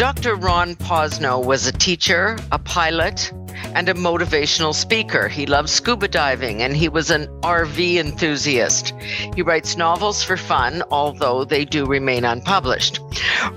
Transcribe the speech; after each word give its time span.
Dr. 0.00 0.34
Ron 0.34 0.76
Posno 0.76 1.44
was 1.44 1.66
a 1.66 1.72
teacher, 1.72 2.38
a 2.52 2.58
pilot, 2.58 3.30
and 3.74 3.86
a 3.86 3.92
motivational 3.92 4.74
speaker. 4.74 5.28
He 5.28 5.44
loves 5.44 5.70
scuba 5.70 6.08
diving 6.08 6.62
and 6.62 6.74
he 6.74 6.88
was 6.88 7.10
an 7.10 7.26
RV 7.42 7.96
enthusiast. 7.96 8.94
He 9.36 9.42
writes 9.42 9.76
novels 9.76 10.22
for 10.22 10.38
fun, 10.38 10.82
although 10.90 11.44
they 11.44 11.66
do 11.66 11.84
remain 11.84 12.24
unpublished. 12.24 13.00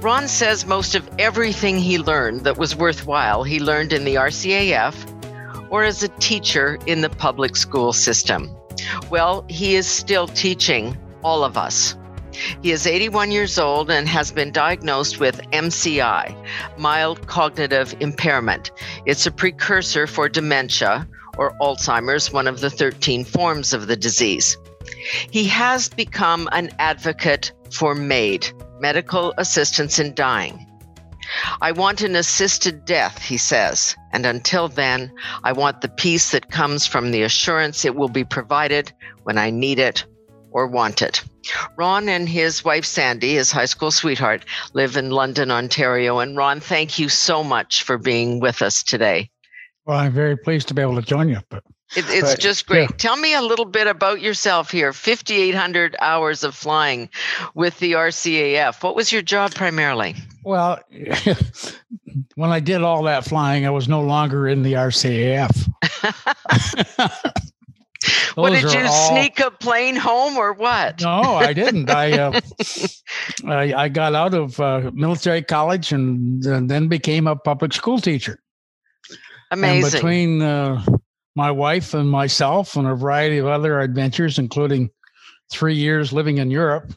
Ron 0.02 0.28
says 0.28 0.66
most 0.66 0.96
of 0.96 1.10
everything 1.18 1.80
he 1.80 1.98
learned 1.98 2.42
that 2.42 2.58
was 2.58 2.76
worthwhile 2.76 3.44
he 3.44 3.62
learned 3.62 3.94
in 3.94 4.04
the 4.04 4.16
RCAF 4.16 4.94
or 5.72 5.86
as 5.86 6.04
a 6.04 6.10
teacher 6.20 6.78
in 6.88 7.00
the 7.00 7.10
public 7.10 7.56
school 7.56 7.94
system. 7.94 8.54
Well, 9.10 9.46
he 9.48 9.76
is 9.76 9.88
still 9.88 10.28
teaching 10.28 10.98
all 11.24 11.46
of 11.46 11.58
us. 11.58 11.96
He 12.62 12.72
is 12.72 12.88
81 12.88 13.32
years 13.32 13.60
old 13.60 13.92
and 13.92 14.08
has 14.08 14.32
been 14.32 14.52
diagnosed 14.52 15.20
with 15.20 15.42
MCI, 15.52 16.36
mild 16.78 17.28
cognitive 17.28 17.96
impairment. 18.00 18.72
It's 19.06 19.26
a 19.26 19.32
precursor 19.32 20.08
for 20.08 20.30
dementia 20.30 21.08
or 21.38 21.56
Alzheimer's, 21.60 22.32
one 22.32 22.48
of 22.48 22.60
the 22.60 22.70
13 22.70 23.24
forms 23.24 23.74
of 23.74 23.88
the 23.88 23.96
disease. 23.96 24.58
He 25.32 25.48
has 25.48 25.90
become 25.90 26.50
an 26.52 26.70
advocate 26.80 27.52
for 27.72 27.96
MAID, 27.96 28.52
medical 28.80 29.34
assistance 29.38 30.00
in 30.00 30.14
dying. 30.14 30.68
I 31.62 31.72
want 31.72 32.02
an 32.02 32.16
assisted 32.16 32.86
death, 32.86 33.22
he 33.22 33.38
says, 33.38 33.96
and 34.12 34.26
until 34.26 34.68
then, 34.68 35.12
I 35.44 35.54
want 35.54 35.82
the 35.82 35.90
peace 35.90 36.32
that 36.32 36.52
comes 36.52 36.86
from 36.86 37.12
the 37.12 37.24
assurance 37.24 37.86
it 37.86 37.96
will 37.96 38.10
be 38.10 38.24
provided 38.24 38.92
when 39.24 39.38
I 39.38 39.50
need 39.50 39.80
it 39.80 40.06
or 40.54 40.68
want 40.68 41.02
it. 41.02 41.24
Ron 41.76 42.08
and 42.08 42.30
his 42.30 42.64
wife 42.64 42.86
Sandy, 42.86 43.34
his 43.34 43.52
high 43.52 43.66
school 43.66 43.92
sweetheart, 43.92 44.46
live 44.74 44.96
in 44.96 45.10
London, 45.10 45.52
Ontario. 45.52 46.20
And 46.20 46.38
Ron, 46.38 46.60
thank 46.60 46.98
you 46.98 47.10
so 47.10 47.44
much 47.44 47.84
for 47.84 47.98
being 47.98 48.40
with 48.40 48.62
us 48.62 48.82
today. 48.84 49.30
Well, 49.86 49.98
I'm 49.98 50.14
very 50.14 50.38
pleased 50.38 50.70
to 50.70 50.74
be 50.74 50.82
able 50.82 50.96
to 50.96 51.02
join 51.02 51.28
you. 51.28 51.40
But 51.50 51.64
it, 51.96 52.06
it's 52.08 52.32
but, 52.32 52.40
just 52.40 52.68
great. 52.68 52.90
Yeah. 52.90 52.96
Tell 52.98 53.18
me 53.18 53.34
a 53.34 53.42
little 53.42 53.66
bit 53.66 53.88
about 53.88 54.22
yourself 54.22 54.72
here. 54.72 54.94
5,800 54.94 55.96
hours 56.00 56.44
of 56.44 56.56
flying 56.56 57.10
with 57.54 57.78
the 57.80 57.94
RCAF. 57.94 58.82
What 58.82 58.96
was 58.96 59.12
your 59.12 59.22
job 59.22 59.54
primarily? 59.54 60.16
Well, 60.44 60.80
when 62.36 62.52
I 62.52 62.60
did 62.60 62.82
all 62.82 63.04
that 63.04 63.26
flying, 63.26 63.66
I 63.66 63.72
was 63.72 63.90
no 63.90 64.02
longer 64.02 64.48
in 64.48 64.64
the 64.64 64.74
RCAF. 64.74 65.70
what 68.36 68.52
did 68.52 68.72
you 68.74 68.86
all... 68.86 69.10
sneak 69.10 69.40
a 69.40 69.52
plane 69.52 69.96
home 69.96 70.38
or 70.38 70.54
what? 70.54 71.02
No, 71.02 71.22
I 71.22 71.54
didn't. 71.54 71.90
I, 71.90 72.12
uh, 72.12 72.42
I, 73.46 73.74
I 73.74 73.90
got 73.90 74.16
out 74.16 74.34
of 74.34 74.60
uh, 74.60 74.92
military 74.94 75.42
college 75.42 75.92
and, 75.92 76.44
and, 76.46 76.70
then 76.70 76.88
became 76.88 77.28
a 77.28 77.36
public 77.36 77.74
school 77.74 78.00
teacher. 78.00 78.40
Amazing. 79.52 79.84
And 79.84 79.92
between 79.92 80.42
uh, 80.42 80.86
my 81.36 81.52
wife 81.52 81.94
and 81.94 82.10
myself 82.10 82.76
and 82.76 82.88
a 82.88 82.96
variety 82.96 83.38
of 83.38 83.48
other 83.48 83.80
adventures, 83.80 84.40
including 84.40 84.90
three 85.52 85.76
years 85.76 86.14
living 86.14 86.38
in 86.38 86.52
Europe. 86.52 86.94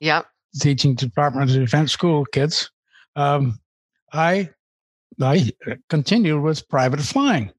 Yep. 0.00 0.26
Teaching 0.60 0.94
Department 0.94 1.50
of 1.50 1.56
Defense 1.56 1.92
school 1.92 2.24
kids. 2.24 2.70
Um, 3.16 3.60
I 4.12 4.50
I 5.20 5.52
continued 5.88 6.40
with 6.42 6.68
private 6.68 7.00
flying. 7.00 7.52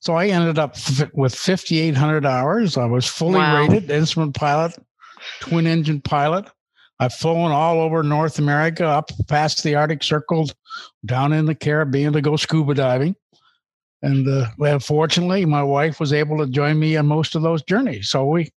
So 0.00 0.14
I 0.14 0.26
ended 0.28 0.58
up 0.58 0.72
f- 0.74 1.10
with 1.14 1.34
5,800 1.34 2.24
hours. 2.26 2.76
I 2.76 2.84
was 2.84 3.06
fully 3.06 3.34
wow. 3.34 3.58
rated 3.58 3.90
instrument 3.90 4.34
pilot, 4.34 4.76
twin 5.40 5.66
engine 5.66 6.00
pilot. 6.00 6.48
I've 6.98 7.14
flown 7.14 7.50
all 7.50 7.80
over 7.80 8.02
North 8.02 8.38
America, 8.38 8.86
up 8.86 9.10
past 9.28 9.62
the 9.62 9.74
Arctic 9.74 10.02
Circle, 10.02 10.48
down 11.04 11.32
in 11.32 11.44
the 11.44 11.54
Caribbean 11.54 12.12
to 12.14 12.22
go 12.22 12.36
scuba 12.36 12.74
diving. 12.74 13.16
And 14.02 14.28
uh, 14.28 14.48
well, 14.58 14.78
fortunately, 14.78 15.44
my 15.44 15.62
wife 15.62 16.00
was 16.00 16.12
able 16.12 16.38
to 16.38 16.46
join 16.46 16.78
me 16.78 16.96
on 16.96 17.06
most 17.06 17.34
of 17.34 17.42
those 17.42 17.62
journeys. 17.62 18.10
So 18.10 18.26
we 18.26 18.50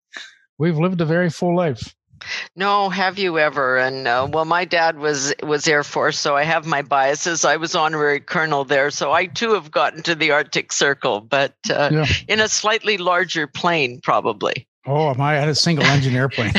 we've 0.57 0.77
lived 0.77 1.01
a 1.01 1.05
very 1.05 1.29
full 1.29 1.55
life. 1.55 1.93
No, 2.55 2.89
have 2.89 3.17
you 3.17 3.39
ever? 3.39 3.77
And 3.77 4.07
uh, 4.07 4.27
well, 4.31 4.45
my 4.45 4.65
dad 4.65 4.97
was 4.97 5.33
was 5.43 5.67
Air 5.67 5.83
Force, 5.83 6.19
so 6.19 6.35
I 6.35 6.43
have 6.43 6.65
my 6.65 6.81
biases. 6.81 7.45
I 7.45 7.57
was 7.57 7.75
honorary 7.75 8.19
colonel 8.19 8.65
there, 8.65 8.91
so 8.91 9.11
I 9.11 9.25
too 9.25 9.53
have 9.53 9.71
gotten 9.71 10.03
to 10.03 10.15
the 10.15 10.31
Arctic 10.31 10.71
Circle, 10.71 11.21
but 11.21 11.55
uh, 11.69 11.89
yeah. 11.91 12.05
in 12.27 12.39
a 12.39 12.47
slightly 12.47 12.97
larger 12.97 13.47
plane, 13.47 13.99
probably. 14.01 14.67
Oh, 14.85 15.09
am 15.09 15.21
I 15.21 15.35
had 15.35 15.49
a 15.49 15.55
single 15.55 15.85
engine 15.85 16.15
airplane. 16.15 16.51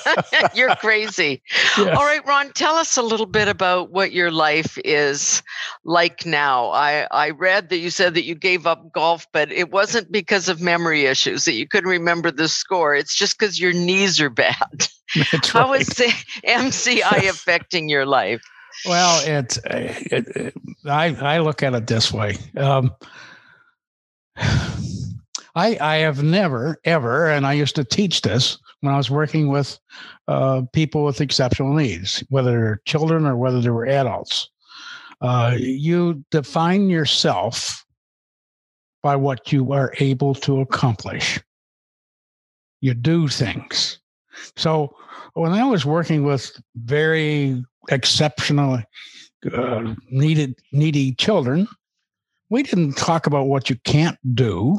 You're 0.54 0.74
crazy. 0.76 1.42
All 1.76 1.84
right, 1.84 2.24
Ron, 2.24 2.50
tell 2.52 2.76
us 2.76 2.96
a 2.96 3.02
little 3.02 3.26
bit 3.26 3.48
about 3.48 3.90
what 3.90 4.12
your 4.12 4.30
life 4.30 4.78
is 4.84 5.42
like 5.84 6.24
now. 6.24 6.70
I, 6.70 7.06
I 7.10 7.30
read 7.30 7.68
that 7.68 7.78
you 7.78 7.90
said 7.90 8.14
that 8.14 8.24
you 8.24 8.36
gave 8.36 8.66
up 8.66 8.92
golf, 8.92 9.26
but 9.32 9.52
it 9.52 9.70
wasn't 9.70 10.10
because 10.10 10.48
of 10.48 10.62
memory 10.62 11.04
issues 11.04 11.44
that 11.44 11.52
you 11.54 11.68
couldn't 11.68 11.90
remember 11.90 12.30
the 12.30 12.48
score. 12.48 12.94
It's 12.94 13.14
just 13.14 13.38
because 13.38 13.60
your 13.60 13.72
knees 13.72 14.18
are 14.18 14.30
bad. 14.30 14.88
That's 15.32 15.48
How 15.48 15.70
right. 15.70 15.80
is 15.80 15.88
the 15.88 16.04
MCI 16.46 17.28
affecting 17.28 17.88
your 17.88 18.06
life? 18.06 18.42
Well, 18.86 19.22
it, 19.26 19.58
it, 19.66 20.36
it 20.36 20.54
I, 20.84 21.36
I 21.36 21.38
look 21.38 21.62
at 21.62 21.74
it 21.74 21.86
this 21.86 22.12
way. 22.12 22.36
Um, 22.56 22.92
I, 25.56 25.78
I 25.80 25.96
have 25.98 26.22
never, 26.22 26.80
ever, 26.84 27.28
and 27.28 27.46
I 27.46 27.52
used 27.52 27.76
to 27.76 27.84
teach 27.84 28.22
this 28.22 28.58
when 28.80 28.92
I 28.92 28.96
was 28.96 29.10
working 29.10 29.48
with 29.48 29.78
uh, 30.26 30.62
people 30.72 31.04
with 31.04 31.20
exceptional 31.20 31.74
needs, 31.74 32.24
whether 32.28 32.50
they're 32.50 32.80
children 32.86 33.24
or 33.24 33.36
whether 33.36 33.60
they 33.60 33.70
were 33.70 33.86
adults. 33.86 34.50
Uh, 35.20 35.54
you 35.56 36.24
define 36.30 36.90
yourself 36.90 37.84
by 39.02 39.14
what 39.14 39.52
you 39.52 39.72
are 39.72 39.94
able 40.00 40.34
to 40.34 40.60
accomplish. 40.60 41.38
You 42.80 42.94
do 42.94 43.28
things. 43.28 44.00
So 44.56 44.94
when 45.34 45.52
I 45.52 45.64
was 45.64 45.84
working 45.84 46.24
with 46.24 46.50
very 46.76 47.64
exceptional, 47.90 48.82
uh, 49.52 49.94
needed, 50.10 50.58
needy 50.72 51.14
children, 51.14 51.68
we 52.50 52.62
didn't 52.62 52.96
talk 52.96 53.26
about 53.26 53.46
what 53.46 53.68
you 53.68 53.76
can't 53.84 54.18
do. 54.34 54.78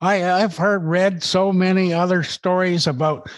I, 0.00 0.42
I've 0.42 0.56
heard, 0.56 0.84
read 0.84 1.22
so 1.22 1.52
many 1.52 1.92
other 1.92 2.22
stories 2.22 2.86
about 2.86 3.30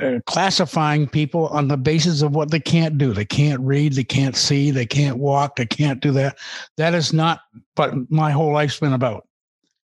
uh, 0.00 0.20
classifying 0.26 1.08
people 1.08 1.48
on 1.48 1.68
the 1.68 1.76
basis 1.76 2.22
of 2.22 2.34
what 2.34 2.50
they 2.50 2.60
can't 2.60 2.98
do. 2.98 3.12
They 3.12 3.24
can't 3.24 3.60
read, 3.60 3.94
they 3.94 4.04
can't 4.04 4.36
see, 4.36 4.70
they 4.70 4.86
can't 4.86 5.18
walk, 5.18 5.56
they 5.56 5.66
can't 5.66 6.00
do 6.00 6.12
that. 6.12 6.38
That 6.76 6.94
is 6.94 7.12
not 7.12 7.40
what 7.74 7.94
my 8.10 8.30
whole 8.30 8.52
life's 8.52 8.78
been 8.78 8.92
about. 8.92 9.26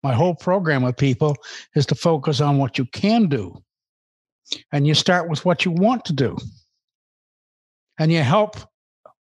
My 0.03 0.13
whole 0.13 0.35
program 0.35 0.83
with 0.83 0.97
people 0.97 1.37
is 1.75 1.85
to 1.87 1.95
focus 1.95 2.41
on 2.41 2.57
what 2.57 2.77
you 2.77 2.85
can 2.85 3.27
do. 3.27 3.63
And 4.71 4.85
you 4.85 4.93
start 4.93 5.29
with 5.29 5.45
what 5.45 5.65
you 5.65 5.71
want 5.71 6.05
to 6.05 6.13
do. 6.13 6.37
And 7.99 8.11
you 8.11 8.21
help 8.21 8.57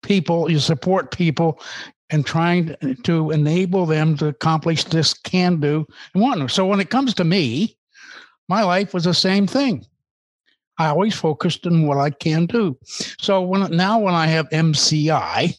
people, 0.03 0.51
you 0.51 0.59
support 0.59 1.11
people 1.11 1.61
and 2.11 2.27
trying 2.27 2.77
to 3.05 3.31
enable 3.31 3.87
them 3.87 4.17
to 4.19 4.27
accomplish 4.27 4.85
this 4.85 5.15
can 5.15 5.61
do 5.61 5.87
and 6.15 6.23
want 6.23 6.41
to. 6.41 6.49
So 6.49 6.67
when 6.67 6.81
it 6.81 6.91
comes 6.91 7.15
to 7.15 7.25
me, 7.25 7.77
my 8.49 8.63
life 8.63 8.93
was 8.93 9.05
the 9.05 9.15
same 9.15 9.47
thing. 9.47 9.85
I 10.79 10.89
always 10.89 11.15
focused 11.15 11.67
on 11.67 11.87
what 11.87 11.99
I 11.99 12.11
can 12.11 12.47
do. 12.47 12.79
So 13.21 13.41
when 13.41 13.75
now 13.75 13.99
when 13.99 14.15
I 14.15 14.27
have 14.27 14.49
MCI, 14.51 15.57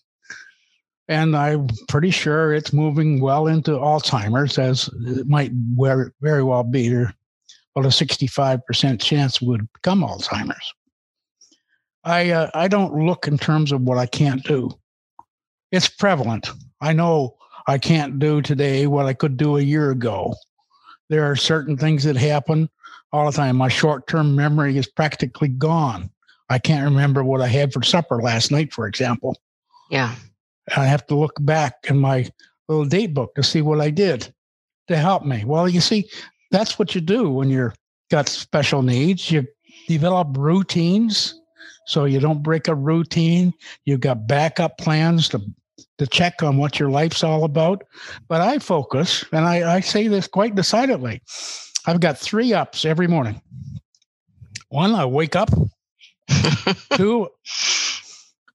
and 1.08 1.36
I'm 1.36 1.68
pretty 1.88 2.12
sure 2.12 2.54
it's 2.54 2.72
moving 2.74 3.20
well 3.20 3.48
into 3.48 3.72
Alzheimer's, 3.72 4.58
as 4.58 4.90
it 5.06 5.28
might 5.28 5.52
very 5.52 6.44
well 6.44 6.64
be 6.64 6.90
there. 6.90 7.14
Well, 7.76 7.86
a 7.86 7.90
65% 7.90 9.02
chance 9.02 9.42
would 9.42 9.68
become 9.74 10.02
Alzheimer's. 10.02 10.74
I 12.04 12.32
uh, 12.32 12.52
I 12.54 12.68
don't 12.68 13.06
look 13.06 13.28
in 13.28 13.38
terms 13.38 13.72
of 13.72 13.82
what 13.82 13.98
I 13.98 14.06
can't 14.06 14.44
do 14.44 14.70
it's 15.74 15.90
prevalent. 15.90 16.52
I 16.82 16.94
know 16.94 17.36
I 17.68 17.80
can't 17.80 18.20
do 18.20 18.44
today 18.44 18.86
what 18.86 19.08
I 19.08 19.14
could 19.14 19.38
do 19.38 19.58
a 19.58 19.62
year 19.62 19.90
ago. 19.90 20.36
There 21.10 21.30
are 21.30 21.36
certain 21.36 21.76
things 21.76 22.04
that 22.04 22.16
happen 22.16 22.70
all 23.12 23.26
the 23.26 23.36
time. 23.36 23.58
My 23.58 23.70
short 23.70 24.06
term 24.08 24.36
memory 24.36 24.78
is 24.78 24.88
practically 24.88 25.48
gone. 25.48 26.12
I 26.50 26.60
can't 26.60 26.86
remember 26.86 27.24
what 27.24 27.42
I 27.42 27.48
had 27.48 27.74
for 27.74 27.82
supper 27.82 28.22
last 28.22 28.52
night, 28.52 28.72
for 28.72 28.86
example. 28.86 29.36
Yeah. 29.90 30.14
I 30.78 30.86
have 30.86 31.08
to 31.08 31.16
look 31.16 31.34
back 31.42 31.74
in 31.90 31.98
my 31.98 32.30
little 32.68 32.86
date 32.86 33.16
book 33.16 33.34
to 33.34 33.42
see 33.42 33.64
what 33.64 33.82
I 33.82 33.90
did 33.90 34.32
to 34.90 34.96
help 34.96 35.26
me. 35.26 35.44
Well, 35.44 35.68
you 35.68 35.82
see, 35.82 36.08
that's 36.54 36.78
what 36.78 36.94
you 36.94 37.02
do 37.02 37.30
when 37.30 37.50
you're 37.50 37.74
got 38.12 38.30
special 38.30 38.84
needs. 38.84 39.30
You 39.32 39.46
develop 39.88 40.38
routines 40.38 41.34
so 41.88 42.06
you 42.06 42.20
don't 42.20 42.44
break 42.44 42.68
a 42.68 42.76
routine. 42.76 43.54
You've 43.86 44.00
got 44.00 44.28
backup 44.28 44.78
plans 44.78 45.28
to 45.30 45.42
to 45.98 46.08
check 46.08 46.42
on 46.44 46.58
what 46.58 46.80
your 46.80 46.90
life's 46.90 47.24
all 47.24 47.44
about. 47.44 47.84
But 48.28 48.42
I 48.42 48.60
focus, 48.60 49.26
and 49.32 49.46
I, 49.46 49.76
I 49.76 49.80
say 49.80 50.08
this 50.08 50.28
quite 50.28 50.56
decidedly. 50.56 51.22
I've 51.86 52.00
got 52.00 52.18
three 52.18 52.54
ups 52.54 52.86
every 52.86 53.08
morning. 53.08 53.42
One, 54.70 54.96
I 54.96 55.06
wake 55.06 55.36
up. 55.36 55.50
Two, 56.94 57.30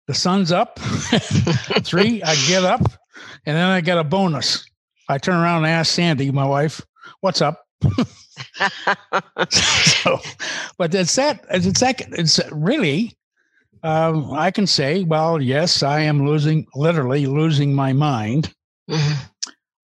the 0.06 0.14
sun's 0.14 0.52
up. 0.52 0.78
Three, 1.82 2.22
I 2.22 2.36
get 2.46 2.64
up, 2.64 2.80
and 3.44 3.56
then 3.56 3.68
I 3.68 3.80
get 3.80 3.98
a 3.98 4.04
bonus. 4.04 4.64
I 5.08 5.18
turn 5.18 5.36
around 5.36 5.64
and 5.64 5.72
ask 5.72 5.92
Sandy, 5.92 6.30
my 6.30 6.46
wife, 6.46 6.80
"What's 7.20 7.42
up?" 7.42 7.65
So, 9.50 10.18
but 10.78 10.94
it's 10.94 11.14
that. 11.16 11.44
It's 11.50 11.80
that. 11.80 12.02
It's 12.12 12.40
really. 12.50 13.16
Um, 13.82 14.32
I 14.32 14.50
can 14.50 14.66
say, 14.66 15.04
well, 15.04 15.40
yes, 15.40 15.82
I 15.82 16.00
am 16.00 16.26
losing, 16.26 16.66
literally 16.74 17.26
losing 17.26 17.72
my 17.74 17.92
mind. 17.92 18.52
Mm-hmm. 18.90 19.22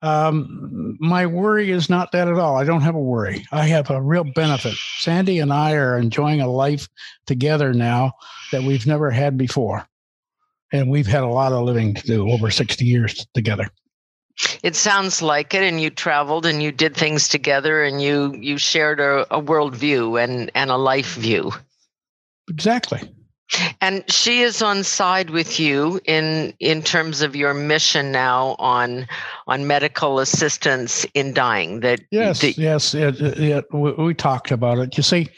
Um, 0.02 0.96
my 0.98 1.26
worry 1.26 1.70
is 1.70 1.88
not 1.88 2.10
that 2.10 2.26
at 2.26 2.38
all. 2.38 2.56
I 2.56 2.64
don't 2.64 2.80
have 2.80 2.96
a 2.96 3.00
worry. 3.00 3.46
I 3.52 3.66
have 3.68 3.88
a 3.90 4.02
real 4.02 4.24
benefit. 4.24 4.74
Sandy 4.98 5.38
and 5.38 5.52
I 5.52 5.74
are 5.74 5.96
enjoying 5.96 6.40
a 6.40 6.48
life 6.50 6.88
together 7.26 7.72
now 7.72 8.12
that 8.50 8.64
we've 8.64 8.86
never 8.86 9.12
had 9.12 9.38
before. 9.38 9.86
And 10.72 10.90
we've 10.90 11.06
had 11.06 11.22
a 11.22 11.28
lot 11.28 11.52
of 11.52 11.64
living 11.64 11.94
to 11.94 12.02
do 12.04 12.28
over 12.28 12.50
60 12.50 12.84
years 12.84 13.24
together. 13.34 13.68
It 14.62 14.76
sounds 14.76 15.22
like 15.22 15.54
it, 15.54 15.62
and 15.62 15.80
you 15.80 15.90
traveled 15.90 16.46
and 16.46 16.62
you 16.62 16.72
did 16.72 16.96
things 16.96 17.28
together, 17.28 17.82
and 17.82 18.02
you 18.02 18.34
you 18.34 18.58
shared 18.58 19.00
a, 19.00 19.22
a 19.34 19.40
worldview 19.40 20.22
and 20.22 20.50
and 20.54 20.70
a 20.70 20.76
life 20.76 21.14
view. 21.14 21.52
Exactly. 22.48 23.00
And 23.80 24.10
she 24.10 24.40
is 24.40 24.62
on 24.62 24.82
side 24.82 25.30
with 25.30 25.60
you 25.60 26.00
in 26.06 26.54
in 26.58 26.82
terms 26.82 27.20
of 27.20 27.36
your 27.36 27.52
mission 27.52 28.10
now 28.10 28.56
on 28.58 29.06
on 29.46 29.66
medical 29.66 30.20
assistance 30.20 31.04
in 31.12 31.34
dying. 31.34 31.80
That 31.80 32.00
yes, 32.10 32.40
that, 32.40 32.56
yes, 32.56 32.94
it, 32.94 33.20
it, 33.20 33.64
we, 33.72 33.92
we, 33.92 34.14
talked 34.14 34.50
about 34.50 34.78
it. 34.78 34.96
You 34.96 35.02
see, 35.02 35.28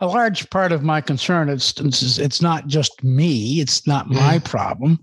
a 0.00 0.06
large 0.06 0.48
part 0.50 0.72
of 0.72 0.82
my 0.82 1.00
concern 1.00 1.48
it's 1.48 1.80
it's, 1.80 2.18
it's 2.18 2.42
not 2.42 2.66
just 2.66 3.02
me. 3.02 3.60
It's 3.60 3.86
not 3.86 4.10
my 4.10 4.38
mm. 4.38 4.44
problem. 4.44 4.98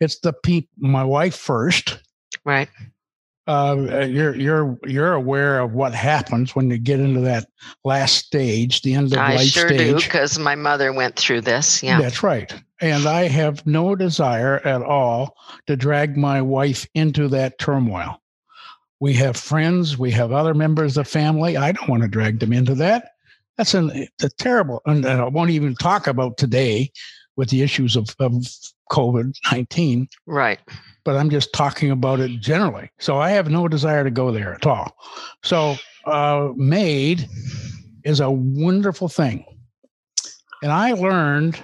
It's 0.00 0.18
the 0.20 0.32
people. 0.32 0.70
My 0.78 1.04
wife 1.04 1.36
first. 1.36 1.98
Right 2.46 2.70
uh, 3.48 4.06
you're 4.08 4.34
you're 4.34 4.78
you're 4.84 5.12
aware 5.12 5.60
of 5.60 5.72
what 5.72 5.94
happens 5.94 6.56
when 6.56 6.68
you 6.68 6.78
get 6.78 6.98
into 6.98 7.20
that 7.20 7.46
last 7.84 8.26
stage, 8.26 8.82
the 8.82 8.94
end 8.94 9.12
of 9.12 9.18
I 9.18 9.36
life 9.36 9.48
sure 9.48 9.68
stage. 9.68 9.78
do, 9.78 9.94
because 9.96 10.38
my 10.38 10.56
mother 10.56 10.92
went 10.92 11.16
through 11.16 11.42
this. 11.42 11.82
Yeah, 11.82 12.00
that's 12.00 12.22
right. 12.22 12.52
And 12.80 13.06
I 13.06 13.28
have 13.28 13.64
no 13.64 13.94
desire 13.94 14.56
at 14.66 14.82
all 14.82 15.36
to 15.68 15.76
drag 15.76 16.16
my 16.16 16.42
wife 16.42 16.86
into 16.94 17.28
that 17.28 17.58
turmoil. 17.58 18.20
We 18.98 19.12
have 19.14 19.36
friends, 19.36 19.96
we 19.96 20.10
have 20.10 20.32
other 20.32 20.54
members 20.54 20.96
of 20.96 21.06
family. 21.06 21.56
I 21.56 21.70
don't 21.70 21.88
want 21.88 22.02
to 22.02 22.08
drag 22.08 22.40
them 22.40 22.52
into 22.52 22.74
that. 22.76 23.10
That's 23.56 23.74
an, 23.74 24.08
a 24.22 24.28
terrible, 24.38 24.82
and 24.86 25.06
I 25.06 25.24
won't 25.28 25.50
even 25.50 25.76
talk 25.76 26.06
about 26.06 26.36
today 26.36 26.90
with 27.36 27.50
the 27.50 27.62
issues 27.62 27.94
of, 27.94 28.14
of 28.18 28.32
COVID 28.90 29.34
19. 29.52 30.08
Right 30.26 30.58
but 31.06 31.16
I'm 31.16 31.30
just 31.30 31.52
talking 31.52 31.92
about 31.92 32.18
it 32.18 32.40
generally. 32.40 32.90
So 32.98 33.18
I 33.18 33.30
have 33.30 33.48
no 33.48 33.68
desire 33.68 34.02
to 34.02 34.10
go 34.10 34.32
there 34.32 34.52
at 34.52 34.66
all. 34.66 34.96
So 35.44 35.76
uh, 36.04 36.50
MAID 36.56 37.28
is 38.04 38.18
a 38.18 38.28
wonderful 38.28 39.08
thing. 39.08 39.44
And 40.64 40.72
I 40.72 40.94
learned 40.94 41.62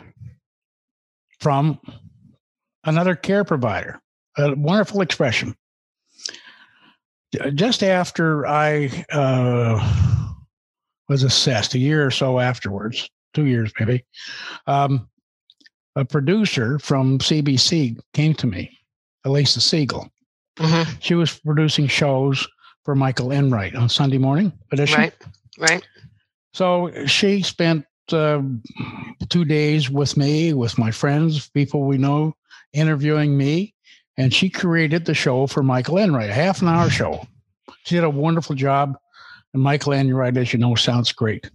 from 1.41 1.81
another 2.85 3.17
care 3.17 3.43
provider, 3.43 4.01
a 4.39 4.55
wonderful 4.55 5.01
expression. 5.01 5.57
Just 7.55 7.83
after 7.83 8.47
I 8.47 9.05
uh, 9.11 10.33
was 11.09 11.25
assessed, 11.25 11.75
a 11.75 11.81
year 11.81 12.07
or 12.07 12.13
so 12.13 12.39
afterwards, 12.39 13.11
two 13.35 13.47
years 13.47 13.73
maybe, 13.81 14.05
um, 14.69 15.09
a 15.97 16.05
producer 16.05 16.79
from 16.79 17.19
CBC 17.19 17.99
came 18.15 18.35
to 18.35 18.47
me 18.47 18.79
Alisa 19.27 19.61
Siegel. 19.61 20.09
Mm-hmm. 20.57 20.93
She 21.01 21.15
was 21.15 21.39
producing 21.39 21.87
shows 21.87 22.47
for 22.85 22.95
Michael 22.95 23.33
Enright 23.33 23.75
on 23.75 23.89
Sunday 23.89 24.19
morning 24.19 24.53
edition. 24.73 24.99
Right, 24.99 25.15
right. 25.59 25.87
So 26.53 26.91
she 27.07 27.43
spent 27.43 27.87
uh, 28.13 28.43
two 29.29 29.45
days 29.45 29.89
with 29.89 30.17
me, 30.17 30.53
with 30.53 30.79
my 30.79 30.91
friends, 30.91 31.49
people 31.49 31.85
we 31.85 31.97
know, 31.99 32.35
interviewing 32.73 33.37
me, 33.37 33.75
and 34.17 34.35
she 34.35 34.51
created 34.51 35.05
the 35.05 35.15
show 35.15 35.47
for 35.47 35.63
Michael 35.63 35.99
Enright, 35.99 36.31
a 36.31 36.35
half 36.35 36.61
an 36.61 36.69
hour 36.69 36.91
show. 36.91 37.27
She 37.85 37.95
did 37.95 38.05
a 38.05 38.11
wonderful 38.11 38.55
job, 38.55 38.97
and 39.55 39.63
Michael 39.63 39.93
Enright, 39.93 40.37
as 40.37 40.53
you 40.53 40.59
know, 40.59 40.75
sounds 40.75 41.13
great. 41.13 41.51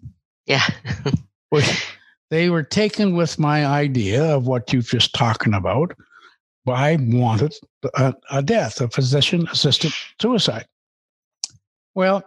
Yeah. 0.45 0.65
they 2.29 2.49
were 2.49 2.63
taken 2.63 3.15
with 3.15 3.37
my 3.37 3.65
idea 3.65 4.23
of 4.23 4.47
what 4.47 4.73
you've 4.73 4.89
just 4.89 5.13
talking 5.13 5.53
about 5.53 5.95
I 6.73 6.97
wanted 6.99 7.55
a, 7.95 8.13
a 8.31 8.41
death, 8.41 8.81
a 8.81 8.89
physician 8.89 9.47
assisted 9.51 9.91
suicide. 10.21 10.65
Well, 11.95 12.23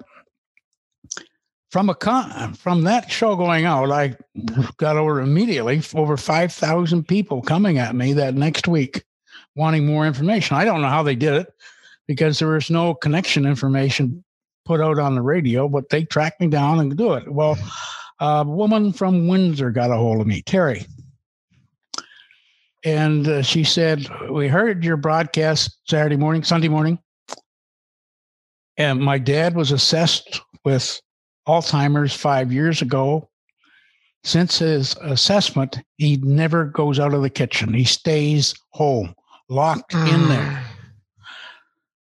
from 1.70 1.88
a 1.88 1.94
con- 1.94 2.54
from 2.54 2.82
that 2.84 3.10
show 3.10 3.37
going 3.37 3.64
out, 3.64 3.90
I 3.90 4.16
got 4.76 4.96
over 4.96 5.20
immediately 5.20 5.82
over 5.94 6.16
five 6.16 6.52
thousand 6.52 7.06
people 7.06 7.42
coming 7.42 7.78
at 7.78 7.94
me 7.94 8.12
that 8.14 8.34
next 8.34 8.66
week, 8.66 9.04
wanting 9.54 9.87
more 9.87 10.06
information. 10.06 10.56
I 10.56 10.64
don't 10.64 10.82
know 10.82 10.88
how 10.88 11.02
they 11.04 11.14
did 11.14 11.34
it 11.34 11.52
because 12.08 12.38
there 12.38 12.48
was 12.48 12.70
no 12.70 12.94
connection 12.94 13.46
information 13.46 14.25
put 14.64 14.81
out 14.81 14.98
on 14.98 15.14
the 15.14 15.22
radio, 15.22 15.69
but 15.69 15.88
they 15.90 16.04
tracked 16.04 16.40
me 16.40 16.48
down 16.48 16.81
and 16.81 16.96
do 16.96 17.12
it. 17.14 17.32
Well, 17.32 17.56
a 18.19 18.44
woman 18.44 18.92
from 18.92 19.28
Windsor 19.28 19.70
got 19.70 19.90
a 19.90 19.96
hold 19.96 20.20
of 20.20 20.26
me, 20.26 20.42
Terry, 20.42 20.87
and 22.85 23.29
uh, 23.29 23.43
she 23.43 23.65
said, 23.65 24.09
"We 24.31 24.49
heard 24.49 24.85
your 24.85 24.97
broadcast 24.97 25.79
Saturday 25.88 26.17
morning, 26.17 26.43
Sunday 26.43 26.69
morning, 26.69 26.99
and 28.77 29.00
my 29.00 29.19
dad 29.19 29.55
was 29.55 29.73
assessed 29.73 30.41
with 30.65 31.00
Alzheimer's 31.47 32.15
five 32.15 32.53
years 32.53 32.82
ago. 32.82 33.29
Since 34.23 34.59
his 34.59 34.94
assessment, 35.00 35.79
he 35.97 36.17
never 36.19 36.67
goes 36.67 37.00
out 37.00 37.15
of 37.15 37.23
the 37.23 37.31
kitchen. 37.31 37.73
He 37.73 37.85
stays 37.85 38.55
home, 38.71 39.15
locked 39.49 39.93
mm. 39.93 40.12
in 40.12 40.29
there." 40.29 40.65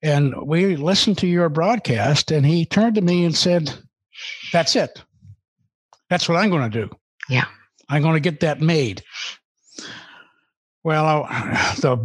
And 0.04 0.36
we 0.46 0.76
listened 0.76 1.18
to 1.20 1.28
your 1.28 1.50
broadcast, 1.50 2.32
and 2.32 2.46
he 2.46 2.66
turned 2.66 2.96
to 2.96 3.02
me 3.02 3.26
and 3.26 3.36
said, 3.36 3.74
"That's 4.54 4.76
it. 4.76 5.02
That's 6.10 6.30
what 6.30 6.38
I'm 6.38 6.52
going 6.52 6.70
to 6.70 6.82
do. 6.86 6.96
Yeah, 7.30 7.46
I'm 7.90 8.04
going 8.04 8.14
to 8.14 8.20
get 8.20 8.42
that 8.42 8.62
MAID." 8.62 9.04
Well, 10.88 11.24
the 11.82 11.98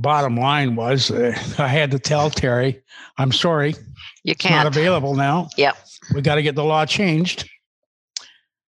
bottom 0.00 0.36
line 0.36 0.74
was 0.74 1.12
uh, 1.12 1.38
I 1.56 1.68
had 1.68 1.92
to 1.92 2.00
tell 2.00 2.30
Terry, 2.30 2.82
I'm 3.16 3.30
sorry. 3.30 3.76
You 4.24 4.34
can't. 4.34 4.64
not 4.64 4.66
available 4.66 5.14
now. 5.14 5.50
Yep. 5.56 5.76
We 6.16 6.20
got 6.20 6.34
to 6.34 6.42
get 6.42 6.56
the 6.56 6.64
law 6.64 6.84
changed. 6.84 7.48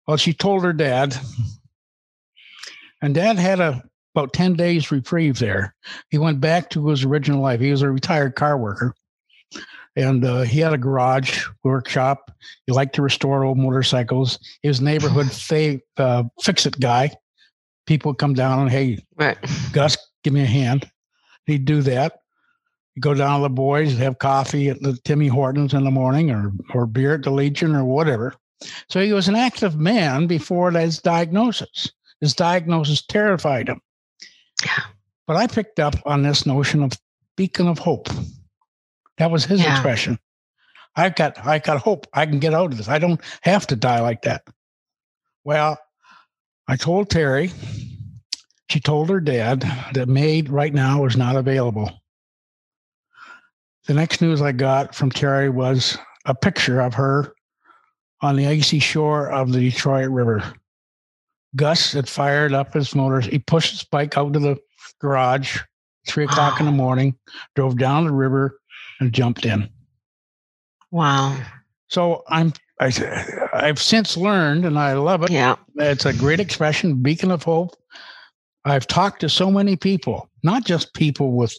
Well, 0.06 0.18
she 0.18 0.34
told 0.34 0.62
her 0.62 0.74
dad, 0.74 1.16
and 3.00 3.14
dad 3.14 3.38
had 3.38 3.60
a 3.60 3.82
about 4.14 4.34
10 4.34 4.56
days 4.56 4.92
reprieve 4.92 5.38
there. 5.38 5.74
He 6.10 6.18
went 6.18 6.38
back 6.38 6.68
to 6.70 6.88
his 6.88 7.04
original 7.04 7.40
life. 7.40 7.60
He 7.60 7.70
was 7.70 7.80
a 7.80 7.90
retired 7.90 8.34
car 8.34 8.58
worker 8.58 8.94
and 9.94 10.24
uh, 10.24 10.42
he 10.42 10.60
had 10.60 10.74
a 10.74 10.78
garage 10.78 11.46
workshop. 11.64 12.30
He 12.66 12.72
liked 12.72 12.94
to 12.96 13.02
restore 13.02 13.44
old 13.44 13.58
motorcycles. 13.58 14.38
He 14.62 14.68
was 14.68 14.80
neighborhood 14.82 15.30
fa- 15.32 15.80
uh, 15.98 16.24
fix 16.42 16.64
it 16.64 16.78
guy 16.78 17.12
people 17.86 18.14
come 18.14 18.34
down 18.34 18.60
and 18.60 18.70
hey, 18.70 18.98
right. 19.16 19.38
Gus, 19.72 19.96
give 20.22 20.32
me 20.32 20.42
a 20.42 20.46
hand. 20.46 20.90
He'd 21.46 21.64
do 21.64 21.82
that. 21.82 22.20
He'd 22.94 23.00
go 23.00 23.14
down 23.14 23.40
to 23.40 23.42
the 23.44 23.50
boys, 23.50 23.92
and 23.92 24.02
have 24.02 24.18
coffee 24.18 24.68
at 24.68 24.80
the 24.82 24.98
Timmy 25.04 25.28
Hortons 25.28 25.74
in 25.74 25.84
the 25.84 25.90
morning, 25.90 26.30
or 26.30 26.52
or 26.74 26.86
beer 26.86 27.14
at 27.14 27.22
the 27.22 27.30
Legion, 27.30 27.74
or 27.74 27.84
whatever. 27.84 28.34
So 28.88 29.00
he 29.00 29.12
was 29.12 29.28
an 29.28 29.36
active 29.36 29.76
man 29.76 30.26
before 30.26 30.70
his 30.70 30.98
diagnosis. 30.98 31.90
His 32.20 32.34
diagnosis 32.34 33.04
terrified 33.04 33.68
him. 33.68 33.80
Yeah. 34.64 34.84
But 35.26 35.36
I 35.36 35.46
picked 35.46 35.80
up 35.80 35.94
on 36.06 36.22
this 36.22 36.46
notion 36.46 36.82
of 36.82 36.92
beacon 37.36 37.68
of 37.68 37.78
hope. 37.78 38.08
That 39.18 39.30
was 39.30 39.44
his 39.44 39.60
yeah. 39.60 39.72
expression. 39.72 40.18
I 40.94 41.10
got 41.10 41.44
I 41.44 41.58
got 41.58 41.78
hope. 41.78 42.06
I 42.14 42.24
can 42.26 42.38
get 42.38 42.54
out 42.54 42.72
of 42.72 42.78
this. 42.78 42.88
I 42.88 42.98
don't 42.98 43.20
have 43.42 43.66
to 43.68 43.76
die 43.76 44.00
like 44.00 44.22
that. 44.22 44.42
Well, 45.44 45.78
I 46.68 46.76
told 46.76 47.10
Terry, 47.10 47.52
she 48.68 48.80
told 48.80 49.08
her 49.08 49.20
dad 49.20 49.60
that 49.94 50.08
MAID 50.08 50.48
right 50.48 50.74
now 50.74 51.02
was 51.02 51.16
not 51.16 51.36
available. 51.36 51.90
The 53.86 53.94
next 53.94 54.20
news 54.20 54.42
I 54.42 54.52
got 54.52 54.94
from 54.94 55.10
Terry 55.10 55.48
was 55.48 55.96
a 56.24 56.34
picture 56.34 56.80
of 56.80 56.94
her 56.94 57.34
on 58.20 58.36
the 58.36 58.46
icy 58.46 58.80
shore 58.80 59.30
of 59.30 59.52
the 59.52 59.60
Detroit 59.60 60.10
River. 60.10 60.42
Gus 61.54 61.92
had 61.92 62.08
fired 62.08 62.52
up 62.52 62.74
his 62.74 62.94
motors. 62.94 63.26
He 63.26 63.38
pushed 63.38 63.70
his 63.70 63.84
bike 63.84 64.18
out 64.18 64.32
to 64.32 64.40
the 64.40 64.56
garage, 65.00 65.58
three 66.08 66.24
o'clock 66.24 66.58
in 66.58 66.66
the 66.66 66.72
morning, 66.72 67.16
drove 67.54 67.78
down 67.78 68.04
the 68.04 68.12
river, 68.12 68.58
and 69.00 69.12
jumped 69.12 69.46
in. 69.46 69.68
Wow. 70.90 71.38
So 71.88 72.24
I'm 72.28 72.52
I, 72.80 72.92
I've 73.54 73.80
since 73.80 74.16
learned, 74.16 74.66
and 74.66 74.78
I 74.78 74.94
love 74.94 75.22
it. 75.22 75.30
Yeah, 75.30 75.56
it's 75.76 76.04
a 76.04 76.12
great 76.12 76.40
expression, 76.40 76.96
beacon 76.96 77.30
of 77.30 77.42
hope. 77.42 77.74
I've 78.66 78.86
talked 78.86 79.20
to 79.20 79.28
so 79.28 79.50
many 79.50 79.76
people, 79.76 80.28
not 80.42 80.64
just 80.64 80.94
people 80.94 81.32
with 81.32 81.56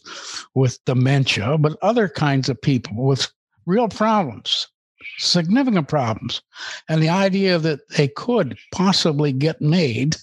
with 0.54 0.78
dementia, 0.84 1.56
but 1.58 1.78
other 1.80 2.08
kinds 2.08 2.48
of 2.48 2.60
people 2.60 2.94
with 2.96 3.32
real 3.64 3.88
problems, 3.88 4.68
significant 5.16 5.88
problems. 5.88 6.42
And 6.88 7.02
the 7.02 7.08
idea 7.08 7.58
that 7.58 7.80
they 7.96 8.08
could 8.08 8.58
possibly 8.72 9.32
get 9.32 9.62
MAID 9.62 10.16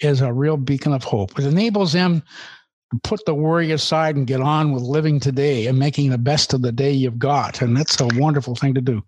is 0.00 0.22
a 0.22 0.32
real 0.32 0.56
beacon 0.56 0.94
of 0.94 1.04
hope. 1.04 1.38
It 1.38 1.44
enables 1.44 1.92
them 1.92 2.22
to 2.92 3.00
put 3.02 3.24
the 3.26 3.34
worry 3.34 3.70
aside 3.70 4.16
and 4.16 4.26
get 4.26 4.40
on 4.40 4.72
with 4.72 4.82
living 4.82 5.20
today 5.20 5.66
and 5.66 5.78
making 5.78 6.10
the 6.10 6.18
best 6.18 6.54
of 6.54 6.62
the 6.62 6.72
day 6.72 6.90
you've 6.90 7.18
got. 7.18 7.60
And 7.60 7.76
that's 7.76 8.00
a 8.00 8.08
wonderful 8.14 8.54
thing 8.54 8.72
to 8.74 8.80
do 8.80 9.02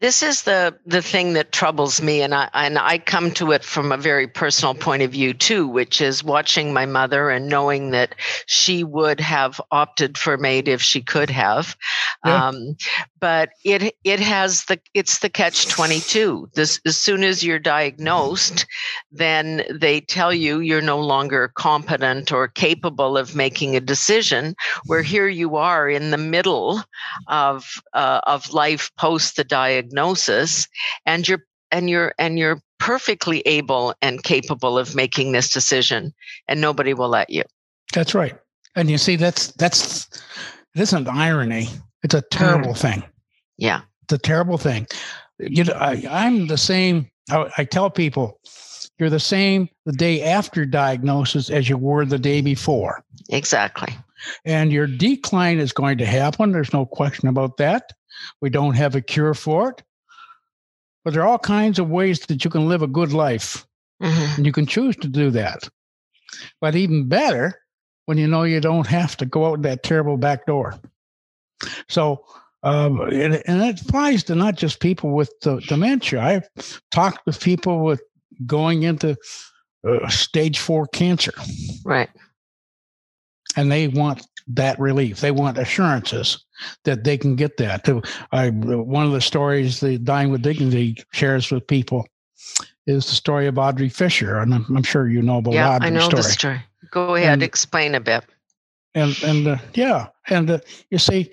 this 0.00 0.22
is 0.22 0.42
the 0.42 0.76
the 0.86 1.02
thing 1.02 1.32
that 1.32 1.52
troubles 1.52 2.00
me 2.00 2.22
and 2.22 2.34
I 2.34 2.48
and 2.54 2.78
I 2.78 2.98
come 2.98 3.30
to 3.32 3.52
it 3.52 3.64
from 3.64 3.90
a 3.90 3.96
very 3.96 4.28
personal 4.28 4.74
point 4.74 5.02
of 5.02 5.10
view 5.10 5.34
too 5.34 5.66
which 5.66 6.00
is 6.00 6.22
watching 6.22 6.72
my 6.72 6.86
mother 6.86 7.30
and 7.30 7.48
knowing 7.48 7.90
that 7.90 8.14
she 8.46 8.84
would 8.84 9.20
have 9.20 9.60
opted 9.70 10.16
for 10.16 10.36
MAID 10.36 10.68
if 10.68 10.82
she 10.82 11.02
could 11.02 11.30
have 11.30 11.76
yeah. 12.24 12.48
um, 12.48 12.76
but 13.20 13.50
it 13.64 13.94
it 14.04 14.20
has 14.20 14.64
the 14.64 14.78
it's 14.94 15.18
the 15.20 15.28
catch 15.28 15.66
22 15.68 16.50
this 16.54 16.80
as 16.86 16.96
soon 16.96 17.24
as 17.24 17.42
you're 17.42 17.58
diagnosed 17.58 18.66
then 19.10 19.64
they 19.70 20.00
tell 20.00 20.32
you 20.32 20.60
you're 20.60 20.80
no 20.80 20.98
longer 20.98 21.52
competent 21.54 22.32
or 22.32 22.48
capable 22.48 23.16
of 23.16 23.34
making 23.34 23.76
a 23.76 23.80
decision 23.80 24.54
where 24.86 25.02
here 25.02 25.28
you 25.28 25.56
are 25.56 25.88
in 25.88 26.10
the 26.10 26.18
middle 26.18 26.82
of 27.28 27.80
uh, 27.94 28.20
of 28.26 28.52
life 28.52 28.90
post 28.96 29.36
the 29.36 29.44
diagnosis 29.44 30.66
and 31.06 31.28
you're 31.28 31.44
and 31.70 31.90
you're 31.90 32.14
and 32.18 32.38
you're 32.38 32.60
perfectly 32.78 33.40
able 33.40 33.94
and 34.02 34.22
capable 34.22 34.78
of 34.78 34.94
making 34.94 35.32
this 35.32 35.52
decision 35.52 36.12
and 36.46 36.60
nobody 36.60 36.94
will 36.94 37.08
let 37.08 37.28
you. 37.30 37.42
That's 37.92 38.14
right. 38.14 38.36
And 38.74 38.90
you 38.90 38.98
see 38.98 39.16
that's 39.16 39.52
that's 39.52 40.06
this 40.74 40.92
isn't 40.92 41.08
irony 41.08 41.68
it's 42.02 42.14
a 42.14 42.22
terrible 42.22 42.72
mm. 42.72 42.78
thing. 42.78 43.04
Yeah. 43.56 43.82
It's 44.04 44.12
a 44.12 44.18
terrible 44.18 44.58
thing. 44.58 44.86
You 45.38 45.64
know, 45.64 45.74
I, 45.74 46.04
I'm 46.10 46.46
the 46.46 46.56
same. 46.56 47.10
I, 47.30 47.50
I 47.58 47.64
tell 47.64 47.90
people 47.90 48.40
you're 48.98 49.10
the 49.10 49.20
same 49.20 49.68
the 49.86 49.92
day 49.92 50.22
after 50.22 50.64
diagnosis 50.64 51.50
as 51.50 51.68
you 51.68 51.76
were 51.76 52.04
the 52.04 52.18
day 52.18 52.40
before. 52.40 53.04
Exactly. 53.28 53.94
And 54.44 54.72
your 54.72 54.86
decline 54.86 55.58
is 55.58 55.72
going 55.72 55.98
to 55.98 56.06
happen. 56.06 56.52
There's 56.52 56.72
no 56.72 56.86
question 56.86 57.28
about 57.28 57.56
that. 57.58 57.92
We 58.40 58.50
don't 58.50 58.74
have 58.74 58.96
a 58.96 59.00
cure 59.00 59.34
for 59.34 59.70
it. 59.70 59.82
But 61.04 61.14
there 61.14 61.22
are 61.22 61.28
all 61.28 61.38
kinds 61.38 61.78
of 61.78 61.88
ways 61.88 62.20
that 62.20 62.44
you 62.44 62.50
can 62.50 62.68
live 62.68 62.82
a 62.82 62.88
good 62.88 63.12
life. 63.12 63.64
Mm-hmm. 64.02 64.36
And 64.36 64.46
you 64.46 64.52
can 64.52 64.66
choose 64.66 64.96
to 64.96 65.08
do 65.08 65.30
that. 65.30 65.68
But 66.60 66.74
even 66.74 67.08
better 67.08 67.60
when 68.06 68.18
you 68.18 68.26
know 68.26 68.42
you 68.42 68.60
don't 68.60 68.86
have 68.86 69.16
to 69.18 69.26
go 69.26 69.46
out 69.46 69.62
that 69.62 69.82
terrible 69.82 70.16
back 70.16 70.46
door. 70.46 70.78
So, 71.88 72.24
um, 72.62 73.00
and, 73.00 73.42
and 73.46 73.62
it 73.62 73.80
applies 73.82 74.24
to 74.24 74.34
not 74.34 74.56
just 74.56 74.80
people 74.80 75.10
with 75.10 75.32
dementia. 75.68 76.20
I've 76.20 76.48
talked 76.90 77.24
with 77.26 77.40
people 77.40 77.84
with 77.84 78.02
going 78.46 78.82
into 78.82 79.16
uh, 79.88 80.08
stage 80.08 80.58
four 80.58 80.86
cancer. 80.88 81.32
Right. 81.84 82.10
And 83.56 83.70
they 83.72 83.88
want 83.88 84.26
that 84.48 84.78
relief. 84.78 85.20
They 85.20 85.30
want 85.30 85.58
assurances 85.58 86.44
that 86.84 87.04
they 87.04 87.16
can 87.16 87.36
get 87.36 87.56
that. 87.58 87.88
I, 88.32 88.50
one 88.50 89.06
of 89.06 89.12
the 89.12 89.20
stories 89.20 89.80
the 89.80 89.98
Dying 89.98 90.30
with 90.30 90.42
Dignity 90.42 90.96
shares 91.12 91.50
with 91.50 91.66
people 91.66 92.06
is 92.86 93.06
the 93.06 93.14
story 93.14 93.46
of 93.46 93.58
Audrey 93.58 93.88
Fisher, 93.88 94.38
and 94.38 94.54
I'm, 94.54 94.66
I'm 94.74 94.82
sure 94.82 95.08
you 95.08 95.20
know 95.20 95.38
about 95.38 95.54
yeah, 95.54 95.76
Audrey's 95.76 95.90
I 95.90 95.94
know 95.94 96.00
story. 96.00 96.22
the 96.22 96.28
story. 96.28 96.62
Go 96.90 97.14
ahead, 97.14 97.34
and, 97.34 97.42
explain 97.42 97.94
a 97.94 98.00
bit 98.00 98.24
and 98.98 99.22
and 99.22 99.46
uh, 99.46 99.56
yeah, 99.74 100.08
and 100.28 100.50
uh, 100.50 100.58
you 100.90 100.98
see, 100.98 101.30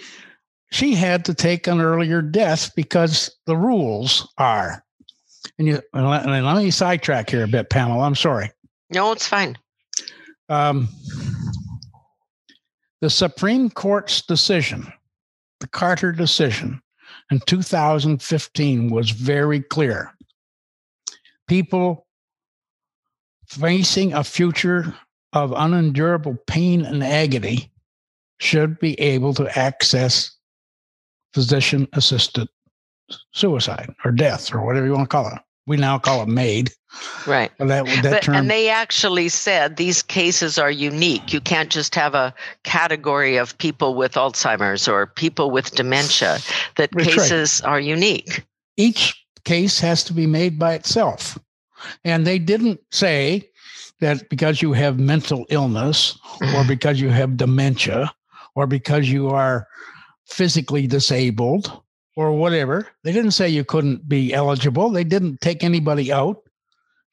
she 0.71 0.93
had 0.93 1.25
to 1.25 1.33
take 1.33 1.67
an 1.67 1.81
earlier 1.81 2.21
death 2.21 2.73
because 2.75 3.35
the 3.45 3.57
rules 3.57 4.31
are. 4.37 4.83
And 5.57 5.67
you 5.67 5.81
and 5.93 6.09
let, 6.09 6.25
and 6.25 6.45
let 6.45 6.57
me 6.57 6.71
sidetrack 6.71 7.29
here 7.29 7.43
a 7.43 7.47
bit, 7.47 7.69
Pamela. 7.69 8.03
I'm 8.03 8.15
sorry. 8.15 8.51
No, 8.89 9.11
it's 9.11 9.27
fine. 9.27 9.57
Um, 10.49 10.89
the 13.01 13.09
Supreme 13.09 13.69
Court's 13.69 14.21
decision, 14.21 14.91
the 15.59 15.67
Carter 15.67 16.11
decision 16.11 16.81
in 17.31 17.39
2015, 17.41 18.89
was 18.89 19.09
very 19.09 19.61
clear. 19.61 20.11
People 21.47 22.05
facing 23.47 24.13
a 24.13 24.23
future 24.23 24.93
of 25.35 25.53
unendurable 25.55 26.37
pain 26.47 26.85
and 26.85 27.03
agony 27.03 27.71
should 28.39 28.79
be 28.79 28.99
able 28.99 29.33
to 29.33 29.59
access 29.59 30.31
physician 31.33 31.87
assisted 31.93 32.47
suicide 33.33 33.93
or 34.03 34.11
death 34.11 34.53
or 34.53 34.65
whatever 34.65 34.85
you 34.85 34.93
want 34.93 35.09
to 35.09 35.13
call 35.13 35.27
it. 35.27 35.39
We 35.67 35.77
now 35.77 35.99
call 35.99 36.21
it 36.21 36.27
MAID. 36.27 36.71
Right. 37.27 37.51
That, 37.57 37.85
that 37.85 38.03
but, 38.03 38.23
term, 38.23 38.35
and 38.35 38.49
they 38.49 38.69
actually 38.69 39.29
said 39.29 39.75
these 39.75 40.01
cases 40.01 40.57
are 40.57 40.71
unique. 40.71 41.33
You 41.33 41.41
can't 41.41 41.69
just 41.69 41.93
have 41.95 42.15
a 42.15 42.33
category 42.63 43.35
of 43.35 43.57
people 43.57 43.95
with 43.95 44.13
Alzheimer's 44.13 44.87
or 44.87 45.07
people 45.07 45.51
with 45.51 45.75
dementia, 45.75 46.37
that 46.77 46.91
cases 46.97 47.61
right. 47.63 47.71
are 47.71 47.79
unique. 47.79 48.45
Each 48.77 49.13
case 49.43 49.79
has 49.81 50.03
to 50.05 50.13
be 50.13 50.27
made 50.27 50.57
by 50.57 50.73
itself. 50.73 51.37
And 52.05 52.25
they 52.25 52.39
didn't 52.39 52.79
say 52.91 53.49
that 53.99 54.29
because 54.29 54.61
you 54.61 54.73
have 54.73 54.99
mental 54.99 55.45
illness 55.49 56.17
or 56.41 56.47
mm-hmm. 56.47 56.67
because 56.67 56.99
you 56.99 57.09
have 57.09 57.37
dementia 57.37 58.13
or 58.55 58.67
because 58.67 59.09
you 59.09 59.29
are 59.29 59.67
physically 60.27 60.87
disabled 60.87 61.81
or 62.15 62.31
whatever, 62.33 62.87
they 63.03 63.11
didn't 63.11 63.31
say 63.31 63.47
you 63.47 63.63
couldn't 63.63 64.07
be 64.07 64.33
eligible. 64.33 64.89
They 64.89 65.03
didn't 65.03 65.41
take 65.41 65.63
anybody 65.63 66.11
out. 66.11 66.41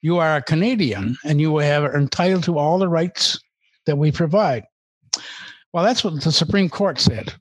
You 0.01 0.17
are 0.17 0.35
a 0.35 0.41
Canadian 0.41 1.15
and 1.23 1.39
you 1.39 1.57
have 1.57 1.85
entitled 1.85 2.43
to 2.45 2.57
all 2.57 2.77
the 2.77 2.89
rights 2.89 3.39
that 3.85 3.97
we 3.97 4.11
provide. 4.11 4.65
Well, 5.73 5.83
that's 5.83 6.03
what 6.03 6.21
the 6.21 6.31
Supreme 6.31 6.69
Court 6.69 6.99
said. 6.99 7.33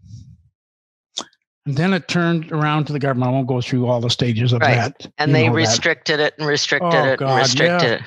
And 1.66 1.76
then 1.76 1.92
it 1.92 2.08
turned 2.08 2.50
around 2.50 2.86
to 2.86 2.92
the 2.92 2.98
government. 2.98 3.28
I 3.28 3.32
won't 3.32 3.46
go 3.46 3.60
through 3.60 3.86
all 3.86 4.00
the 4.00 4.10
stages 4.10 4.52
of 4.52 4.62
right. 4.62 4.76
that. 4.76 5.12
And 5.18 5.30
you 5.30 5.36
they 5.36 5.48
restricted 5.50 6.18
that. 6.18 6.32
it 6.32 6.38
and 6.38 6.46
restricted 6.46 6.94
oh, 6.94 7.04
it 7.04 7.18
God, 7.18 7.30
and 7.30 7.38
restricted 7.38 7.88
yeah. 7.88 7.94
it. 7.96 8.02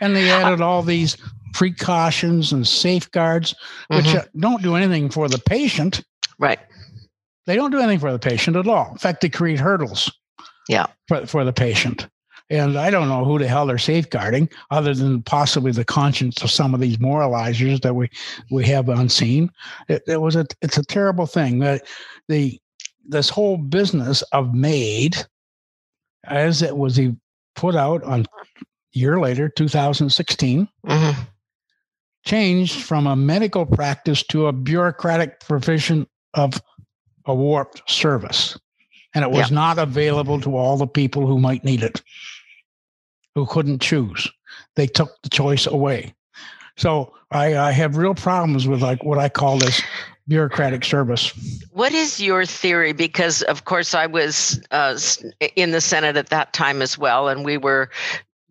And 0.00 0.14
they 0.14 0.30
added 0.30 0.60
all 0.60 0.82
these 0.82 1.16
precautions 1.52 2.52
and 2.52 2.66
safeguards, 2.66 3.54
which 3.88 4.06
mm-hmm. 4.06 4.40
don't 4.40 4.62
do 4.62 4.76
anything 4.76 5.10
for 5.10 5.28
the 5.28 5.38
patient. 5.38 6.04
Right. 6.38 6.58
They 7.46 7.56
don't 7.56 7.70
do 7.70 7.78
anything 7.78 7.98
for 7.98 8.12
the 8.12 8.18
patient 8.18 8.56
at 8.56 8.68
all. 8.68 8.90
In 8.92 8.98
fact, 8.98 9.22
they 9.22 9.28
create 9.28 9.58
hurdles. 9.58 10.12
Yeah. 10.68 10.86
For, 11.08 11.26
for 11.26 11.44
the 11.44 11.52
patient. 11.52 12.08
And 12.50 12.78
I 12.78 12.90
don't 12.90 13.08
know 13.08 13.24
who 13.24 13.38
the 13.38 13.48
hell 13.48 13.66
they're 13.66 13.78
safeguarding, 13.78 14.48
other 14.70 14.94
than 14.94 15.22
possibly 15.22 15.70
the 15.72 15.84
conscience 15.84 16.42
of 16.42 16.50
some 16.50 16.72
of 16.72 16.80
these 16.80 16.96
moralizers 16.96 17.82
that 17.82 17.94
we 17.94 18.08
we 18.50 18.64
have 18.66 18.88
unseen. 18.88 19.50
It, 19.88 20.02
it 20.06 20.20
was 20.22 20.34
a 20.34 20.46
it's 20.62 20.78
a 20.78 20.84
terrible 20.84 21.26
thing 21.26 21.58
that 21.58 21.86
the 22.28 22.58
this 23.06 23.28
whole 23.28 23.58
business 23.58 24.22
of 24.32 24.54
MAID, 24.54 25.26
as 26.24 26.62
it 26.62 26.76
was 26.76 26.98
put 27.54 27.74
out 27.74 28.02
on 28.04 28.24
year 28.98 29.20
later, 29.20 29.48
2016, 29.48 30.68
mm-hmm. 30.86 31.22
changed 32.24 32.82
from 32.82 33.06
a 33.06 33.16
medical 33.16 33.64
practice 33.64 34.22
to 34.24 34.46
a 34.46 34.52
bureaucratic 34.52 35.40
provision 35.40 36.06
of 36.34 36.60
a 37.26 37.34
warped 37.34 37.82
service. 37.88 38.58
And 39.14 39.24
it 39.24 39.30
was 39.30 39.50
not 39.50 39.78
available 39.78 40.40
to 40.42 40.56
all 40.56 40.76
the 40.76 40.86
people 40.86 41.26
who 41.26 41.38
might 41.38 41.64
need 41.64 41.82
it, 41.82 42.02
who 43.34 43.46
couldn't 43.46 43.80
choose. 43.80 44.30
They 44.76 44.86
took 44.86 45.10
the 45.22 45.30
choice 45.30 45.66
away. 45.66 46.14
So 46.76 47.14
I, 47.30 47.56
I 47.56 47.70
have 47.72 47.96
real 47.96 48.14
problems 48.14 48.68
with 48.68 48.82
like 48.82 49.02
what 49.02 49.18
I 49.18 49.28
call 49.28 49.58
this 49.58 49.82
bureaucratic 50.28 50.84
service. 50.84 51.32
What 51.72 51.92
is 51.92 52.20
your 52.20 52.44
theory? 52.44 52.92
Because, 52.92 53.42
of 53.42 53.64
course, 53.64 53.94
I 53.94 54.06
was 54.06 54.62
uh, 54.70 54.98
in 55.56 55.72
the 55.72 55.80
Senate 55.80 56.16
at 56.16 56.28
that 56.28 56.52
time 56.52 56.82
as 56.82 56.98
well, 56.98 57.28
and 57.28 57.44
we 57.44 57.56
were 57.56 57.90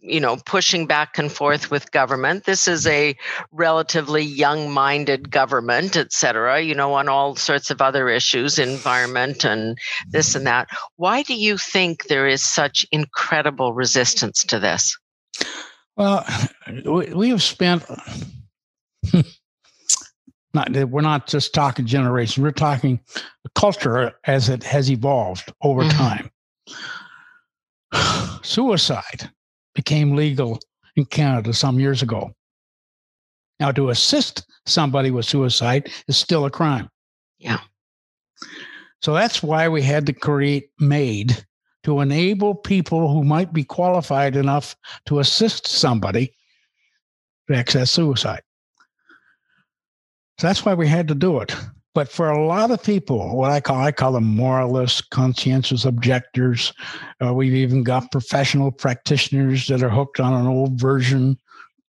you 0.08 0.20
know 0.20 0.38
pushing 0.46 0.86
back 0.86 1.18
and 1.18 1.32
forth 1.32 1.70
with 1.72 1.92
government. 1.92 2.46
This 2.46 2.68
is 2.68 2.88
a 2.88 3.16
relatively 3.52 4.24
young 4.24 4.72
minded 4.72 5.30
government 5.32 5.96
et 5.96 6.12
cetera 6.14 6.62
you 6.62 6.76
know 6.76 6.94
on 6.94 7.10
all 7.10 7.36
sorts 7.36 7.70
of 7.70 7.82
other 7.82 8.10
issues 8.10 8.60
environment 8.60 9.44
and 9.46 9.78
this 10.10 10.36
and 10.36 10.48
that. 10.48 10.70
Why 10.96 11.24
do 11.24 11.36
you 11.36 11.58
think 11.58 12.06
there 12.06 12.28
is 12.28 12.42
such 12.42 12.86
incredible 12.92 13.74
resistance 13.74 14.44
to 14.46 14.60
this? 14.60 14.98
Well 15.96 16.26
we 16.86 17.30
have 17.30 17.44
spent 17.44 17.86
not 20.54 20.72
we're 20.90 21.02
not 21.02 21.28
just 21.28 21.54
talking 21.54 21.86
generation 21.86 22.44
we're 22.44 22.52
talking 22.52 23.00
culture 23.56 24.14
as 24.26 24.50
it 24.50 24.64
has 24.64 24.90
evolved 24.90 25.54
over 25.62 25.84
mm-hmm. 25.84 25.98
time. 25.98 26.32
Suicide 28.44 29.32
became 29.78 30.16
legal 30.16 30.60
in 30.96 31.06
Canada 31.06 31.54
some 31.54 31.80
years 31.80 32.02
ago. 32.02 32.32
Now, 33.60 33.72
to 33.72 33.92
assist 33.92 34.44
somebody 34.66 35.12
with 35.12 35.26
suicide 35.26 35.92
is 36.08 36.18
still 36.18 36.46
a 36.46 36.50
crime. 36.50 36.90
Yeah. 37.38 37.60
So 39.04 39.14
that's 39.14 39.44
why 39.44 39.70
we 39.70 39.84
had 39.84 40.08
to 40.08 40.14
create 40.14 40.72
MAID 40.80 41.46
to 41.84 42.00
enable 42.00 42.56
people 42.56 43.14
who 43.14 43.24
might 43.24 43.54
be 43.54 43.64
qualified 43.64 44.36
enough 44.36 44.76
to 45.06 45.20
assist 45.20 45.68
somebody 45.68 46.34
to 47.48 47.56
access 47.56 47.92
suicide. 47.92 48.42
So 50.40 50.48
that's 50.48 50.66
why 50.66 50.74
we 50.74 50.88
had 50.88 51.08
to 51.08 51.16
do 51.16 51.40
it. 51.40 51.56
But 51.98 52.12
for 52.12 52.30
a 52.30 52.46
lot 52.46 52.70
of 52.70 52.84
people, 52.84 53.36
what 53.36 53.50
I 53.50 53.60
call 53.60 53.78
I 53.78 53.92
call 53.92 54.12
them 54.12 54.24
moralists, 54.24 55.02
conscientious 55.02 55.84
objectors. 55.84 56.72
Uh, 57.20 57.34
we've 57.34 57.56
even 57.56 57.82
got 57.82 58.12
professional 58.12 58.72
practitioners 58.72 59.66
that 59.66 59.82
are 59.82 59.90
hooked 59.90 60.20
on 60.20 60.32
an 60.32 60.46
old 60.46 60.80
version 60.80 61.40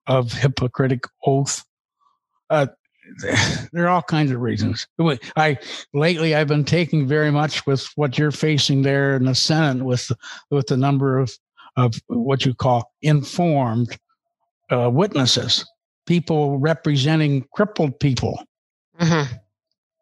of 0.06 0.32
Hippocratic 0.32 1.02
oath. 1.26 1.64
Uh, 2.48 2.68
there 3.72 3.86
are 3.86 3.88
all 3.88 4.02
kinds 4.02 4.30
of 4.30 4.40
reasons. 4.40 4.86
I 5.34 5.58
lately 5.92 6.32
I've 6.32 6.46
been 6.46 6.64
taking 6.64 7.08
very 7.08 7.32
much 7.32 7.66
with 7.66 7.84
what 7.96 8.16
you're 8.16 8.30
facing 8.30 8.82
there 8.82 9.16
in 9.16 9.24
the 9.24 9.34
Senate 9.34 9.84
with 9.84 10.12
with 10.52 10.68
the 10.68 10.76
number 10.76 11.18
of 11.18 11.36
of 11.76 12.00
what 12.06 12.46
you 12.46 12.54
call 12.54 12.92
informed 13.02 13.98
uh, 14.70 14.88
witnesses, 14.92 15.68
people 16.06 16.56
representing 16.58 17.48
crippled 17.52 17.98
people. 17.98 18.40
Mm-hmm 19.00 19.38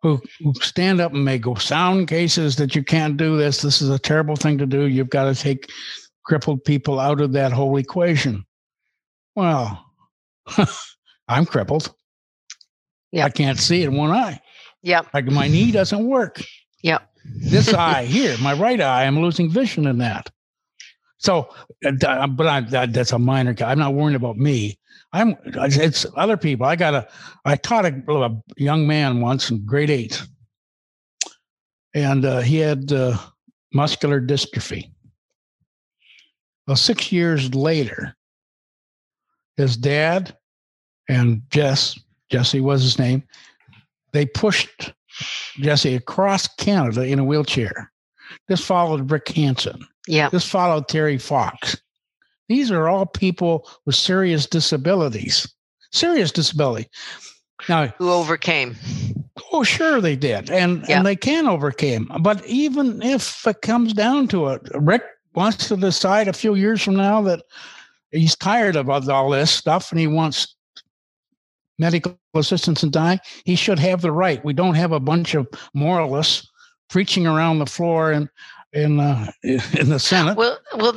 who, 0.07 0.23
who 0.41 0.53
stand 0.61 1.01
up 1.01 1.13
and 1.13 1.25
make 1.25 1.45
sound 1.59 2.09
cases 2.09 2.57
that 2.57 2.75
you 2.75 2.83
can't 2.83 3.17
do 3.17 3.37
this. 3.37 3.63
This 3.63 3.83
is 3.83 3.91
a 3.91 3.99
terrible 3.99 4.37
thing 4.37 4.59
to 4.59 4.67
do. 4.67 4.83
You've 4.83 5.11
got 5.11 5.25
to 5.25 5.35
take 5.35 5.71
crippled 6.25 6.65
people 6.65 7.01
out 7.01 7.21
of 7.21 7.33
that 7.33 7.53
whole 7.53 7.77
equation. 7.77 8.45
Well, 9.35 9.85
I'm 11.29 11.47
crippled. 11.47 11.93
Yeah. 13.13 13.25
I 13.25 13.31
can't 13.31 13.59
see 13.59 13.83
in 13.83 13.95
one 13.95 14.11
eye. 14.11 14.41
Yeah. 14.83 15.03
Like 15.15 15.27
my 15.27 15.49
knee 15.49 15.73
doesn't 15.73 16.07
work. 16.07 16.43
Yeah. 16.83 16.99
This 17.25 17.73
eye 17.75 18.05
here, 18.05 18.37
my 18.41 18.53
right 18.53 18.81
eye, 18.81 19.05
I'm 19.05 19.21
losing 19.21 19.51
vision 19.51 19.87
in 19.87 19.99
that. 19.99 20.31
So, 21.19 21.49
uh, 21.85 22.27
but 22.27 22.47
I, 22.47 22.61
that, 22.61 22.93
that's 22.93 23.13
a 23.13 23.19
minor. 23.19 23.55
I'm 23.61 23.79
not 23.79 23.95
worrying 23.95 24.17
about 24.17 24.37
me. 24.37 24.79
I'm 25.17 25.37
it's 25.45 26.05
other 26.17 26.37
people. 26.37 26.67
I 26.67 26.77
got 26.77 26.95
a 26.95 27.09
I 27.45 27.57
taught 27.57 27.87
a, 27.87 28.03
a 28.09 28.37
young 28.57 28.87
man 28.87 29.21
once 29.21 29.51
in 29.51 29.65
grade 29.65 29.91
eight, 29.91 30.23
and 31.95 32.25
uh, 32.25 32.41
he 32.41 32.59
had 32.59 32.93
uh, 32.93 33.17
muscular 33.73 34.21
dystrophy. 34.21 34.91
Well, 36.67 36.77
six 36.77 37.11
years 37.13 37.55
later, 37.55 38.15
his 39.57 39.77
dad 39.77 40.37
and 41.09 41.43
Jess 41.51 41.99
Jesse 42.31 42.61
was 42.61 42.83
his 42.83 42.99
name. 42.99 43.23
They 44.13 44.27
pushed 44.27 44.93
Jesse 45.61 45.95
across 45.95 46.47
Canada 46.57 47.07
in 47.07 47.19
a 47.19 47.25
wheelchair. 47.25 47.91
This 48.49 48.61
followed 48.61 49.11
Rick 49.11 49.29
Hansen. 49.29 49.87
Yeah. 50.07 50.29
This 50.29 50.47
followed 50.47 50.89
Terry 50.89 51.17
Fox. 51.17 51.77
These 52.49 52.71
are 52.71 52.89
all 52.89 53.07
people 53.07 53.69
with 53.85 53.95
serious 53.95 54.47
disabilities, 54.47 55.53
serious 55.93 56.31
disability. 56.31 56.89
Now, 57.69 57.87
who 57.99 58.11
overcame? 58.11 58.77
Oh, 59.53 59.65
sure 59.65 60.01
they 60.01 60.17
did, 60.17 60.51
and 60.51 60.85
yeah. 60.89 60.99
and 60.99 61.07
they 61.07 61.17
can 61.17 61.47
overcome. 61.47 62.11
But 62.21 62.45
even 62.47 63.03
if 63.03 63.47
it 63.47 63.63
comes 63.63 63.93
down 63.93 64.29
to 64.29 64.49
it, 64.49 64.63
Rick 64.75 65.03
wants 65.35 65.69
to 65.69 65.77
decide 65.77 66.29
a 66.29 66.33
few 66.33 66.55
years 66.55 66.83
from 66.83 66.97
now 66.97 67.23
that 67.23 67.43
he's 68.11 68.37
tired 68.37 68.77
of 68.77 68.89
all 68.89 69.31
this 69.31 69.51
stuff 69.51 69.91
and 69.91 70.01
he 70.01 70.07
wants 70.07 70.57
medical 71.79 72.19
assistance 72.35 72.83
and 72.83 72.93
die. 72.93 73.21
He 73.45 73.55
should 73.55 73.79
have 73.79 74.01
the 74.01 74.13
right. 74.13 74.45
We 74.45 74.55
don't 74.55 74.75
have 74.75 74.93
a 74.93 75.01
bunch 75.01 75.35
of 75.35 75.47
moralists 75.75 76.49
preaching 76.89 77.27
around 77.27 77.59
the 77.59 77.67
floor 77.67 78.13
and 78.13 78.29
in 78.73 79.01
uh, 79.01 79.31
in 79.43 79.89
the 79.89 79.99
Senate. 79.99 80.37
Well, 80.37 80.59
well, 80.77 80.97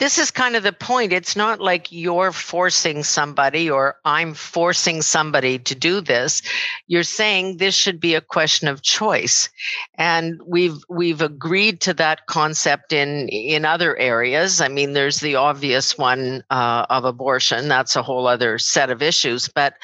this 0.00 0.16
is 0.18 0.30
kind 0.30 0.56
of 0.56 0.62
the 0.62 0.72
point. 0.72 1.12
It's 1.12 1.36
not 1.36 1.60
like 1.60 1.92
you're 1.92 2.32
forcing 2.32 3.02
somebody 3.02 3.70
or 3.70 3.96
I'm 4.06 4.32
forcing 4.32 5.02
somebody 5.02 5.58
to 5.58 5.74
do 5.74 6.00
this. 6.00 6.40
You're 6.86 7.02
saying 7.02 7.58
this 7.58 7.74
should 7.74 8.00
be 8.00 8.14
a 8.14 8.22
question 8.22 8.66
of 8.66 8.80
choice, 8.80 9.50
and 9.96 10.40
we've 10.46 10.82
we've 10.88 11.20
agreed 11.20 11.82
to 11.82 11.92
that 11.94 12.26
concept 12.26 12.94
in 12.94 13.28
in 13.28 13.66
other 13.66 13.94
areas. 13.98 14.62
I 14.62 14.68
mean, 14.68 14.94
there's 14.94 15.20
the 15.20 15.34
obvious 15.34 15.98
one 15.98 16.42
uh, 16.48 16.86
of 16.88 17.04
abortion. 17.04 17.68
That's 17.68 17.94
a 17.94 18.02
whole 18.02 18.26
other 18.26 18.58
set 18.58 18.88
of 18.88 19.02
issues. 19.02 19.48
But 19.48 19.74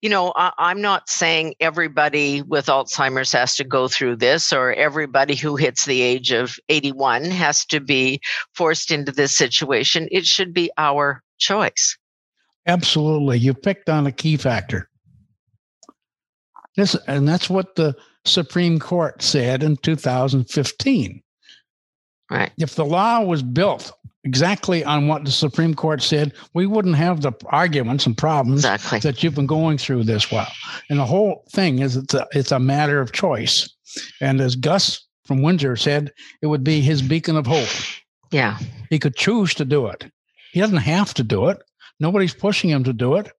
you 0.00 0.08
know, 0.08 0.32
I, 0.36 0.52
I'm 0.56 0.80
not 0.80 1.10
saying 1.10 1.54
everybody 1.60 2.40
with 2.40 2.66
Alzheimer's 2.66 3.32
has 3.32 3.56
to 3.56 3.64
go 3.64 3.88
through 3.88 4.16
this, 4.16 4.54
or 4.54 4.72
everybody 4.72 5.34
who 5.34 5.56
hits 5.56 5.84
the 5.84 6.00
age 6.00 6.32
of 6.32 6.58
81 6.70 7.24
has 7.26 7.66
to 7.66 7.78
be 7.78 8.22
forced 8.54 8.90
into 8.90 9.12
this 9.12 9.36
situation. 9.36 9.49
It 10.10 10.26
should 10.26 10.54
be 10.54 10.70
our 10.76 11.22
choice. 11.38 11.96
Absolutely. 12.66 13.38
You 13.38 13.54
picked 13.54 13.88
on 13.88 14.06
a 14.06 14.12
key 14.12 14.36
factor. 14.36 14.88
This, 16.76 16.94
and 17.06 17.26
that's 17.28 17.50
what 17.50 17.74
the 17.74 17.96
Supreme 18.24 18.78
Court 18.78 19.22
said 19.22 19.62
in 19.62 19.76
2015. 19.78 21.22
Right. 22.30 22.52
If 22.58 22.76
the 22.76 22.84
law 22.84 23.22
was 23.24 23.42
built 23.42 23.92
exactly 24.22 24.84
on 24.84 25.08
what 25.08 25.24
the 25.24 25.30
Supreme 25.30 25.74
Court 25.74 26.02
said, 26.02 26.32
we 26.54 26.66
wouldn't 26.66 26.96
have 26.96 27.22
the 27.22 27.32
arguments 27.46 28.06
and 28.06 28.16
problems 28.16 28.64
exactly. 28.64 29.00
that 29.00 29.22
you've 29.22 29.34
been 29.34 29.46
going 29.46 29.78
through 29.78 30.04
this 30.04 30.30
while. 30.30 30.52
And 30.88 30.98
the 30.98 31.06
whole 31.06 31.44
thing 31.50 31.80
is 31.80 31.96
it's 31.96 32.14
a, 32.14 32.26
it's 32.32 32.52
a 32.52 32.60
matter 32.60 33.00
of 33.00 33.12
choice. 33.12 33.68
And 34.20 34.40
as 34.40 34.54
Gus 34.54 35.06
from 35.24 35.42
Windsor 35.42 35.76
said, 35.76 36.12
it 36.42 36.46
would 36.46 36.62
be 36.62 36.80
his 36.80 37.02
beacon 37.02 37.36
of 37.36 37.46
hope. 37.46 37.68
Yeah. 38.30 38.58
He 38.88 38.98
could 38.98 39.16
choose 39.16 39.54
to 39.54 39.64
do 39.64 39.86
it. 39.86 40.10
He 40.52 40.60
doesn't 40.60 40.78
have 40.78 41.14
to 41.14 41.22
do 41.22 41.48
it. 41.48 41.58
Nobody's 41.98 42.34
pushing 42.34 42.70
him 42.70 42.84
to 42.84 42.92
do 42.92 43.16
it. 43.16 43.30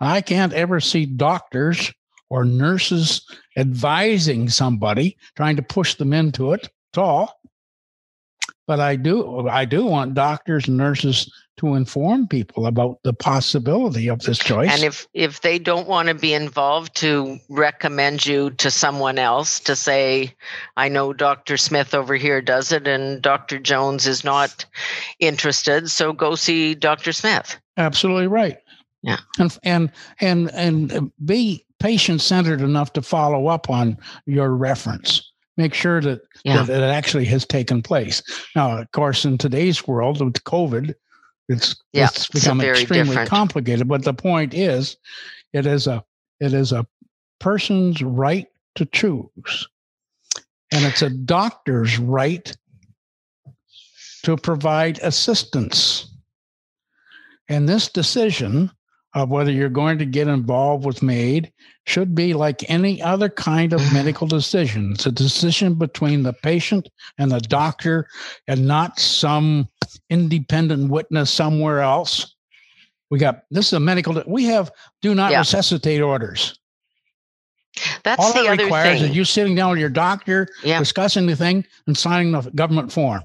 I 0.00 0.20
can't 0.20 0.52
ever 0.52 0.80
see 0.80 1.06
doctors 1.06 1.92
or 2.28 2.44
nurses 2.44 3.26
advising 3.56 4.48
somebody, 4.48 5.16
trying 5.36 5.56
to 5.56 5.62
push 5.62 5.94
them 5.94 6.12
into 6.12 6.52
it 6.52 6.68
at 6.94 6.98
all. 6.98 7.39
But 8.70 8.78
I 8.78 8.94
do 8.94 9.48
I 9.48 9.64
do 9.64 9.84
want 9.84 10.14
doctors 10.14 10.68
and 10.68 10.76
nurses 10.76 11.28
to 11.56 11.74
inform 11.74 12.28
people 12.28 12.66
about 12.66 13.00
the 13.02 13.12
possibility 13.12 14.06
of 14.06 14.20
this 14.20 14.38
choice. 14.38 14.70
And 14.72 14.84
if 14.84 15.08
if 15.12 15.40
they 15.40 15.58
don't 15.58 15.88
want 15.88 16.06
to 16.06 16.14
be 16.14 16.34
involved 16.34 16.94
to 16.98 17.40
recommend 17.48 18.24
you 18.24 18.50
to 18.50 18.70
someone 18.70 19.18
else 19.18 19.58
to 19.58 19.74
say 19.74 20.36
I 20.76 20.88
know 20.88 21.12
Dr. 21.12 21.56
Smith 21.56 21.94
over 21.94 22.14
here 22.14 22.40
does 22.40 22.70
it 22.70 22.86
and 22.86 23.20
Dr. 23.20 23.58
Jones 23.58 24.06
is 24.06 24.22
not 24.22 24.64
interested, 25.18 25.90
so 25.90 26.12
go 26.12 26.36
see 26.36 26.76
Dr. 26.76 27.10
Smith. 27.10 27.58
Absolutely 27.76 28.28
right. 28.28 28.58
Yeah. 29.02 29.18
And 29.40 29.58
and 29.64 29.92
and 30.20 30.48
and 30.52 31.10
be 31.24 31.66
patient 31.80 32.20
centered 32.20 32.60
enough 32.60 32.92
to 32.92 33.02
follow 33.02 33.48
up 33.48 33.68
on 33.68 33.98
your 34.26 34.54
reference 34.54 35.29
make 35.60 35.74
sure 35.74 36.00
that, 36.00 36.22
yeah. 36.44 36.62
that 36.62 36.82
it 36.82 36.82
actually 36.82 37.26
has 37.26 37.44
taken 37.44 37.82
place. 37.82 38.22
Now, 38.56 38.78
of 38.78 38.90
course, 38.92 39.24
in 39.24 39.38
today's 39.38 39.86
world 39.86 40.24
with 40.24 40.42
COVID, 40.44 40.94
it's, 41.48 41.76
yeah, 41.92 42.06
it's 42.06 42.28
become 42.28 42.60
it's 42.60 42.80
extremely 42.80 43.08
different. 43.08 43.28
complicated. 43.28 43.88
But 43.88 44.04
the 44.04 44.14
point 44.14 44.54
is, 44.54 44.96
it 45.52 45.66
is 45.66 45.86
a 45.86 46.04
it 46.38 46.54
is 46.54 46.72
a 46.72 46.86
person's 47.40 48.02
right 48.02 48.46
to 48.76 48.86
choose, 48.86 49.68
and 50.72 50.84
it's 50.84 51.02
a 51.02 51.10
doctor's 51.10 51.98
right 51.98 52.56
to 54.22 54.36
provide 54.36 55.00
assistance. 55.02 56.08
And 57.48 57.68
this 57.68 57.88
decision 57.88 58.70
of 59.14 59.28
whether 59.28 59.50
you're 59.50 59.68
going 59.68 59.98
to 59.98 60.04
get 60.04 60.28
involved 60.28 60.84
with 60.84 61.02
MAID 61.02 61.52
should 61.86 62.14
be 62.14 62.32
like 62.32 62.68
any 62.70 63.02
other 63.02 63.28
kind 63.28 63.72
of 63.72 63.92
medical 63.92 64.26
decision. 64.26 64.92
It's 64.92 65.06
a 65.06 65.12
decision 65.12 65.74
between 65.74 66.22
the 66.22 66.32
patient 66.32 66.88
and 67.18 67.30
the 67.30 67.40
doctor 67.40 68.08
and 68.46 68.66
not 68.66 69.00
some 69.00 69.68
independent 70.10 70.90
witness 70.90 71.30
somewhere 71.30 71.80
else. 71.80 72.36
We 73.10 73.18
got 73.18 73.42
this 73.50 73.66
is 73.66 73.72
a 73.72 73.80
medical 73.80 74.22
we 74.28 74.44
have 74.44 74.70
do 75.02 75.14
not 75.14 75.32
yeah. 75.32 75.40
resuscitate 75.40 76.00
orders. 76.00 76.56
That's 78.04 78.22
All 78.22 78.32
the 78.32 78.44
it 78.44 78.48
other 78.48 78.64
requires 78.64 79.00
thing. 79.00 79.10
is 79.10 79.16
you 79.16 79.24
sitting 79.24 79.54
down 79.54 79.70
with 79.70 79.78
your 79.78 79.88
doctor, 79.88 80.48
yeah. 80.62 80.78
discussing 80.78 81.26
the 81.26 81.36
thing, 81.36 81.64
and 81.86 81.96
signing 81.96 82.32
the 82.32 82.42
government 82.54 82.92
form. 82.92 83.22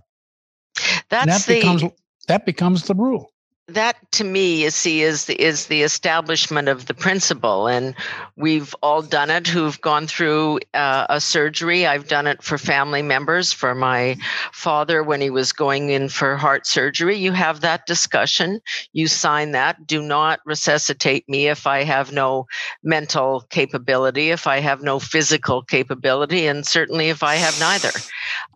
That's 1.09 1.21
and 1.21 1.31
that 1.31 1.45
the 1.45 1.53
becomes 1.55 1.83
that 2.27 2.45
becomes 2.45 2.83
the 2.83 2.95
rule. 2.95 3.31
That 3.67 3.95
to 4.11 4.23
me 4.23 4.63
you 4.63 4.69
see 4.69 5.01
is 5.01 5.25
the 5.25 5.41
is 5.41 5.65
the 5.65 5.81
establishment 5.81 6.67
of 6.67 6.85
the 6.85 6.93
principle. 6.93 7.67
And 7.67 7.95
we've 8.35 8.75
all 8.83 9.01
done 9.01 9.31
it 9.31 9.47
who've 9.47 9.79
gone 9.81 10.05
through 10.05 10.59
uh, 10.75 11.07
a 11.09 11.19
surgery. 11.19 11.87
I've 11.87 12.07
done 12.07 12.27
it 12.27 12.43
for 12.43 12.59
family 12.59 13.01
members 13.01 13.51
for 13.51 13.73
my 13.73 14.17
father 14.53 15.01
when 15.01 15.19
he 15.19 15.31
was 15.31 15.51
going 15.51 15.89
in 15.89 16.09
for 16.09 16.37
heart 16.37 16.67
surgery. 16.67 17.17
You 17.17 17.31
have 17.31 17.61
that 17.61 17.87
discussion. 17.87 18.61
You 18.93 19.07
sign 19.07 19.51
that. 19.51 19.87
Do 19.87 20.01
not 20.01 20.41
resuscitate 20.45 21.27
me 21.27 21.47
if 21.47 21.65
i 21.65 21.83
have 21.83 22.11
no 22.11 22.47
mental 22.83 23.41
capability 23.49 24.29
if 24.29 24.47
i 24.47 24.59
have 24.59 24.81
no 24.81 24.99
physical 24.99 25.61
capability 25.61 26.47
and 26.47 26.65
certainly 26.65 27.09
if 27.09 27.23
i 27.23 27.35
have 27.35 27.59
neither. 27.59 27.91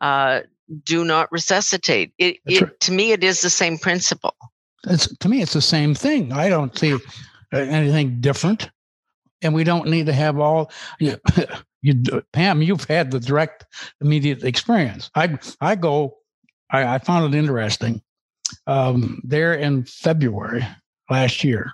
Uh, 0.02 0.42
do 0.84 1.04
not 1.04 1.32
resuscitate. 1.32 2.14
It, 2.20 2.38
it 2.46 2.62
right. 2.62 2.80
to 2.82 2.92
me 2.92 3.12
it 3.12 3.24
is 3.24 3.42
the 3.42 3.50
same 3.50 3.80
principle 3.80 4.36
it's 4.88 5.16
to 5.18 5.30
me, 5.30 5.42
it's 5.42 5.54
the 5.54 5.62
same 5.62 5.94
thing. 5.94 6.32
I 6.32 6.50
don't 6.50 6.78
see 6.78 6.94
uh, 6.94 6.98
anything 7.58 8.22
different, 8.22 8.70
and 9.42 9.54
we 9.54 9.64
don't 9.64 9.88
need 9.88 10.06
to 10.06 10.14
have 10.14 10.40
all. 10.40 10.72
You, 11.00 11.18
you 11.82 12.04
Pam, 12.34 12.62
you've 12.62 12.86
had 12.86 13.12
the 13.12 13.20
direct, 13.20 13.66
immediate 14.02 14.44
experience. 14.44 15.10
I 15.16 15.38
I 15.62 15.76
go. 15.76 16.18
I, 16.72 16.96
I 16.96 16.98
found 17.00 17.34
it 17.34 17.38
interesting. 17.38 18.02
Um, 18.68 19.22
there 19.24 19.54
in 19.54 19.86
February 19.86 20.66
last 21.10 21.44
year, 21.44 21.72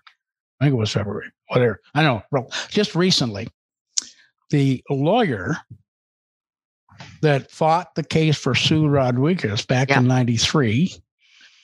I 0.60 0.66
think 0.66 0.74
it 0.74 0.78
was 0.78 0.92
February. 0.92 1.32
Whatever. 1.50 1.82
I 1.94 2.04
know. 2.04 2.24
Just 2.70 2.96
recently, 2.96 3.48
the 4.50 4.84
lawyer 4.90 5.58
that 7.22 7.52
fought 7.52 7.94
the 7.96 8.04
case 8.04 8.38
for 8.38 8.56
Sue 8.56 8.88
Rodriguez 8.88 9.66
back 9.66 9.90
yeah. 9.90 10.00
in 10.00 10.08
'93, 10.08 10.94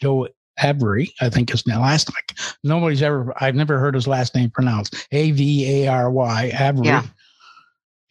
Joe 0.01 0.27
Avery, 0.63 1.13
I 1.21 1.29
think 1.29 1.53
is 1.53 1.63
his 1.65 1.75
last 1.75 2.09
name. 2.09 2.55
Nobody's 2.63 3.01
ever, 3.01 3.33
I've 3.41 3.55
never 3.55 3.79
heard 3.79 3.95
his 3.95 4.07
last 4.07 4.35
name 4.35 4.49
pronounced. 4.49 5.07
A 5.11 5.31
V 5.31 5.83
A 5.83 5.87
R 5.87 6.11
Y, 6.11 6.51
Avery. 6.59 6.87
Yeah. 6.87 7.03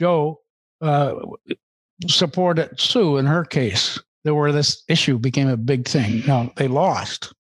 Joe 0.01 0.41
uh, 0.81 1.15
supported 2.07 2.81
Sue 2.81 3.19
in 3.19 3.27
her 3.27 3.45
case, 3.45 3.99
There 4.25 4.35
where 4.35 4.53
this 4.53 4.83
issue 4.89 5.19
became 5.19 5.49
a 5.49 5.57
big 5.57 5.87
thing. 5.87 6.23
Now, 6.27 6.53
they 6.57 6.69
lost. 6.69 7.33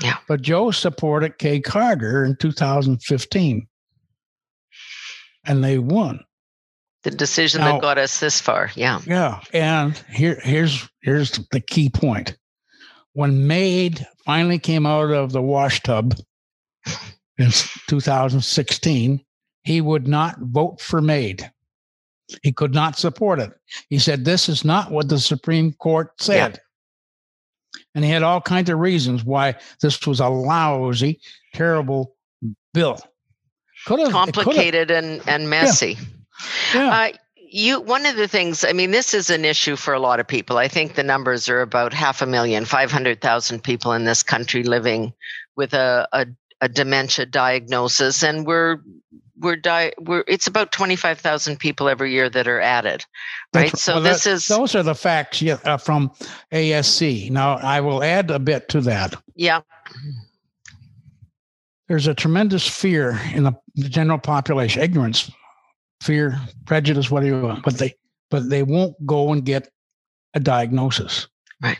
Yeah. 0.00 0.18
But 0.28 0.42
Joe 0.42 0.70
supported 0.70 1.38
Kay 1.38 1.60
Carter 1.60 2.24
in 2.24 2.36
2015, 2.36 3.66
and 5.44 5.64
they 5.64 5.78
won. 5.78 6.24
The 7.02 7.10
decision 7.10 7.60
now, 7.60 7.72
that 7.72 7.80
got 7.80 7.98
us 7.98 8.20
this 8.20 8.40
far. 8.40 8.70
Yeah. 8.74 9.00
Yeah. 9.06 9.40
And 9.52 9.96
here, 10.10 10.40
here's 10.42 10.88
here's 11.02 11.32
the 11.52 11.60
key 11.60 11.88
point 11.88 12.36
when 13.18 13.48
MAID 13.48 14.06
finally 14.24 14.60
came 14.60 14.86
out 14.86 15.10
of 15.10 15.32
the 15.32 15.42
wash 15.42 15.82
tub 15.82 16.14
in 17.36 17.50
2016, 17.88 19.24
he 19.64 19.80
would 19.80 20.06
not 20.06 20.38
vote 20.38 20.80
for 20.80 21.02
MAID. 21.02 21.50
He 22.44 22.52
could 22.52 22.72
not 22.72 22.96
support 22.96 23.40
it. 23.40 23.50
He 23.90 23.98
said, 23.98 24.24
This 24.24 24.48
is 24.48 24.64
not 24.64 24.92
what 24.92 25.08
the 25.08 25.18
Supreme 25.18 25.72
Court 25.72 26.12
said. 26.20 26.60
Yeah. 27.74 27.80
And 27.96 28.04
he 28.04 28.10
had 28.12 28.22
all 28.22 28.40
kinds 28.40 28.70
of 28.70 28.78
reasons 28.78 29.24
why 29.24 29.56
this 29.82 30.06
was 30.06 30.20
a 30.20 30.28
lousy, 30.28 31.20
terrible 31.54 32.14
bill. 32.72 33.00
Could 33.86 33.98
have 33.98 34.12
complicated 34.12 34.92
and, 34.92 35.26
and 35.26 35.50
messy. 35.50 35.98
Yeah. 36.72 36.84
yeah. 36.84 36.90
Uh, 36.90 37.12
you 37.50 37.80
one 37.80 38.06
of 38.06 38.16
the 38.16 38.28
things 38.28 38.64
i 38.64 38.72
mean 38.72 38.90
this 38.90 39.14
is 39.14 39.30
an 39.30 39.44
issue 39.44 39.76
for 39.76 39.94
a 39.94 40.00
lot 40.00 40.20
of 40.20 40.26
people. 40.26 40.58
I 40.58 40.68
think 40.68 40.94
the 40.94 41.02
numbers 41.02 41.48
are 41.48 41.60
about 41.60 41.92
half 41.92 42.22
a 42.22 42.26
million 42.26 42.64
500000 42.64 43.62
people 43.62 43.92
in 43.92 44.04
this 44.04 44.22
country 44.22 44.62
living 44.62 45.12
with 45.56 45.74
a, 45.74 46.08
a, 46.12 46.26
a 46.60 46.68
dementia 46.68 47.26
diagnosis 47.26 48.22
and 48.22 48.46
we're 48.46 48.78
we're 49.40 49.56
di- 49.56 49.92
we're 50.00 50.24
it's 50.26 50.46
about 50.46 50.72
25,000 50.72 51.58
people 51.58 51.88
every 51.88 52.12
year 52.12 52.28
that 52.28 52.48
are 52.48 52.60
added 52.60 53.04
right? 53.54 53.70
That's, 53.70 53.82
so 53.82 53.94
well, 53.94 54.02
this 54.02 54.24
that, 54.24 54.30
is 54.30 54.46
those 54.46 54.74
are 54.74 54.82
the 54.82 54.94
facts 54.94 55.40
yeah, 55.40 55.58
uh, 55.64 55.76
from 55.76 56.10
ASC 56.52 57.30
now 57.30 57.56
I 57.56 57.80
will 57.80 58.02
add 58.02 58.30
a 58.30 58.38
bit 58.38 58.68
to 58.70 58.80
that. 58.82 59.14
Yeah. 59.34 59.60
There's 61.86 62.06
a 62.06 62.14
tremendous 62.14 62.68
fear 62.68 63.18
in 63.32 63.44
the, 63.44 63.52
the 63.74 63.88
general 63.88 64.18
population 64.18 64.82
ignorance 64.82 65.30
fear, 66.00 66.38
prejudice, 66.66 67.10
whatever 67.10 67.36
you 67.36 67.42
want, 67.42 67.64
but 67.64 67.78
they 67.78 67.94
but 68.30 68.50
they 68.50 68.62
won't 68.62 68.94
go 69.06 69.32
and 69.32 69.44
get 69.44 69.70
a 70.34 70.40
diagnosis. 70.40 71.28
Right. 71.62 71.78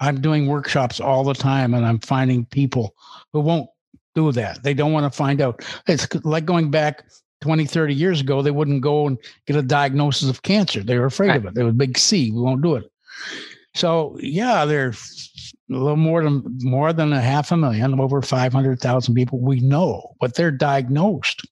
I'm 0.00 0.20
doing 0.20 0.46
workshops 0.46 1.00
all 1.00 1.24
the 1.24 1.34
time 1.34 1.74
and 1.74 1.84
I'm 1.84 1.98
finding 1.98 2.44
people 2.46 2.94
who 3.32 3.40
won't 3.40 3.68
do 4.14 4.32
that. 4.32 4.62
They 4.62 4.74
don't 4.74 4.92
want 4.92 5.10
to 5.10 5.16
find 5.16 5.40
out. 5.40 5.64
It's 5.86 6.06
like 6.24 6.44
going 6.44 6.70
back 6.70 7.04
20, 7.40 7.66
30 7.66 7.94
years 7.94 8.20
ago, 8.20 8.42
they 8.42 8.50
wouldn't 8.50 8.80
go 8.80 9.06
and 9.06 9.18
get 9.46 9.56
a 9.56 9.62
diagnosis 9.62 10.28
of 10.28 10.42
cancer. 10.42 10.82
They 10.82 10.98
were 10.98 11.06
afraid 11.06 11.28
right. 11.28 11.36
of 11.38 11.46
it. 11.46 11.54
They 11.54 11.62
were 11.64 11.72
big 11.72 11.98
C. 11.98 12.30
We 12.30 12.40
won't 12.40 12.62
do 12.62 12.76
it. 12.76 12.90
So 13.74 14.16
yeah, 14.20 14.64
there's 14.64 15.52
a 15.70 15.74
little 15.74 15.96
more 15.96 16.22
than 16.22 16.42
more 16.62 16.92
than 16.92 17.12
a 17.12 17.20
half 17.20 17.52
a 17.52 17.56
million, 17.56 17.98
over 18.00 18.22
500,000 18.22 19.14
people 19.14 19.40
we 19.40 19.60
know, 19.60 20.14
but 20.20 20.34
they're 20.34 20.50
diagnosed. 20.50 21.46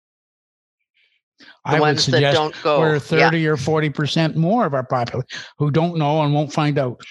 I 1.67 1.81
would 1.81 2.01
suggest 2.01 2.65
we're 2.65 2.99
30 2.99 3.39
yeah. 3.39 3.49
or 3.49 3.57
40% 3.57 4.37
more 4.37 4.67
of 4.67 4.75
our 4.75 4.85
population 4.85 5.27
who 5.59 5.71
don't 5.71 5.97
know 5.97 6.23
and 6.23 6.33
won't 6.33 6.53
find 6.53 6.79
out. 6.79 7.03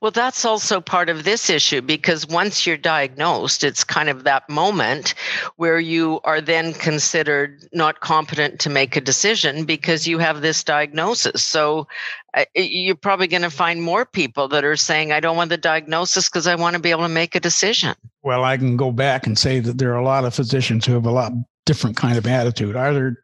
Well, 0.00 0.10
that's 0.10 0.44
also 0.44 0.80
part 0.80 1.10
of 1.10 1.24
this 1.24 1.50
issue 1.50 1.82
because 1.82 2.26
once 2.26 2.66
you're 2.66 2.78
diagnosed, 2.78 3.64
it's 3.64 3.84
kind 3.84 4.08
of 4.08 4.24
that 4.24 4.48
moment 4.48 5.14
where 5.56 5.78
you 5.78 6.20
are 6.24 6.40
then 6.40 6.72
considered 6.72 7.68
not 7.72 8.00
competent 8.00 8.60
to 8.60 8.70
make 8.70 8.96
a 8.96 9.00
decision 9.00 9.64
because 9.64 10.06
you 10.06 10.18
have 10.18 10.40
this 10.40 10.64
diagnosis. 10.64 11.42
So 11.44 11.86
uh, 12.34 12.44
you're 12.54 12.94
probably 12.94 13.26
going 13.26 13.42
to 13.42 13.50
find 13.50 13.82
more 13.82 14.06
people 14.06 14.48
that 14.48 14.64
are 14.64 14.76
saying, 14.76 15.12
I 15.12 15.20
don't 15.20 15.36
want 15.36 15.50
the 15.50 15.58
diagnosis 15.58 16.30
because 16.30 16.46
I 16.46 16.54
want 16.54 16.74
to 16.74 16.80
be 16.80 16.90
able 16.90 17.02
to 17.02 17.08
make 17.08 17.34
a 17.34 17.40
decision. 17.40 17.94
Well, 18.22 18.44
I 18.44 18.56
can 18.56 18.76
go 18.76 18.90
back 18.90 19.26
and 19.26 19.38
say 19.38 19.60
that 19.60 19.76
there 19.76 19.92
are 19.92 19.98
a 19.98 20.04
lot 20.04 20.24
of 20.24 20.34
physicians 20.34 20.86
who 20.86 20.94
have 20.94 21.06
a 21.06 21.10
lot 21.10 21.32
different 21.66 21.96
kind 21.96 22.16
of 22.16 22.26
attitude. 22.26 22.74
Are 22.74 22.94
there 22.94 23.22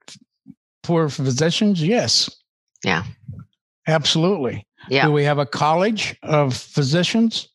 for 0.85 1.09
physicians? 1.09 1.83
Yes. 1.83 2.31
Yeah. 2.85 3.05
Absolutely. 3.87 4.67
Yeah. 4.89 5.07
Do 5.07 5.13
we 5.13 5.25
have 5.25 5.39
a 5.39 5.47
college 5.47 6.17
of 6.23 6.55
physicians 6.55 7.49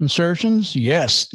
and 0.00 0.10
surgeons? 0.10 0.74
Yes. 0.74 1.28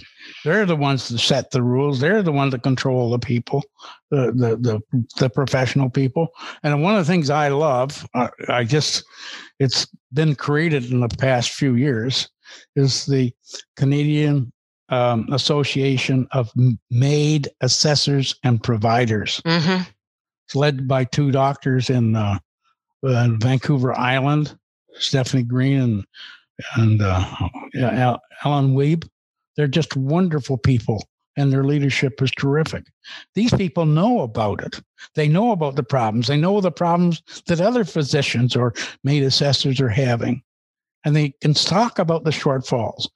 They're 0.44 0.66
the 0.66 0.76
ones 0.76 1.08
that 1.08 1.20
set 1.20 1.52
the 1.52 1.64
rules. 1.64 2.00
They're 2.00 2.22
the 2.22 2.34
ones 2.34 2.52
that 2.52 2.64
control 2.64 3.10
the 3.10 3.20
people, 3.20 3.64
the 4.12 4.34
the 4.34 4.58
the, 4.58 5.06
the 5.18 5.30
professional 5.30 5.90
people. 5.90 6.28
And 6.64 6.84
one 6.84 6.96
of 6.96 7.06
the 7.06 7.12
things 7.12 7.30
I 7.30 7.48
love, 7.48 8.06
I, 8.14 8.30
I 8.50 8.64
just, 8.66 9.06
it's 9.60 9.88
been 10.12 10.36
created 10.36 10.92
in 10.92 11.00
the 11.00 11.08
past 11.08 11.52
few 11.52 11.76
years, 11.76 12.30
is 12.76 13.06
the 13.06 13.34
Canadian 13.78 14.52
um, 14.90 15.28
Association 15.32 16.28
of 16.32 16.52
MAID 16.92 17.48
Assessors 17.62 18.36
and 18.44 18.62
Providers. 18.62 19.42
Mm-hmm. 19.46 19.84
It's 20.48 20.56
led 20.56 20.88
by 20.88 21.04
two 21.04 21.32
doctors 21.32 21.90
in, 21.90 22.16
uh, 22.16 22.40
in 23.04 23.38
Vancouver 23.38 23.94
Island, 23.98 24.58
Stefanie 24.98 25.46
Green 25.46 25.82
and 25.82 26.06
and 26.76 27.02
uh, 27.02 27.26
Alan 28.44 28.74
Weeb. 28.74 29.08
They're 29.56 29.68
just 29.68 29.96
wonderful 29.96 30.58
people, 30.58 31.06
and 31.36 31.52
their 31.52 31.64
leadership 31.64 32.22
is 32.22 32.32
terrific. 32.32 32.86
These 33.36 33.54
people 33.54 33.86
know 33.86 34.22
about 34.22 34.64
it. 34.64 34.80
They 35.16 35.28
know 35.28 35.52
about 35.52 35.76
the 35.76 35.84
problems. 35.84 36.28
They 36.28 36.38
know 36.38 36.62
the 36.62 36.72
problems 36.72 37.22
that 37.48 37.62
other 37.62 37.84
physicians 37.84 38.56
or 38.56 38.74
MAID 39.04 39.24
assessors 39.24 39.80
are 39.82 39.90
having, 39.90 40.42
and 41.06 41.16
they 41.16 41.34
can 41.42 41.54
talk 41.54 42.00
about 42.00 42.24
the 42.24 42.32
shortfalls. 42.32 43.08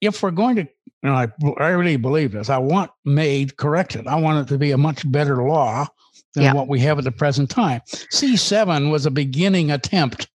If 0.00 0.22
we're 0.22 0.32
going 0.32 0.56
to 0.56 0.68
and 1.02 1.12
I, 1.12 1.28
I 1.62 1.68
really 1.68 1.96
believe 1.96 2.32
this. 2.32 2.48
I 2.48 2.56
want 2.56 2.90
MAID 3.04 3.58
corrected. 3.58 4.06
I 4.06 4.16
want 4.16 4.46
it 4.46 4.52
to 4.52 4.58
be 4.58 4.70
a 4.70 4.78
much 4.78 5.10
better 5.12 5.46
law 5.46 5.86
than 6.34 6.44
yeah. 6.44 6.52
what 6.52 6.68
we 6.68 6.80
have 6.80 6.98
at 6.98 7.04
the 7.04 7.12
present 7.12 7.50
time. 7.50 7.80
C7 8.12 8.90
was 8.90 9.06
a 9.06 9.10
beginning 9.10 9.70
attempt. 9.70 10.28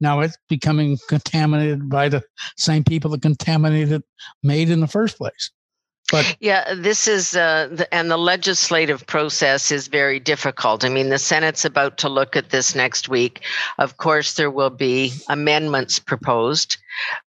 Now 0.00 0.20
it's 0.20 0.36
becoming 0.48 0.98
contaminated 1.08 1.88
by 1.88 2.08
the 2.08 2.22
same 2.56 2.84
people 2.84 3.10
that 3.12 3.22
contaminated 3.22 4.02
MAID 4.42 4.70
in 4.70 4.80
the 4.80 4.86
first 4.86 5.16
place. 5.16 5.50
But 6.10 6.36
yeah, 6.40 6.74
this 6.74 7.06
is 7.06 7.36
uh, 7.36 7.68
the, 7.70 7.92
and 7.94 8.10
the 8.10 8.16
legislative 8.16 9.06
process 9.06 9.70
is 9.70 9.88
very 9.88 10.18
difficult. 10.18 10.84
I 10.84 10.88
mean, 10.88 11.10
the 11.10 11.18
Senate's 11.18 11.64
about 11.64 11.98
to 11.98 12.08
look 12.08 12.34
at 12.34 12.48
this 12.48 12.74
next 12.74 13.08
week. 13.08 13.44
Of 13.78 13.98
course, 13.98 14.34
there 14.34 14.50
will 14.50 14.70
be 14.70 15.12
amendments 15.28 15.98
proposed, 15.98 16.78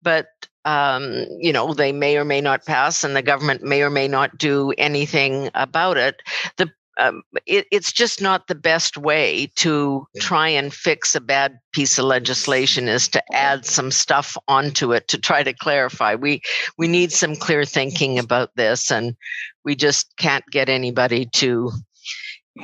but 0.01 0.29
um, 0.63 1.25
you 1.39 1.51
know 1.51 1.73
they 1.73 1.91
may 1.91 2.17
or 2.17 2.23
may 2.23 2.39
not 2.39 2.65
pass, 2.65 3.03
and 3.03 3.15
the 3.15 3.21
government 3.21 3.63
may 3.63 3.81
or 3.81 3.89
may 3.89 4.07
not 4.07 4.37
do 4.37 4.73
anything 4.77 5.49
about 5.55 5.97
it. 5.97 6.21
The 6.55 6.71
um, 6.99 7.23
it, 7.45 7.65
it's 7.71 7.91
just 7.91 8.21
not 8.21 8.47
the 8.47 8.55
best 8.55 8.97
way 8.97 9.49
to 9.55 10.05
try 10.17 10.49
and 10.49 10.73
fix 10.73 11.15
a 11.15 11.21
bad 11.21 11.59
piece 11.71 11.97
of 11.97 12.05
legislation 12.05 12.87
is 12.87 13.07
to 13.07 13.23
add 13.33 13.65
some 13.65 13.89
stuff 13.89 14.37
onto 14.47 14.91
it 14.91 15.07
to 15.07 15.17
try 15.17 15.41
to 15.41 15.53
clarify. 15.53 16.15
We 16.15 16.41
we 16.77 16.87
need 16.87 17.11
some 17.11 17.35
clear 17.35 17.63
thinking 17.65 18.19
about 18.19 18.55
this, 18.55 18.91
and 18.91 19.15
we 19.63 19.75
just 19.75 20.15
can't 20.17 20.45
get 20.51 20.67
anybody 20.69 21.25
to 21.35 21.71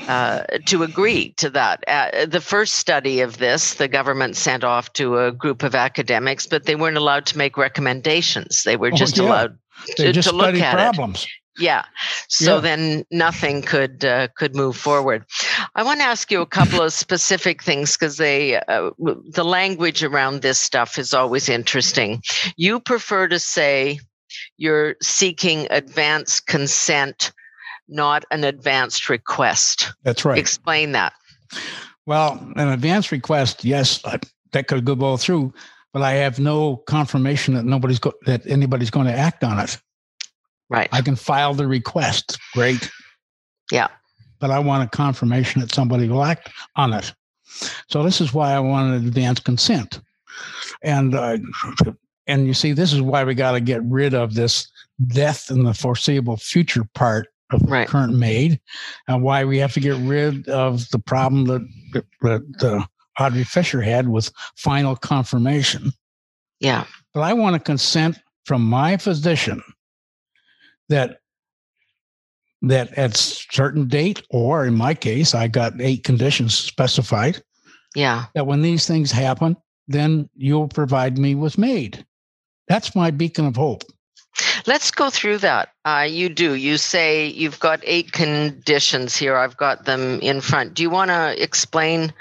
uh, 0.07 0.43
to 0.65 0.83
agree 0.83 1.29
to 1.37 1.49
that. 1.51 1.83
Uh, 1.87 2.25
the 2.25 2.41
first 2.41 2.75
study 2.75 3.21
of 3.21 3.37
this, 3.37 3.75
the 3.75 3.87
government 3.87 4.35
sent 4.35 4.63
off 4.63 4.91
to 4.93 5.19
a 5.19 5.31
group 5.31 5.63
of 5.63 5.75
academics, 5.75 6.45
but 6.45 6.65
they 6.65 6.75
weren't 6.75 6.97
allowed 6.97 7.25
to 7.27 7.37
make 7.37 7.57
recommendations. 7.57 8.63
They 8.63 8.75
were 8.75 8.91
oh, 8.93 8.97
just 8.97 9.17
oh, 9.17 9.23
yeah. 9.23 9.29
allowed 9.29 9.57
to, 9.97 10.11
just 10.11 10.29
to 10.29 10.35
look 10.35 10.55
at 10.55 10.73
problems. 10.73 11.23
it. 11.23 11.29
Yeah. 11.57 11.85
So 12.27 12.55
yeah. 12.55 12.61
then 12.61 13.05
nothing 13.11 13.61
could 13.61 14.03
uh, 14.03 14.27
could 14.35 14.55
move 14.55 14.75
forward. 14.75 15.25
I 15.75 15.83
want 15.83 15.99
to 15.99 16.05
ask 16.05 16.31
you 16.31 16.41
a 16.41 16.45
couple 16.45 16.81
of 16.81 16.91
specific 16.91 17.63
things 17.63 17.95
because 17.95 18.17
they 18.17 18.57
uh, 18.67 18.91
the 18.97 19.45
language 19.45 20.03
around 20.03 20.41
this 20.41 20.59
stuff 20.59 20.97
is 20.97 21.13
always 21.13 21.47
interesting. 21.47 22.21
You 22.57 22.79
prefer 22.79 23.27
to 23.29 23.39
say 23.39 23.99
you're 24.57 24.95
seeking 25.01 25.67
advance 25.69 26.39
consent 26.39 27.31
not 27.87 28.25
an 28.31 28.43
advanced 28.43 29.09
request. 29.09 29.93
That's 30.03 30.25
right. 30.25 30.37
Explain 30.37 30.93
that. 30.93 31.13
Well, 32.05 32.39
an 32.55 32.69
advanced 32.69 33.11
request, 33.11 33.63
yes, 33.63 34.01
that 34.51 34.67
could 34.67 34.85
go 34.85 34.95
both 34.95 35.21
through, 35.21 35.53
but 35.93 36.01
I 36.01 36.13
have 36.13 36.39
no 36.39 36.77
confirmation 36.87 37.53
that 37.55 37.65
nobody's 37.65 37.99
go- 37.99 38.13
that 38.25 38.45
anybody's 38.47 38.89
going 38.89 39.07
to 39.07 39.13
act 39.13 39.43
on 39.43 39.59
it. 39.59 39.79
Right. 40.69 40.89
I 40.91 41.01
can 41.01 41.15
file 41.15 41.53
the 41.53 41.67
request. 41.67 42.39
Great. 42.53 42.89
Yeah. 43.71 43.87
But 44.39 44.51
I 44.51 44.59
want 44.59 44.83
a 44.83 44.95
confirmation 44.95 45.61
that 45.61 45.73
somebody 45.73 46.07
will 46.09 46.23
act 46.23 46.49
on 46.75 46.93
it. 46.93 47.13
So 47.87 48.03
this 48.03 48.19
is 48.19 48.33
why 48.33 48.51
I 48.51 48.59
want 48.59 48.91
wanted 48.91 49.07
advance 49.07 49.39
consent. 49.39 50.01
And 50.81 51.15
uh, 51.15 51.37
and 52.27 52.47
you 52.47 52.53
see, 52.53 52.73
this 52.73 52.91
is 52.91 53.01
why 53.01 53.23
we 53.23 53.35
got 53.35 53.53
to 53.53 53.61
get 53.61 53.81
rid 53.83 54.13
of 54.13 54.33
this 54.33 54.69
death 55.07 55.49
in 55.49 55.63
the 55.63 55.73
foreseeable 55.73 56.37
future 56.37 56.83
part 56.93 57.27
of 57.51 57.61
right. 57.69 57.87
current 57.87 58.15
MAID 58.15 58.59
and 59.07 59.21
why 59.21 59.45
we 59.45 59.57
have 59.59 59.73
to 59.73 59.79
get 59.79 59.95
rid 59.97 60.47
of 60.49 60.89
the 60.89 60.99
problem 60.99 61.45
that, 61.45 62.03
that 62.21 62.63
uh, 62.63 63.23
Audrey 63.23 63.43
Fisher 63.43 63.81
had 63.81 64.09
with 64.09 64.31
final 64.55 64.95
confirmation. 64.95 65.91
Yeah. 66.59 66.85
But 67.13 67.21
I 67.21 67.33
want 67.33 67.55
a 67.55 67.59
consent 67.59 68.19
from 68.45 68.63
my 68.63 68.97
physician 68.97 69.61
that 70.89 71.19
that 72.61 72.97
at 72.97 73.15
certain 73.15 73.87
date 73.87 74.21
or 74.29 74.65
in 74.65 74.75
my 74.75 74.93
case 74.93 75.35
i 75.35 75.47
got 75.47 75.73
eight 75.79 76.03
conditions 76.03 76.55
specified 76.55 77.41
yeah 77.95 78.25
that 78.33 78.47
when 78.47 78.61
these 78.61 78.87
things 78.87 79.11
happen 79.11 79.55
then 79.87 80.29
you'll 80.35 80.67
provide 80.67 81.17
me 81.17 81.35
with 81.35 81.57
MAID 81.57 82.05
that's 82.67 82.95
my 82.95 83.11
beacon 83.11 83.45
of 83.45 83.55
hope 83.55 83.83
Let's 84.65 84.91
go 84.91 85.09
through 85.09 85.39
that. 85.39 85.69
Uh, 85.85 86.07
you 86.09 86.27
do. 86.29 86.55
You 86.55 86.77
say 86.77 87.27
you've 87.27 87.59
got 87.59 87.79
eight 87.83 88.11
conditions 88.11 89.15
here. 89.15 89.37
I've 89.37 89.55
got 89.55 89.85
them 89.85 90.19
in 90.21 90.41
front. 90.41 90.73
Do 90.73 90.83
you 90.83 90.89
want 90.89 91.09
to 91.09 91.41
explain 91.41 92.13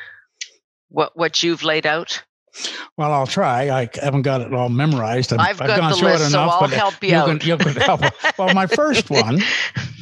what 0.90 1.16
what 1.16 1.42
you've 1.42 1.64
laid 1.64 1.86
out? 1.86 2.22
Well, 2.96 3.12
I'll 3.12 3.26
try. 3.26 3.70
I 3.70 3.88
haven't 4.00 4.22
got 4.22 4.40
it 4.40 4.54
all 4.54 4.68
memorized. 4.68 5.32
I've, 5.32 5.40
I've, 5.40 5.60
I've 5.60 5.76
gone 5.78 5.94
through 5.94 6.08
list, 6.08 6.24
it 6.24 6.26
enough, 6.28 6.50
so 6.50 6.54
I'll 6.56 6.60
but 6.60 6.70
help 6.70 7.02
you, 7.02 7.10
you 7.10 7.16
out. 7.16 7.40
Can, 7.40 7.48
you 7.48 7.56
can 7.56 7.74
help. 7.74 8.00
well, 8.38 8.54
my 8.54 8.66
first 8.66 9.10
one, 9.10 9.40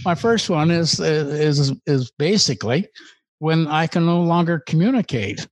my 0.04 0.14
first 0.14 0.50
one 0.50 0.70
is 0.70 1.00
is 1.00 1.72
is 1.86 2.10
basically 2.18 2.88
when 3.38 3.66
I 3.66 3.86
can 3.86 4.06
no 4.06 4.20
longer 4.20 4.62
communicate. 4.66 5.46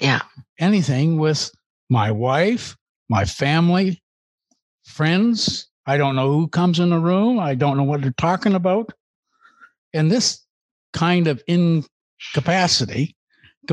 Yeah. 0.00 0.22
Anything 0.58 1.18
with 1.18 1.50
my 1.90 2.10
wife, 2.10 2.76
my 3.08 3.24
family, 3.24 4.02
friends, 4.84 5.68
I 5.86 5.96
don't 5.96 6.16
know 6.16 6.32
who 6.32 6.48
comes 6.48 6.78
in 6.78 6.90
the 6.90 6.98
room. 6.98 7.38
I 7.38 7.54
don't 7.54 7.76
know 7.76 7.82
what 7.82 8.02
they're 8.02 8.14
talking 8.16 8.54
about. 8.54 8.92
And 9.92 10.10
this 10.10 10.44
kind 10.92 11.26
of 11.26 11.42
incapacity 11.46 13.16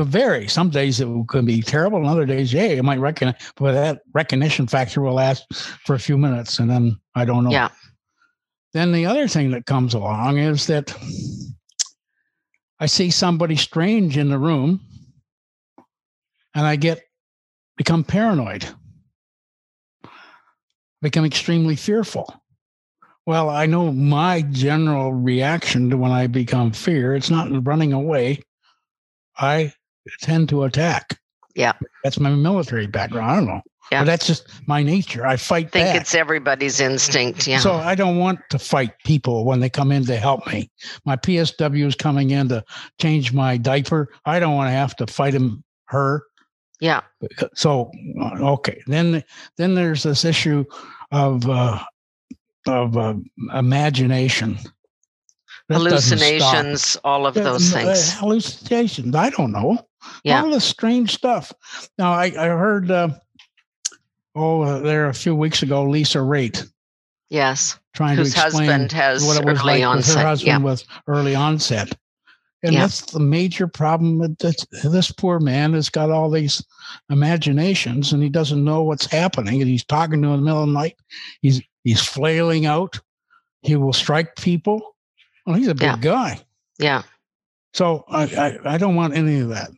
could 0.00 0.08
vary. 0.12 0.48
Some 0.48 0.70
days 0.70 1.00
it 1.00 1.08
could 1.28 1.46
be 1.46 1.62
terrible, 1.62 1.98
and 1.98 2.06
other 2.06 2.26
days, 2.26 2.52
yeah, 2.52 2.68
you 2.68 2.82
might 2.82 2.98
recognize, 2.98 3.36
but 3.56 3.72
that 3.72 4.00
recognition 4.12 4.66
factor 4.66 5.00
will 5.00 5.14
last 5.14 5.52
for 5.84 5.94
a 5.94 5.98
few 5.98 6.16
minutes, 6.16 6.58
and 6.58 6.70
then 6.70 6.98
I 7.14 7.24
don't 7.24 7.44
know. 7.44 7.50
Yeah. 7.50 7.68
Then 8.72 8.92
the 8.92 9.06
other 9.06 9.28
thing 9.28 9.50
that 9.50 9.66
comes 9.66 9.94
along 9.94 10.38
is 10.38 10.66
that 10.68 10.94
I 12.78 12.86
see 12.86 13.10
somebody 13.10 13.56
strange 13.56 14.16
in 14.16 14.30
the 14.30 14.38
room, 14.38 14.80
and 16.54 16.66
I 16.66 16.76
get 16.76 17.02
become 17.76 18.04
paranoid 18.04 18.66
become 21.02 21.24
extremely 21.24 21.76
fearful. 21.76 22.42
Well, 23.26 23.48
I 23.48 23.66
know 23.66 23.92
my 23.92 24.42
general 24.42 25.12
reaction 25.12 25.88
to 25.90 25.96
when 25.96 26.10
I 26.10 26.26
become 26.26 26.72
fear, 26.72 27.14
it's 27.14 27.30
not 27.30 27.48
running 27.66 27.92
away. 27.92 28.42
I 29.38 29.72
tend 30.20 30.48
to 30.50 30.64
attack. 30.64 31.18
Yeah. 31.54 31.72
That's 32.04 32.20
my 32.20 32.30
military 32.30 32.86
background. 32.86 33.30
I 33.30 33.36
don't 33.36 33.46
know. 33.46 33.60
Yeah. 33.90 34.02
But 34.02 34.06
that's 34.06 34.26
just 34.26 34.48
my 34.68 34.82
nature. 34.82 35.26
I 35.26 35.36
fight 35.36 35.66
I 35.66 35.70
think 35.70 35.86
back. 35.88 36.00
it's 36.00 36.14
everybody's 36.14 36.80
instinct. 36.80 37.46
Yeah. 37.46 37.58
So 37.58 37.72
I 37.72 37.96
don't 37.96 38.18
want 38.18 38.38
to 38.50 38.58
fight 38.58 38.92
people 39.04 39.44
when 39.44 39.58
they 39.58 39.68
come 39.68 39.90
in 39.90 40.04
to 40.04 40.16
help 40.16 40.46
me. 40.46 40.70
My 41.04 41.16
PSW 41.16 41.86
is 41.86 41.96
coming 41.96 42.30
in 42.30 42.48
to 42.50 42.64
change 43.00 43.32
my 43.32 43.56
diaper. 43.56 44.08
I 44.24 44.38
don't 44.38 44.54
want 44.54 44.68
to 44.68 44.72
have 44.72 44.94
to 44.96 45.06
fight 45.08 45.34
him, 45.34 45.64
her. 45.86 46.22
Yeah. 46.80 47.00
So 47.54 47.90
okay, 48.40 48.80
then 48.86 49.22
then 49.56 49.74
there's 49.74 50.04
this 50.04 50.24
issue 50.24 50.64
of 51.10 51.48
uh, 51.48 51.82
of 52.66 52.96
uh, 52.96 53.14
imagination. 53.54 54.56
That 55.68 55.78
hallucinations, 55.78 56.96
all 57.04 57.26
of 57.26 57.34
those 57.34 57.72
things. 57.72 58.12
hallucinations. 58.14 59.14
I 59.14 59.30
don't 59.30 59.52
know. 59.52 59.78
Yeah. 60.24 60.42
All 60.42 60.50
the 60.50 60.60
strange 60.60 61.14
stuff. 61.14 61.52
Now 61.98 62.12
I 62.12 62.26
I 62.26 62.48
heard. 62.48 62.90
Uh, 62.90 63.10
oh, 64.34 64.62
uh, 64.62 64.78
there 64.80 65.08
a 65.08 65.14
few 65.14 65.34
weeks 65.34 65.62
ago, 65.62 65.84
Lisa 65.84 66.18
Raitt. 66.18 66.70
Yes. 67.28 67.78
Trying 67.94 68.16
Whose 68.16 68.34
to 68.34 68.44
explain 68.44 68.68
husband 68.68 68.92
has 68.92 69.24
what 69.24 69.36
it 69.38 69.44
was 69.44 69.62
like 69.64 69.82
onset. 69.82 70.14
with 70.14 70.22
her 70.22 70.28
husband 70.28 70.48
yeah. 70.48 70.70
with 70.70 70.84
early 71.06 71.34
onset. 71.34 71.92
And 72.62 72.74
yeah. 72.74 72.80
that's 72.80 73.12
the 73.12 73.20
major 73.20 73.66
problem. 73.66 74.18
That 74.18 74.66
this 74.84 75.10
poor 75.10 75.40
man 75.40 75.72
has 75.72 75.88
got 75.88 76.10
all 76.10 76.30
these 76.30 76.62
imaginations, 77.08 78.12
and 78.12 78.22
he 78.22 78.28
doesn't 78.28 78.62
know 78.62 78.82
what's 78.82 79.06
happening. 79.06 79.62
And 79.62 79.70
he's 79.70 79.84
talking 79.84 80.20
to 80.20 80.28
him 80.28 80.34
in 80.34 80.40
the 80.40 80.44
middle 80.44 80.62
of 80.62 80.68
the 80.68 80.74
night. 80.74 80.96
He's 81.40 81.62
he's 81.84 82.02
flailing 82.02 82.66
out. 82.66 83.00
He 83.62 83.76
will 83.76 83.94
strike 83.94 84.36
people. 84.36 84.94
Well, 85.46 85.56
he's 85.56 85.68
a 85.68 85.74
big 85.74 85.82
yeah. 85.84 85.96
guy. 85.96 86.40
Yeah. 86.78 87.02
So 87.72 88.04
I, 88.08 88.24
I 88.24 88.74
I 88.74 88.78
don't 88.78 88.96
want 88.96 89.16
any 89.16 89.40
of 89.40 89.48
that. 89.48 89.70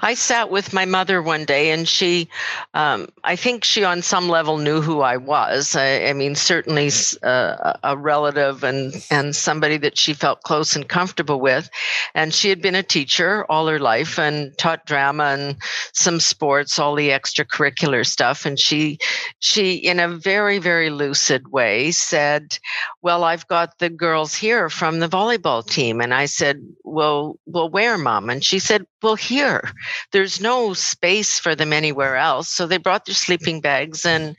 I 0.00 0.14
sat 0.14 0.50
with 0.50 0.72
my 0.72 0.84
mother 0.84 1.22
one 1.22 1.44
day, 1.44 1.70
and 1.70 1.88
she, 1.88 2.28
um, 2.74 3.08
I 3.22 3.36
think 3.36 3.64
she 3.64 3.84
on 3.84 4.02
some 4.02 4.28
level 4.28 4.58
knew 4.58 4.80
who 4.80 5.00
I 5.00 5.16
was. 5.16 5.76
I, 5.76 6.06
I 6.06 6.12
mean, 6.12 6.34
certainly 6.34 6.90
uh, 7.22 7.74
a 7.82 7.96
relative 7.96 8.64
and 8.64 8.94
and 9.10 9.34
somebody 9.34 9.76
that 9.78 9.96
she 9.98 10.14
felt 10.14 10.42
close 10.42 10.76
and 10.76 10.88
comfortable 10.88 11.40
with. 11.40 11.68
And 12.14 12.34
she 12.34 12.48
had 12.48 12.60
been 12.60 12.74
a 12.74 12.82
teacher 12.82 13.44
all 13.50 13.66
her 13.66 13.78
life 13.78 14.18
and 14.18 14.56
taught 14.58 14.86
drama 14.86 15.24
and 15.24 15.56
some 15.92 16.20
sports, 16.20 16.78
all 16.78 16.94
the 16.94 17.10
extracurricular 17.10 18.06
stuff. 18.06 18.46
And 18.46 18.58
she, 18.58 18.98
she, 19.38 19.74
in 19.74 20.00
a 20.00 20.08
very 20.08 20.58
very 20.58 20.90
lucid 20.90 21.48
way, 21.52 21.90
said, 21.90 22.58
"Well, 23.02 23.24
I've 23.24 23.46
got 23.48 23.78
the 23.78 23.90
girls 23.90 24.34
here 24.34 24.68
from 24.70 25.00
the 25.00 25.08
volleyball 25.08 25.66
team." 25.66 26.00
And 26.00 26.14
I 26.14 26.26
said, 26.26 26.60
"Well, 26.84 27.38
well, 27.46 27.68
where, 27.68 27.98
mom?" 27.98 28.30
And 28.30 28.44
she 28.44 28.58
said, 28.58 28.86
"Well, 29.04 29.16
here." 29.16 29.72
there's 30.12 30.40
no 30.40 30.72
space 30.74 31.38
for 31.38 31.54
them 31.54 31.72
anywhere 31.72 32.16
else. 32.16 32.48
So 32.48 32.66
they 32.66 32.76
brought 32.78 33.04
their 33.04 33.14
sleeping 33.14 33.60
bags 33.60 34.06
and 34.06 34.36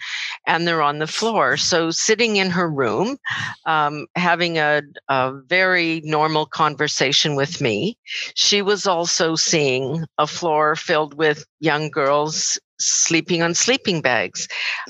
and 0.47 0.67
they're 0.67 0.82
on 0.82 0.99
the 0.99 1.08
floor. 1.08 1.58
So 1.58 1.91
sitting 1.91 2.38
in 2.38 2.49
her 2.49 2.69
room, 2.69 3.17
um, 3.65 4.08
having 4.15 4.58
a, 4.58 4.82
a 5.10 5.34
very 5.47 6.01
normal 6.04 6.45
conversation 6.45 7.36
with 7.36 7.62
me, 7.62 7.97
she 8.36 8.62
was 8.62 8.88
also 8.88 9.36
seeing 9.36 10.06
a 10.17 10.28
floor 10.28 10.75
filled 10.75 11.15
with 11.15 11.45
young 11.60 11.89
girls 11.89 12.60
sleeping 12.80 13.41
on 13.41 13.54
sleeping 13.54 14.01
bags. 14.01 14.47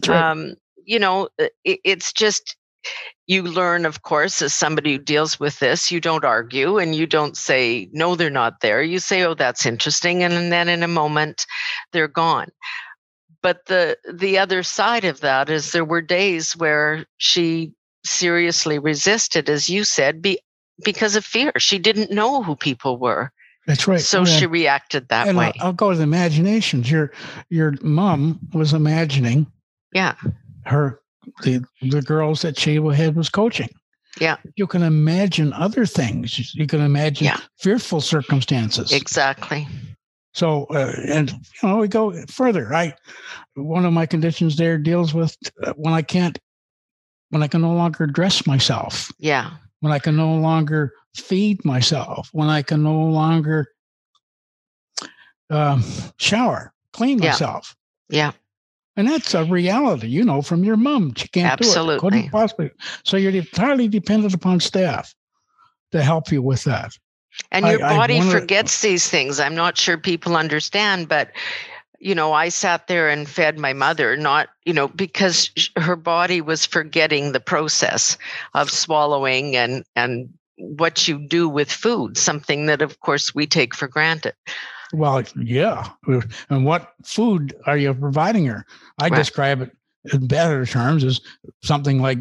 Right. 0.07 0.31
Um, 0.31 0.53
you 0.85 0.99
know, 0.99 1.29
it, 1.37 1.79
it's 1.83 2.13
just 2.13 2.55
you 3.27 3.43
learn, 3.43 3.85
of 3.85 4.03
course, 4.03 4.41
as 4.41 4.53
somebody 4.53 4.93
who 4.93 4.99
deals 4.99 5.39
with 5.39 5.59
this, 5.59 5.91
you 5.91 5.99
don't 5.99 6.25
argue 6.25 6.77
and 6.77 6.95
you 6.95 7.07
don't 7.07 7.35
say, 7.35 7.89
no, 7.91 8.15
they're 8.15 8.29
not 8.29 8.61
there. 8.61 8.83
You 8.83 8.99
say, 8.99 9.23
oh, 9.23 9.33
that's 9.33 9.65
interesting. 9.65 10.23
And 10.23 10.51
then 10.51 10.69
in 10.69 10.83
a 10.83 10.87
moment, 10.87 11.45
they're 11.91 12.07
gone. 12.07 12.49
But 13.41 13.65
the 13.67 13.97
the 14.11 14.39
other 14.39 14.63
side 14.63 15.05
of 15.05 15.21
that 15.21 15.49
is 15.49 15.71
there 15.71 15.85
were 15.85 16.01
days 16.01 16.53
where 16.53 17.05
she 17.17 17.73
seriously 18.03 18.79
resisted, 18.79 19.49
as 19.49 19.69
you 19.69 19.83
said, 19.83 20.21
be 20.21 20.39
because 20.83 21.15
of 21.15 21.23
fear. 21.23 21.51
She 21.57 21.77
didn't 21.77 22.11
know 22.11 22.41
who 22.41 22.55
people 22.55 22.97
were. 22.97 23.31
That's 23.67 23.87
right. 23.87 23.99
So 23.99 24.25
she 24.25 24.45
reacted 24.45 25.09
that 25.09 25.27
and 25.27 25.37
uh, 25.37 25.39
way. 25.39 25.53
I'll, 25.59 25.67
I'll 25.67 25.73
go 25.73 25.91
to 25.91 25.97
the 25.97 26.03
imaginations. 26.03 26.89
Your 26.89 27.11
your 27.49 27.75
mom 27.81 28.39
was 28.53 28.73
imagining 28.73 29.45
yeah. 29.91 30.15
her 30.65 30.99
the 31.43 31.63
the 31.81 32.01
girls 32.01 32.41
that 32.41 32.57
she 32.57 32.75
had 32.75 33.15
was 33.15 33.29
coaching. 33.29 33.69
Yeah. 34.19 34.37
You 34.55 34.65
can 34.67 34.81
imagine 34.81 35.51
other 35.53 35.85
things. 35.85 36.55
You 36.55 36.67
can 36.67 36.81
imagine 36.81 37.25
Yeah. 37.25 37.39
fearful 37.57 37.99
circumstances. 38.01 38.91
Exactly. 38.93 39.67
So, 40.33 40.65
uh, 40.65 40.93
and 41.07 41.31
you 41.31 41.69
know, 41.69 41.77
we 41.77 41.87
go 41.87 42.13
further. 42.27 42.73
I, 42.73 42.93
one 43.55 43.85
of 43.85 43.93
my 43.93 44.05
conditions 44.05 44.55
there 44.57 44.77
deals 44.77 45.13
with 45.13 45.35
uh, 45.63 45.73
when 45.75 45.93
I 45.93 46.01
can't, 46.01 46.37
when 47.29 47.43
I 47.43 47.47
can 47.47 47.61
no 47.61 47.73
longer 47.73 48.05
dress 48.07 48.45
myself, 48.47 49.11
Yeah. 49.19 49.51
when 49.81 49.91
I 49.91 49.99
can 49.99 50.15
no 50.15 50.35
longer 50.35 50.93
feed 51.15 51.63
myself, 51.65 52.29
when 52.31 52.49
I 52.49 52.61
can 52.61 52.83
no 52.83 52.97
longer 53.03 53.67
um, 55.49 55.83
shower, 56.17 56.73
clean 56.93 57.19
Yeah. 57.19 57.31
myself. 57.31 57.75
Yeah. 58.09 58.31
And 58.97 59.07
that's 59.09 59.33
a 59.33 59.43
reality, 59.43 60.07
you 60.07 60.23
know, 60.23 60.41
from 60.41 60.63
your 60.63 60.77
mom. 60.77 61.13
She 61.15 61.27
can't 61.27 61.59
do 61.59 61.65
it. 61.65 61.67
Absolutely. 61.67 61.99
Couldn't 61.99 62.29
possibly. 62.31 62.71
So 63.03 63.17
you're 63.17 63.31
entirely 63.35 63.87
dependent 63.87 64.33
upon 64.33 64.59
staff 64.61 65.13
to 65.91 66.01
help 66.01 66.31
you 66.31 66.41
with 66.41 66.63
that. 66.63 66.91
And 67.51 67.65
I- 67.65 67.71
your 67.71 67.79
body 67.79 68.17
wanna- 68.17 68.31
forgets 68.31 68.81
these 68.81 69.09
things. 69.09 69.39
I'm 69.39 69.55
not 69.55 69.77
sure 69.77 69.97
people 69.97 70.37
understand, 70.37 71.07
but 71.09 71.31
you 71.99 72.13
know, 72.13 72.33
I 72.33 72.49
sat 72.49 72.87
there 72.87 73.09
and 73.09 73.27
fed 73.27 73.57
my 73.57 73.73
mother, 73.73 74.15
not, 74.15 74.49
you 74.65 74.73
know, 74.73 74.89
because 74.89 75.49
sh- 75.55 75.69
her 75.77 75.95
body 75.95 76.39
was 76.39 76.65
forgetting 76.65 77.31
the 77.31 77.39
process 77.39 78.17
of 78.53 78.69
swallowing 78.69 79.55
and 79.55 79.83
and 79.95 80.29
what 80.57 81.07
you 81.07 81.17
do 81.27 81.49
with 81.49 81.71
food, 81.71 82.17
something 82.17 82.65
that 82.67 82.81
of 82.81 82.99
course 82.99 83.33
we 83.35 83.47
take 83.47 83.73
for 83.75 83.87
granted. 83.87 84.33
Well, 84.95 85.23
yeah. 85.35 85.89
And 86.49 86.65
what 86.65 86.93
food 87.03 87.53
are 87.65 87.77
you 87.77 87.93
providing 87.93 88.45
her? 88.45 88.65
I 88.99 89.09
Right. 89.09 89.15
describe 89.17 89.61
it 89.61 89.71
in 90.13 90.27
better 90.27 90.65
terms 90.65 91.03
as 91.03 91.19
something 91.63 92.01
like 92.01 92.19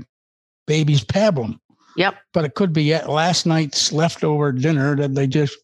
baby's 0.67 1.05
pablum. 1.05 1.59
Yep. 1.97 2.17
But 2.33 2.45
it 2.45 2.55
could 2.55 2.73
be 2.73 2.99
last 2.99 3.47
night's 3.47 3.93
leftover 3.93 4.51
dinner 4.53 4.97
that 4.97 5.15
they 5.15 5.27
just 5.27 5.57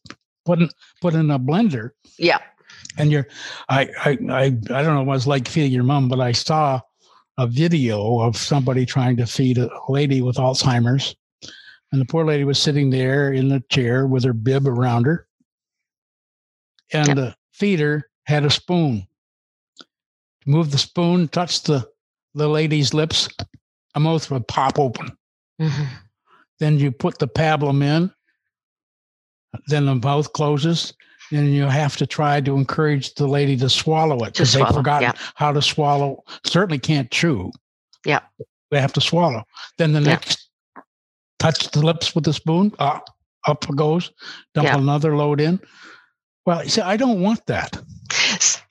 put 0.44 0.61
in, 0.61 0.68
put 1.01 1.14
in 1.14 1.31
a 1.31 1.38
blender. 1.38 1.90
Yeah. 2.18 2.38
And 2.99 3.11
you're, 3.11 3.27
I, 3.68 3.88
I, 4.05 4.11
I, 4.31 4.44
I 4.44 4.83
don't 4.83 4.94
know 4.94 5.03
what 5.03 5.16
it's 5.16 5.27
like 5.27 5.49
feeding 5.49 5.73
your 5.73 5.83
mom, 5.83 6.09
but 6.09 6.20
I 6.20 6.33
saw 6.33 6.81
a 7.38 7.46
video 7.46 8.20
of 8.20 8.37
somebody 8.37 8.87
trying 8.87 9.16
to 9.16 9.27
feed 9.27 9.59
a 9.59 9.70
lady 9.88 10.23
with 10.23 10.37
Alzheimer's. 10.37 11.16
And 11.92 12.01
the 12.01 12.07
poor 12.07 12.25
lady 12.25 12.44
was 12.44 12.59
sitting 12.61 12.90
there 12.90 13.33
in 13.33 13.49
the 13.49 13.61
chair 13.70 14.07
with 14.07 14.23
her 14.23 14.33
bib 14.33 14.68
around 14.68 15.07
her. 15.07 15.27
And 16.92 17.09
Yep. 17.09 17.16
the 17.16 17.37
feeder 17.53 18.11
had 18.24 18.44
a 18.44 18.50
spoon. 18.50 19.07
Move 20.46 20.70
the 20.70 20.79
spoon, 20.79 21.29
touch 21.29 21.62
the, 21.62 21.88
the 22.35 22.48
lady's 22.48 22.94
lips, 22.94 23.29
a 23.94 24.00
mouth 24.00 24.31
would 24.31 24.46
pop 24.48 24.79
open. 24.79 25.16
Mhm. 25.61 25.88
Then 26.59 26.79
you 26.79 26.90
put 26.92 27.18
the 27.18 27.29
pablum 27.29 27.83
in, 27.83 28.11
then 29.66 29.87
the 29.87 29.94
mouth 29.94 30.33
closes. 30.33 30.92
Then 31.31 31.46
you 31.46 31.64
have 31.64 31.96
to 31.98 32.07
try 32.07 32.40
to 32.40 32.57
encourage 32.57 33.14
the 33.14 33.26
lady 33.26 33.57
to 33.59 33.68
swallow 33.70 34.16
it 34.24 34.33
because 34.33 34.53
they've 34.53 34.66
forgotten 34.68 35.11
yeah. 35.14 35.20
how 35.37 35.53
to 35.53 35.62
swallow. 35.62 36.24
Certainly 36.44 36.81
can't 36.81 37.09
chew. 37.12 37.53
Yeah. 38.05 38.20
They 38.72 38.81
have 38.81 38.92
to 38.94 39.00
swallow. 39.00 39.44
Then 39.79 39.92
the 39.92 40.00
Yeah. 40.00 40.07
next, 40.07 40.48
touch 41.38 41.70
the 41.70 41.83
lips 41.87 42.14
with 42.16 42.24
the 42.24 42.33
spoon. 42.33 42.72
Up, 42.81 43.09
up 43.46 43.68
it 43.68 43.76
goes. 43.76 44.11
Dump 44.55 44.66
Yeah. 44.66 44.76
another 44.79 45.16
load 45.16 45.40
in. 45.40 45.61
Well, 46.51 46.69
see, 46.69 46.81
I 46.81 46.97
don't 46.97 47.21
want 47.21 47.47
that. 47.47 47.81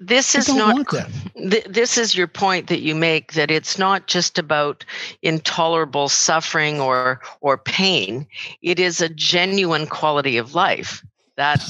This 0.02 0.36
I 0.36 0.40
is 0.40 0.48
don't 0.48 0.58
not 0.58 0.76
want 0.76 0.90
that. 0.92 1.10
th- 1.50 1.64
this 1.64 1.98
is 1.98 2.14
your 2.14 2.28
point 2.28 2.68
that 2.68 2.82
you 2.82 2.94
make 2.94 3.32
that 3.34 3.50
it's 3.50 3.80
not 3.80 4.08
just 4.08 4.38
about 4.38 4.84
intolerable 5.22 6.10
suffering 6.10 6.82
or 6.82 7.22
or 7.40 7.58
pain 7.58 8.28
it 8.62 8.80
is 8.82 9.00
a 9.00 9.08
genuine 9.08 9.88
quality 9.88 10.36
of 10.36 10.56
life 10.56 11.06
that 11.38 11.64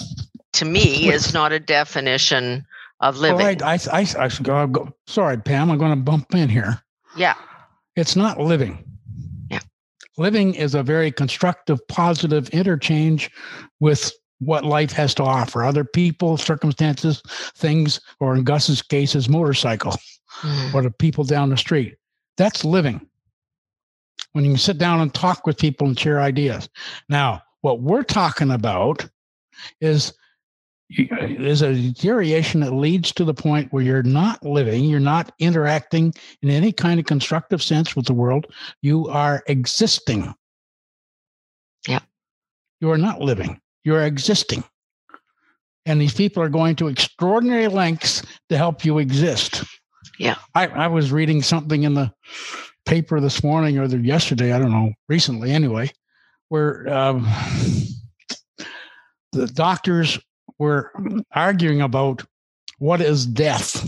to 0.53 0.65
me 0.65 1.09
is 1.11 1.31
not 1.31 1.51
a 1.51 1.59
definition 1.59 2.65
of 3.01 3.17
living 3.19 3.61
I, 3.61 3.73
I, 3.75 3.79
I, 3.91 4.05
I 4.17 4.27
should 4.29 4.45
go, 4.45 4.55
I'll 4.55 4.67
go. 4.67 4.91
Sorry, 5.05 5.37
Pam. 5.37 5.69
I'm 5.69 5.77
going 5.77 5.91
to 5.91 5.95
bump 6.03 6.33
in 6.33 6.49
here. 6.49 6.81
yeah 7.15 7.35
It's 7.95 8.15
not 8.15 8.39
living. 8.39 8.83
Yeah. 9.51 9.59
Living 10.17 10.55
is 10.55 10.73
a 10.73 10.81
very 10.81 11.11
constructive, 11.11 11.87
positive 11.87 12.49
interchange 12.49 13.29
with 13.79 14.11
what 14.39 14.65
life 14.65 14.91
has 14.91 15.13
to 15.15 15.23
offer 15.23 15.63
other 15.63 15.83
people, 15.83 16.37
circumstances, 16.37 17.21
things, 17.55 17.99
or 18.19 18.35
in 18.35 18.43
Gus's 18.43 18.81
case, 18.81 19.13
his 19.13 19.29
motorcycle 19.29 19.93
Mhm. 20.41 20.73
or 20.73 20.81
the 20.81 20.91
people 20.91 21.23
down 21.23 21.49
the 21.49 21.57
street. 21.57 21.95
That's 22.37 22.63
living. 22.63 23.05
When 24.33 24.45
you 24.45 24.51
can 24.51 24.59
sit 24.59 24.77
down 24.77 25.01
and 25.01 25.13
talk 25.13 25.45
with 25.45 25.57
people 25.57 25.87
and 25.87 25.99
share 25.99 26.21
ideas. 26.21 26.69
Now, 27.09 27.41
what 27.61 27.81
we're 27.81 28.03
talking 28.03 28.51
about 28.51 29.05
is 29.81 30.13
is 30.91 31.61
a 31.61 31.71
deterioration 31.73 32.61
that 32.61 32.73
leads 32.73 33.11
to 33.11 33.23
the 33.23 33.33
point 33.33 33.71
where 33.71 33.83
you're 33.83 34.01
not 34.01 34.43
living, 34.43 34.85
you're 34.85 34.99
not 34.99 35.31
interacting 35.37 36.11
in 36.41 36.49
any 36.49 36.71
kind 36.71 36.99
of 36.99 37.05
constructive 37.05 37.61
sense 37.61 37.95
with 37.95 38.07
the 38.07 38.13
world. 38.13 38.47
You 38.81 39.07
are 39.07 39.43
existing. 39.45 40.33
Yeah. 41.87 41.99
You 42.81 42.89
are 42.89 42.97
not 42.97 43.21
living. 43.21 43.61
You 43.83 43.95
are 43.95 44.05
existing. 44.05 44.63
And 45.85 45.99
these 45.99 46.13
people 46.13 46.43
are 46.43 46.49
going 46.49 46.75
to 46.77 46.87
extraordinary 46.87 47.67
lengths 47.67 48.21
to 48.49 48.57
help 48.57 48.85
you 48.85 48.99
exist. 48.99 49.63
Yeah. 50.19 50.35
I, 50.53 50.67
I 50.67 50.87
was 50.87 51.11
reading 51.11 51.41
something 51.41 51.83
in 51.83 51.93
the 51.93 52.11
paper 52.85 53.19
this 53.19 53.43
morning 53.43 53.77
or 53.77 53.87
the, 53.87 53.97
yesterday, 53.97 54.51
I 54.53 54.59
don't 54.59 54.71
know, 54.71 54.91
recently 55.07 55.51
anyway, 55.51 55.91
where 56.49 56.87
um, 56.93 57.27
the 59.31 59.47
doctors 59.47 60.19
were 60.57 60.91
arguing 61.31 61.81
about 61.81 62.23
what 62.79 63.01
is 63.01 63.25
death. 63.25 63.87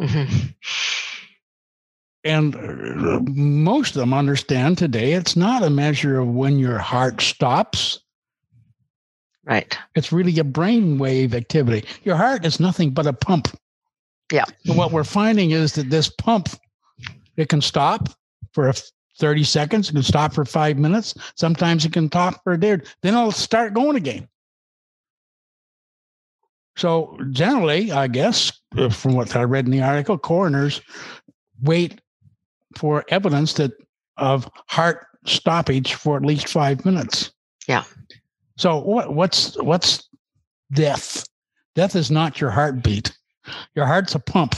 Mhm. 0.00 0.54
And 2.24 2.54
uh, 2.56 3.20
most 3.30 3.96
of 3.96 4.00
them 4.00 4.14
understand 4.14 4.78
today 4.78 5.12
it's 5.12 5.36
not 5.36 5.62
a 5.62 5.68
measure 5.68 6.18
of 6.18 6.28
when 6.28 6.58
your 6.58 6.78
heart 6.78 7.20
stops. 7.20 8.00
Right 9.44 9.76
It's 9.94 10.12
really 10.12 10.38
a 10.38 10.44
brainwave 10.44 11.34
activity. 11.34 11.84
Your 12.04 12.16
heart 12.16 12.44
is 12.44 12.60
nothing 12.60 12.90
but 12.90 13.06
a 13.06 13.12
pump. 13.12 13.48
Yeah. 14.32 14.44
And 14.66 14.76
what 14.76 14.92
we're 14.92 15.04
finding 15.04 15.50
is 15.50 15.74
that 15.74 15.90
this 15.90 16.08
pump, 16.08 16.48
it 17.36 17.48
can 17.48 17.60
stop 17.60 18.08
for 18.52 18.72
30 19.18 19.44
seconds, 19.44 19.88
it 19.88 19.92
can 19.92 20.02
stop 20.02 20.32
for 20.32 20.44
five 20.44 20.78
minutes. 20.78 21.14
Sometimes 21.36 21.84
it 21.84 21.92
can 21.92 22.08
stop 22.08 22.42
for 22.42 22.54
a 22.54 22.60
day. 22.60 22.78
Then 23.02 23.14
it'll 23.14 23.32
start 23.32 23.74
going 23.74 23.96
again. 23.96 24.28
So 26.76 27.16
generally, 27.30 27.92
I 27.92 28.08
guess, 28.08 28.50
uh, 28.76 28.88
from 28.88 29.14
what 29.14 29.36
I 29.36 29.44
read 29.44 29.66
in 29.66 29.70
the 29.70 29.82
article, 29.82 30.18
coroners 30.18 30.80
wait 31.62 32.00
for 32.76 33.04
evidence 33.08 33.52
that 33.54 33.72
of 34.16 34.50
heart 34.68 35.06
stoppage 35.24 35.94
for 35.94 36.16
at 36.16 36.24
least 36.24 36.48
five 36.48 36.84
minutes. 36.84 37.32
Yeah. 37.68 37.84
So 38.56 38.78
what 38.78 39.14
what's 39.14 39.60
what's 39.62 40.08
death? 40.72 41.26
Death 41.74 41.96
is 41.96 42.10
not 42.10 42.40
your 42.40 42.50
heartbeat. 42.50 43.16
Your 43.74 43.86
heart's 43.86 44.14
a 44.14 44.18
pump. 44.20 44.54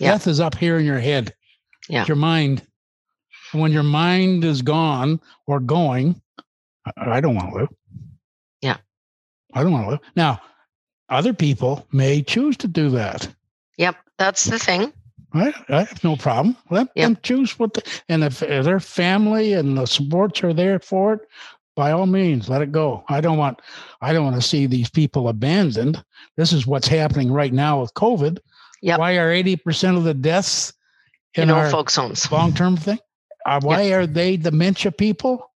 Yeah. 0.00 0.12
Death 0.12 0.26
is 0.26 0.40
up 0.40 0.54
here 0.56 0.78
in 0.78 0.84
your 0.84 0.98
head. 0.98 1.32
Yeah. 1.88 2.04
Your 2.06 2.16
mind. 2.16 2.62
And 3.52 3.62
when 3.62 3.72
your 3.72 3.82
mind 3.84 4.44
is 4.44 4.60
gone 4.62 5.20
or 5.46 5.60
going, 5.60 6.20
I 6.86 7.16
I 7.16 7.20
don't 7.20 7.34
want 7.36 7.52
to 7.52 7.58
live. 7.60 7.68
Yeah. 8.60 8.76
I 9.54 9.62
don't 9.62 9.72
want 9.72 9.84
to 9.86 9.90
live. 9.92 10.00
Now, 10.16 10.40
other 11.08 11.32
people 11.32 11.86
may 11.92 12.22
choose 12.22 12.56
to 12.58 12.68
do 12.68 12.90
that. 12.90 13.28
yep 13.78 13.96
that's 14.18 14.44
the 14.44 14.58
thing 14.58 14.92
I, 15.32 15.52
I 15.68 15.84
have 15.84 16.02
no 16.04 16.16
problem. 16.16 16.56
Let 16.70 16.88
Yep. 16.94 17.04
them 17.06 17.18
choose 17.22 17.58
what, 17.58 17.74
the, 17.74 17.82
and 18.08 18.24
if 18.24 18.40
their 18.40 18.80
family 18.80 19.52
and 19.52 19.76
the 19.76 19.86
supports 19.86 20.42
are 20.42 20.54
there 20.54 20.78
for 20.80 21.14
it, 21.14 21.20
by 21.78 21.92
all 21.92 22.06
means, 22.06 22.48
let 22.48 22.60
it 22.60 22.72
go. 22.72 23.04
I 23.08 23.20
don't 23.20 23.38
want, 23.38 23.60
I 24.00 24.12
don't 24.12 24.24
want 24.24 24.34
to 24.34 24.42
see 24.42 24.66
these 24.66 24.90
people 24.90 25.28
abandoned. 25.28 26.02
This 26.36 26.52
is 26.52 26.66
what's 26.66 26.88
happening 26.88 27.30
right 27.30 27.52
now 27.52 27.80
with 27.80 27.94
COVID. 27.94 28.38
Yep. 28.82 28.98
Why 28.98 29.16
are 29.16 29.30
eighty 29.30 29.54
percent 29.54 29.96
of 29.96 30.02
the 30.02 30.12
deaths 30.12 30.72
in 31.34 31.44
in 31.44 31.50
our 31.50 31.70
folks 31.70 31.94
homes 31.94 32.30
long-term 32.32 32.78
thing? 32.78 32.98
Uh, 33.46 33.60
why 33.62 33.92
are 33.92 34.08
they 34.08 34.36
dementia 34.36 34.90
people? 34.90 35.52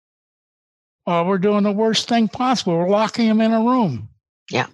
Well, 1.07 1.25
we're 1.25 1.39
doing 1.39 1.63
the 1.63 1.71
worst 1.71 2.07
thing 2.07 2.27
possible. 2.27 2.77
We're 2.77 2.87
locking 2.87 3.27
them 3.27 3.41
in 3.41 3.51
a 3.51 3.59
room. 3.59 4.07
Yeah. 4.51 4.67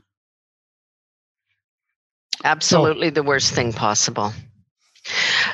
Absolutely 2.43 3.09
the 3.09 3.23
worst 3.23 3.53
thing 3.53 3.71
possible 3.71 4.33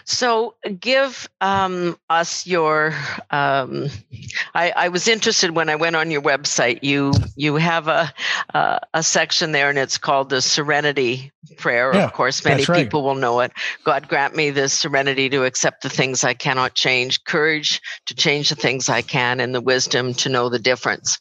So, 0.05 0.55
give 0.79 1.29
um, 1.41 1.97
us 2.09 2.45
your. 2.45 2.93
Um, 3.29 3.87
I, 4.53 4.71
I, 4.71 4.87
was 4.89 5.07
interested 5.07 5.51
when 5.51 5.69
I 5.69 5.75
went 5.75 5.95
on 5.95 6.11
your 6.11 6.21
website. 6.21 6.79
You 6.81 7.13
you 7.35 7.55
have 7.55 7.87
a 7.87 8.11
uh, 8.53 8.79
a 8.93 9.03
section 9.03 9.51
there, 9.51 9.69
and 9.69 9.77
it's 9.77 9.97
called 9.97 10.29
the 10.29 10.41
Serenity 10.41 11.31
Prayer. 11.57 11.93
Yeah, 11.93 12.05
of 12.05 12.13
course, 12.13 12.43
many 12.43 12.65
right. 12.65 12.83
people 12.83 13.03
will 13.03 13.15
know 13.15 13.39
it. 13.41 13.51
God 13.83 14.07
grant 14.07 14.35
me 14.35 14.49
the 14.49 14.69
serenity 14.69 15.29
to 15.29 15.43
accept 15.45 15.83
the 15.83 15.89
things 15.89 16.23
I 16.23 16.33
cannot 16.33 16.73
change, 16.73 17.23
courage 17.23 17.81
to 18.07 18.15
change 18.15 18.49
the 18.49 18.55
things 18.55 18.89
I 18.89 19.01
can, 19.01 19.39
and 19.39 19.53
the 19.53 19.61
wisdom 19.61 20.13
to 20.15 20.29
know 20.29 20.49
the 20.49 20.59
difference. 20.59 21.19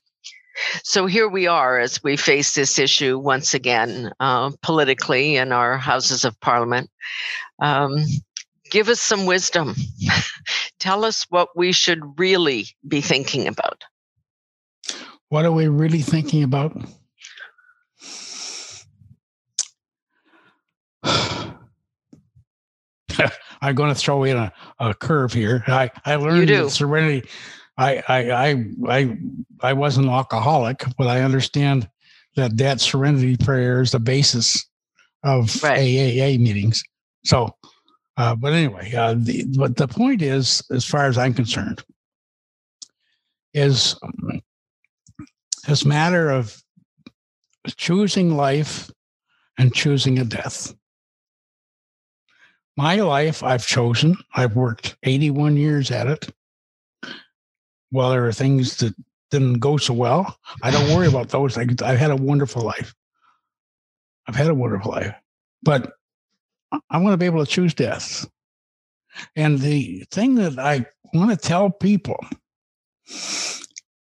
So 0.85 1.07
here 1.07 1.29
we 1.29 1.47
are 1.47 1.79
as 1.79 2.03
we 2.03 2.17
face 2.17 2.55
this 2.55 2.79
issue 2.79 3.19
once 3.19 3.55
again 3.55 4.13
uh, 4.21 4.51
politically 4.63 5.37
in 5.37 5.53
our 5.53 5.77
houses 5.77 6.25
of 6.25 6.39
parliament. 6.41 6.91
Um, 7.61 7.97
give 8.71 8.89
us 8.89 9.01
some 9.01 9.27
wisdom. 9.27 9.75
Tell 10.79 11.05
us 11.05 11.27
what 11.31 11.57
we 11.57 11.73
should 11.73 12.01
really 12.19 12.67
be 12.87 13.01
thinking 13.01 13.47
about. 13.47 13.85
What 15.29 15.45
are 15.45 15.53
we 15.53 15.69
really 15.69 16.03
thinking 16.03 16.43
about? 16.43 16.77
I'm 23.63 23.75
going 23.75 23.91
to 23.91 23.95
throw 23.95 24.25
in 24.25 24.37
a, 24.37 24.53
a 24.81 24.93
curve 24.93 25.33
here. 25.33 25.63
I, 25.69 25.91
I 26.05 26.17
learned 26.17 26.49
that 26.49 26.71
serenity. 26.71 27.29
I, 27.83 28.03
I 28.09 28.31
I 28.31 28.65
I 28.89 29.19
I 29.61 29.73
was 29.73 29.97
an 29.97 30.09
alcoholic, 30.09 30.85
but 30.97 31.07
I 31.07 31.23
understand 31.23 31.89
that 32.37 32.57
that 32.57 32.81
serenity 32.81 33.37
prayer 33.37 33.81
is 33.81 33.93
the 33.93 34.01
basis 34.01 34.67
of 35.25 35.63
right. 35.63 35.79
AAA 35.79 36.39
meetings. 36.41 36.83
So 37.25 37.55
uh, 38.17 38.35
but 38.35 38.53
anyway, 38.53 38.93
uh, 38.95 39.15
the, 39.17 39.45
but 39.57 39.77
the 39.77 39.89
point 39.89 40.23
is, 40.23 40.63
as 40.71 40.85
far 40.85 41.07
as 41.07 41.17
I'm 41.17 41.35
concerned, 41.35 41.83
is 43.55 43.97
um, 44.03 44.41
this 45.67 45.85
matter 45.85 46.31
of 46.31 46.63
choosing 47.77 48.37
life 48.37 48.91
and 49.59 49.75
choosing 49.75 50.19
a 50.19 50.25
death. 50.25 50.75
My 52.77 52.97
life, 52.97 53.43
I've 53.43 53.67
chosen. 53.67 54.17
I've 54.35 54.57
worked 54.57 54.97
81 55.03 55.57
years 55.57 55.91
at 55.91 56.07
it. 56.07 56.35
Well, 57.93 58.11
there 58.11 58.27
are 58.27 58.33
things 58.33 58.79
that 58.79 58.95
didn't 59.31 59.61
go 59.61 59.77
so 59.77 59.95
well. 59.95 60.39
I 60.63 60.71
don't 60.71 60.95
worry 60.95 61.07
about 61.07 61.29
those. 61.29 61.57
I, 61.57 61.63
I've 61.63 61.99
had 61.99 62.11
a 62.11 62.17
wonderful 62.17 62.63
life. 62.63 62.95
I've 64.27 64.35
had 64.35 64.49
a 64.49 64.55
wonderful 64.55 64.93
life. 64.93 65.15
But 65.63 65.93
I 66.91 66.99
want 66.99 67.13
to 67.13 67.19
be 67.19 67.27
able 67.27 67.45
to 67.45 67.51
choose 67.51 67.75
death. 67.75 68.27
And 69.37 69.59
the 69.59 70.05
thing 70.11 70.37
that 70.37 70.59
I 70.59 70.87
want 71.13 71.31
to 71.31 71.37
tell 71.37 71.71
people, 71.71 72.19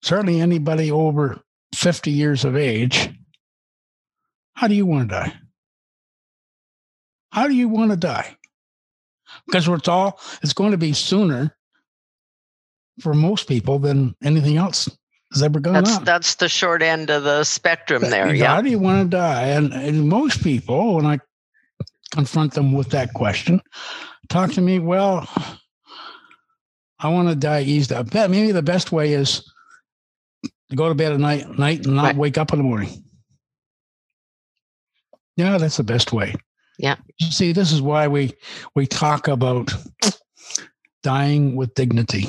certainly 0.01 0.39
anybody 0.39 0.91
over 0.91 1.41
50 1.73 2.11
years 2.11 2.45
of 2.45 2.55
age, 2.55 3.09
how 4.53 4.67
do 4.67 4.75
you 4.75 4.85
want 4.85 5.09
to 5.09 5.15
die? 5.15 5.33
How 7.31 7.47
do 7.47 7.55
you 7.55 7.69
want 7.69 7.91
to 7.91 7.97
die? 7.97 8.37
Because 9.45 9.67
it's 9.67 9.87
all 9.87 10.19
it's 10.41 10.53
going 10.53 10.71
to 10.71 10.77
be 10.77 10.93
sooner 10.93 11.55
for 13.02 13.14
most 13.14 13.47
people 13.47 13.80
than 13.80 14.16
anything 14.24 14.58
else 14.58 14.89
has 15.34 15.43
ever 15.43 15.60
gone 15.60 15.74
that's, 15.74 15.97
on. 15.97 16.04
That's 16.04 16.36
the 16.36 16.50
short 16.50 16.82
end 16.82 17.10
of 17.10 17.24
the 17.24 17.43
spectrum 17.43 18.02
there. 18.04 18.34
Yeah. 18.34 18.56
How 18.56 18.62
do 18.62 18.70
you 18.70 18.80
want 18.80 19.12
to 19.12 19.18
die? 19.18 19.47
And, 19.47 19.74
and 19.74 20.10
most 20.10 20.43
people, 20.43 20.95
when 20.95 21.06
I 21.06 21.20
confront 22.12 22.54
them 22.54 22.74
with 22.74 22.89
that 22.89 23.14
question. 23.14 23.62
Talk 24.30 24.52
to 24.54 24.62
me. 24.62 24.80
Well, 24.80 25.28
I 27.00 27.10
want 27.10 27.30
to 27.30 27.36
die 27.36 27.62
eased 27.62 27.91
up. 27.91 28.14
Maybe 28.14 28.52
the 28.52 28.62
best 28.62 28.91
way 28.91 29.14
is 29.14 29.43
to 30.70 30.76
go 30.76 30.89
to 30.89 30.95
bed 30.95 31.14
at 31.14 31.20
night, 31.20 31.58
night 31.58 31.86
and 31.86 31.95
not 31.95 32.04
right. 32.04 32.16
wake 32.16 32.38
up 32.38 32.52
in 32.52 32.60
the 32.60 32.64
morning. 32.64 33.04
Yeah, 35.36 35.58
that's 35.58 35.78
the 35.78 35.84
best 35.84 36.12
way. 36.12 36.36
Yeah. 36.78 36.97
See, 37.30 37.52
this 37.54 37.72
is 37.72 37.82
why 37.82 38.08
we 38.08 38.34
we 38.76 38.86
talk 38.86 39.28
about 39.28 39.72
dying 41.04 41.56
with 41.56 41.74
dignity. 41.74 42.28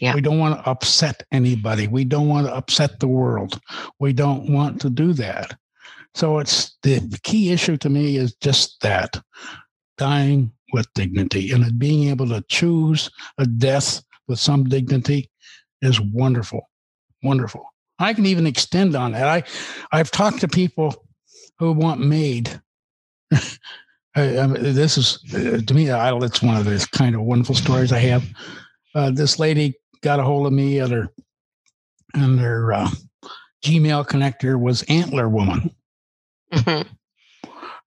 Yeah. 0.00 0.14
We 0.14 0.20
don't 0.20 0.38
want 0.38 0.58
to 0.58 0.70
upset 0.70 1.22
anybody. 1.30 1.86
We 1.86 2.04
don't 2.04 2.28
want 2.28 2.46
to 2.46 2.54
upset 2.54 3.00
the 3.00 3.08
world. 3.08 3.60
We 4.00 4.12
don't 4.12 4.50
want 4.50 4.80
to 4.82 4.90
do 4.90 5.12
that. 5.14 5.56
So 6.14 6.38
it's 6.38 6.76
the 6.82 7.00
key 7.22 7.50
issue 7.50 7.76
to 7.78 7.88
me 7.88 8.16
is 8.16 8.34
just 8.36 8.80
that 8.82 9.20
dying 9.98 10.52
with 10.72 10.92
dignity 10.94 11.52
and 11.52 11.78
being 11.78 12.08
able 12.08 12.28
to 12.28 12.44
choose 12.48 13.10
a 13.38 13.46
death 13.46 14.02
with 14.26 14.38
some 14.38 14.64
dignity 14.64 15.30
is 15.82 16.00
wonderful. 16.00 16.68
Wonderful. 17.22 17.64
I 17.98 18.12
can 18.12 18.26
even 18.26 18.46
extend 18.46 18.96
on 18.96 19.12
that. 19.12 19.28
I, 19.28 19.42
I've 19.96 20.10
talked 20.10 20.40
to 20.40 20.48
people 20.48 20.94
who 21.58 21.72
want 21.72 22.00
MAID. 22.00 22.60
I, 24.16 24.38
I 24.38 24.46
mean, 24.46 24.62
this 24.74 24.98
is 24.98 25.18
uh, 25.34 25.60
to 25.64 25.74
me, 25.74 25.90
I, 25.90 26.16
it's 26.18 26.42
one 26.42 26.56
of 26.56 26.64
the 26.64 26.86
kind 26.92 27.14
of 27.14 27.22
wonderful 27.22 27.54
stories 27.54 27.92
I 27.92 27.98
have. 27.98 28.24
Uh, 28.94 29.10
this 29.10 29.38
lady 29.38 29.74
got 30.04 30.20
a 30.20 30.22
hold 30.22 30.46
of 30.46 30.52
me 30.52 30.78
at 30.78 30.90
her, 30.90 31.08
and 32.14 32.38
her 32.38 32.72
uh, 32.72 32.90
Gmail 33.64 34.06
connector 34.06 34.60
was 34.60 34.82
Antler 34.84 35.28
Woman. 35.28 35.74
Mm-hmm. 36.52 36.92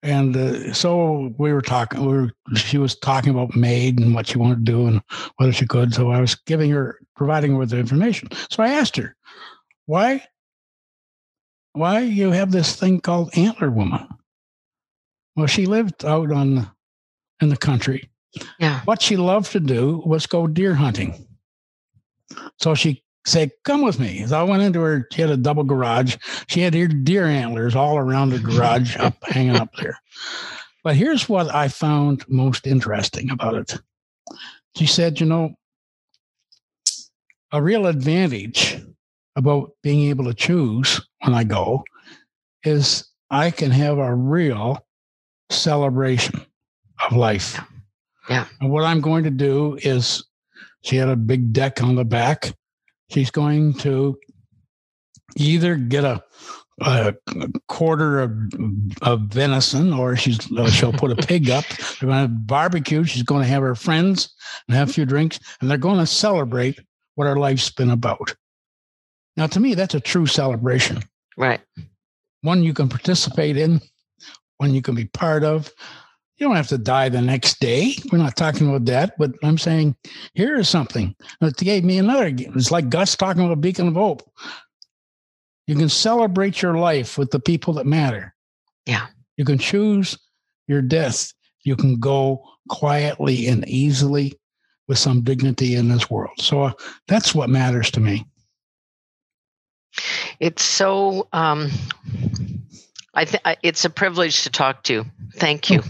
And 0.04 0.36
uh, 0.36 0.74
so 0.74 1.34
we 1.38 1.54
were 1.54 1.62
talking. 1.62 2.06
We 2.06 2.14
were, 2.14 2.32
she 2.56 2.78
was 2.78 2.98
talking 2.98 3.30
about 3.30 3.56
MAID 3.56 4.00
and 4.00 4.14
what 4.14 4.28
she 4.28 4.38
wanted 4.38 4.66
to 4.66 4.72
do 4.72 4.88
and 4.88 5.02
whether 5.38 5.54
she 5.54 5.68
could. 5.68 5.94
So 5.94 6.12
I 6.12 6.20
was 6.20 6.36
giving 6.36 6.72
her, 6.72 7.00
providing 7.16 7.52
her 7.52 7.58
with 7.58 7.70
the 7.70 7.78
information. 7.78 8.30
So 8.50 8.64
I 8.64 8.70
asked 8.70 8.98
her, 8.98 9.16
"Why, 9.86 10.24
why 11.74 12.00
you 12.00 12.32
have 12.32 12.52
this 12.52 12.76
thing 12.76 13.00
called 13.00 13.38
Antler 13.38 13.70
Woman?" 13.70 14.08
Well, 15.36 15.48
she 15.48 15.68
lived 15.68 16.04
out 16.04 16.32
on 16.32 16.70
in 17.42 17.50
the 17.50 17.58
country. 17.58 18.10
Yeah. 18.60 18.82
What 18.86 19.02
she 19.02 19.18
loved 19.18 19.52
to 19.52 19.60
do 19.60 20.02
was 20.06 20.26
go 20.26 20.48
deer 20.48 20.74
hunting. 20.74 21.27
So 22.60 22.76
she 22.76 23.04
said, 23.26 23.52
come 23.64 23.82
with 23.82 24.00
me. 24.00 24.26
So 24.26 24.40
I 24.40 24.44
went 24.44 24.64
into 24.64 24.80
her, 24.82 25.08
she 25.12 25.22
had 25.22 25.30
a 25.30 25.38
double 25.38 25.64
garage. 25.64 26.16
She 26.48 26.62
had 26.62 27.04
deer 27.04 27.26
antlers 27.26 27.76
all 27.76 27.98
around 27.98 28.30
the 28.30 28.40
garage 28.40 28.96
up 28.98 29.16
hanging 29.24 29.58
up 29.58 29.70
there. 29.80 30.00
But 30.84 30.96
here's 30.96 31.28
what 31.28 31.54
I 31.54 31.68
found 31.68 32.24
most 32.30 32.66
interesting 32.66 33.30
about 33.30 33.56
it. 33.56 33.80
She 34.76 34.86
said, 34.86 35.20
you 35.20 35.26
know, 35.26 35.56
a 37.52 37.62
real 37.62 37.88
advantage 37.88 38.82
about 39.36 39.72
being 39.84 40.10
able 40.10 40.26
to 40.26 40.34
choose 40.34 41.02
when 41.22 41.34
I 41.34 41.44
go 41.44 41.84
is 42.64 43.08
I 43.30 43.52
can 43.52 43.72
have 43.72 43.98
a 43.98 44.16
real 44.16 44.86
celebration 45.50 46.46
of 47.06 47.16
life. 47.16 47.60
Yeah. 48.30 48.46
And 48.60 48.72
what 48.72 48.84
I'm 48.84 49.02
going 49.02 49.24
to 49.24 49.32
do 49.32 49.78
is 49.82 50.24
she 50.84 50.96
had 50.96 51.10
a 51.10 51.16
big 51.16 51.54
deck 51.54 51.82
on 51.82 51.96
the 51.96 52.06
back 52.06 52.54
she's 53.10 53.32
going 53.32 53.74
to 53.76 54.18
either 55.36 55.76
get 55.76 56.04
a, 56.04 56.24
a 56.82 57.14
quarter 57.68 58.20
of, 58.20 58.32
of 59.02 59.22
venison 59.22 59.94
or 59.94 60.16
she's 60.16 60.52
uh, 60.52 60.70
she'll 60.70 60.94
put 60.94 61.12
a 61.12 61.16
pig 61.16 61.50
up. 61.50 61.66
They're 62.00 62.10
going 62.10 62.24
to 62.24 62.28
barbecue. 62.28 63.04
She's 63.04 63.24
going 63.24 63.44
to 63.44 63.50
have 63.50 63.64
her 63.64 63.76
friends 63.76 64.34
and 64.68 64.78
have 64.78 64.90
a 64.90 64.94
few 64.94 65.06
drinks, 65.06 65.40
and 65.62 65.70
they're 65.70 65.78
going 65.78 66.00
to 66.00 66.08
celebrate 66.08 66.80
what 67.16 67.26
her 67.26 67.38
life's 67.38 67.70
been 67.70 67.92
about. 67.92 68.36
Now, 69.36 69.48
to 69.48 69.60
me, 69.60 69.76
that's 69.76 69.96
a 69.96 70.00
true 70.00 70.26
celebration. 70.26 71.04
Right. 71.38 71.62
One 72.42 72.64
you 72.64 72.74
can 72.74 72.90
participate 72.90 73.58
in, 73.58 73.82
one 74.58 74.74
you 74.74 74.82
can 74.82 74.96
be 74.96 75.06
part 75.06 75.44
of, 75.44 75.72
you 76.38 76.48
don't 76.48 76.56
have 76.56 76.68
to 76.68 76.78
die 76.78 77.10
the 77.10 77.22
next 77.22 77.60
day. 77.60 77.96
We're 78.12 78.20
not 78.20 78.36
talking 78.36 78.70
about 78.70 78.86
that, 78.86 79.18
but 79.18 79.32
I'm 79.44 79.58
saying 79.58 79.96
here 80.34 80.58
is 80.58 80.70
something 80.70 81.16
that 81.42 81.58
gave 81.58 81.84
me 81.84 81.98
another. 81.98 82.32
It's 82.32 82.72
like 82.72 82.90
Gus 82.90 83.16
talking 83.16 83.42
about 83.42 83.54
a 83.54 83.58
beacon 83.58 83.88
of 83.88 83.96
hope. 83.96 84.30
You 85.66 85.76
can 85.76 85.90
celebrate 85.90 86.62
your 86.62 86.78
life 86.78 87.18
with 87.18 87.32
the 87.32 87.40
people 87.40 87.74
that 87.74 87.86
matter. 87.86 88.34
Yeah. 88.86 89.08
You 89.36 89.46
can 89.46 89.58
choose 89.58 90.18
your 90.68 90.82
death. 90.82 91.34
You 91.64 91.76
can 91.76 92.00
go 92.00 92.44
quietly 92.70 93.48
and 93.48 93.68
easily 93.68 94.40
with 94.88 95.00
some 95.00 95.22
dignity 95.22 95.76
in 95.76 95.90
this 95.90 96.10
world. 96.10 96.40
So 96.40 96.64
uh, 96.64 96.74
that's 97.08 97.36
what 97.36 97.50
matters 97.50 97.92
to 97.92 98.00
me. 98.00 98.26
It's 100.40 100.64
so. 100.64 101.28
Um, 101.34 101.72
I 103.14 103.26
think 103.26 103.44
it's 103.64 103.84
a 103.84 103.90
privilege 103.90 104.44
to 104.44 104.52
talk 104.52 104.84
to. 104.84 104.94
You. 104.94 105.06
Thank 105.34 105.70
you. 105.72 105.82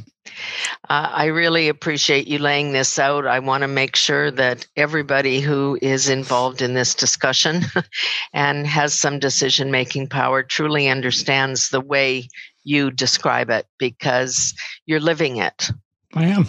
Uh, 0.89 1.09
I 1.11 1.25
really 1.25 1.67
appreciate 1.69 2.27
you 2.27 2.39
laying 2.39 2.71
this 2.71 2.97
out. 2.99 3.27
I 3.27 3.39
want 3.39 3.61
to 3.61 3.67
make 3.67 3.95
sure 3.95 4.31
that 4.31 4.65
everybody 4.75 5.39
who 5.39 5.77
is 5.81 6.09
involved 6.09 6.61
in 6.61 6.73
this 6.73 6.95
discussion 6.95 7.63
and 8.33 8.65
has 8.67 8.93
some 8.93 9.19
decision 9.19 9.71
making 9.71 10.07
power 10.07 10.43
truly 10.43 10.87
understands 10.87 11.69
the 11.69 11.81
way 11.81 12.29
you 12.63 12.91
describe 12.91 13.49
it 13.49 13.65
because 13.77 14.53
you're 14.85 14.99
living 14.99 15.37
it. 15.37 15.69
I 16.15 16.25
am. 16.25 16.47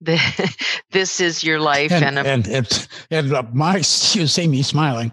this 0.90 1.20
is 1.20 1.42
your 1.42 1.58
life, 1.58 1.90
and 1.90 2.18
and, 2.18 2.26
and 2.26 2.46
it's 2.46 2.86
and 3.10 3.32
uh, 3.32 3.42
my 3.52 3.76
you 3.76 4.26
see 4.26 4.46
me 4.46 4.62
smiling. 4.62 5.12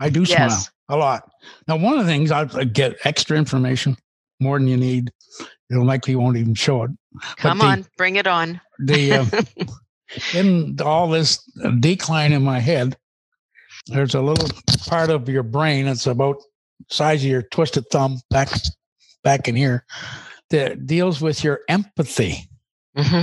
I 0.00 0.10
do 0.10 0.26
smile 0.26 0.48
Yes. 0.48 0.70
a 0.88 0.96
lot. 0.96 1.30
Now, 1.68 1.76
one 1.76 1.98
of 1.98 2.04
the 2.04 2.10
things 2.10 2.32
I 2.32 2.44
get 2.64 2.96
extra 3.04 3.38
information 3.38 3.96
more 4.40 4.58
than 4.58 4.68
you 4.68 4.76
need. 4.76 5.12
You 5.70 5.84
likely 5.84 6.14
won't 6.14 6.36
even 6.36 6.54
show 6.54 6.84
it. 6.84 6.90
Come 7.36 7.58
the- 7.58 7.64
on, 7.64 7.86
bring 7.96 8.16
it 8.16 8.26
on. 8.26 8.60
The 8.78 9.12
uh, 9.14 9.26
in 10.34 10.76
all 10.80 11.08
this 11.08 11.38
decline 11.80 12.32
in 12.32 12.42
my 12.42 12.58
head, 12.60 12.96
there's 13.86 14.14
a 14.14 14.20
little 14.20 14.48
part 14.88 15.10
of 15.10 15.28
your 15.28 15.42
brain. 15.42 15.86
that's 15.86 16.06
about 16.06 16.36
size 16.90 17.22
of 17.24 17.30
your 17.30 17.42
twisted 17.42 17.84
thumb 17.90 18.20
back 18.30 18.48
back 19.22 19.48
in 19.48 19.56
here 19.56 19.84
that 20.50 20.86
deals 20.86 21.20
with 21.20 21.42
your 21.44 21.60
empathy. 21.68 22.48
hmm 22.96 23.22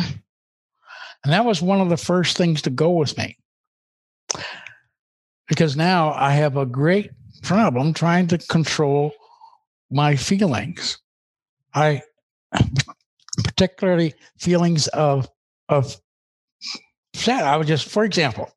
And 1.23 1.33
that 1.33 1.45
was 1.45 1.61
one 1.61 1.79
of 1.81 1.89
the 1.89 1.97
first 1.97 2.37
things 2.37 2.61
to 2.63 2.69
go 2.69 2.89
with 2.91 3.17
me. 3.17 3.37
Because 5.47 5.75
now 5.75 6.13
I 6.13 6.31
have 6.31 6.57
a 6.57 6.65
great 6.65 7.11
problem 7.43 7.93
trying 7.93 8.27
to 8.27 8.37
control 8.37 9.11
my 9.91 10.15
feelings. 10.15 10.97
I 11.73 12.01
particularly 13.61 14.15
feelings 14.39 14.87
of 14.87 15.29
of 15.69 15.95
sad. 17.13 17.43
I 17.43 17.57
was 17.57 17.67
just, 17.67 17.87
for 17.87 18.03
example, 18.03 18.49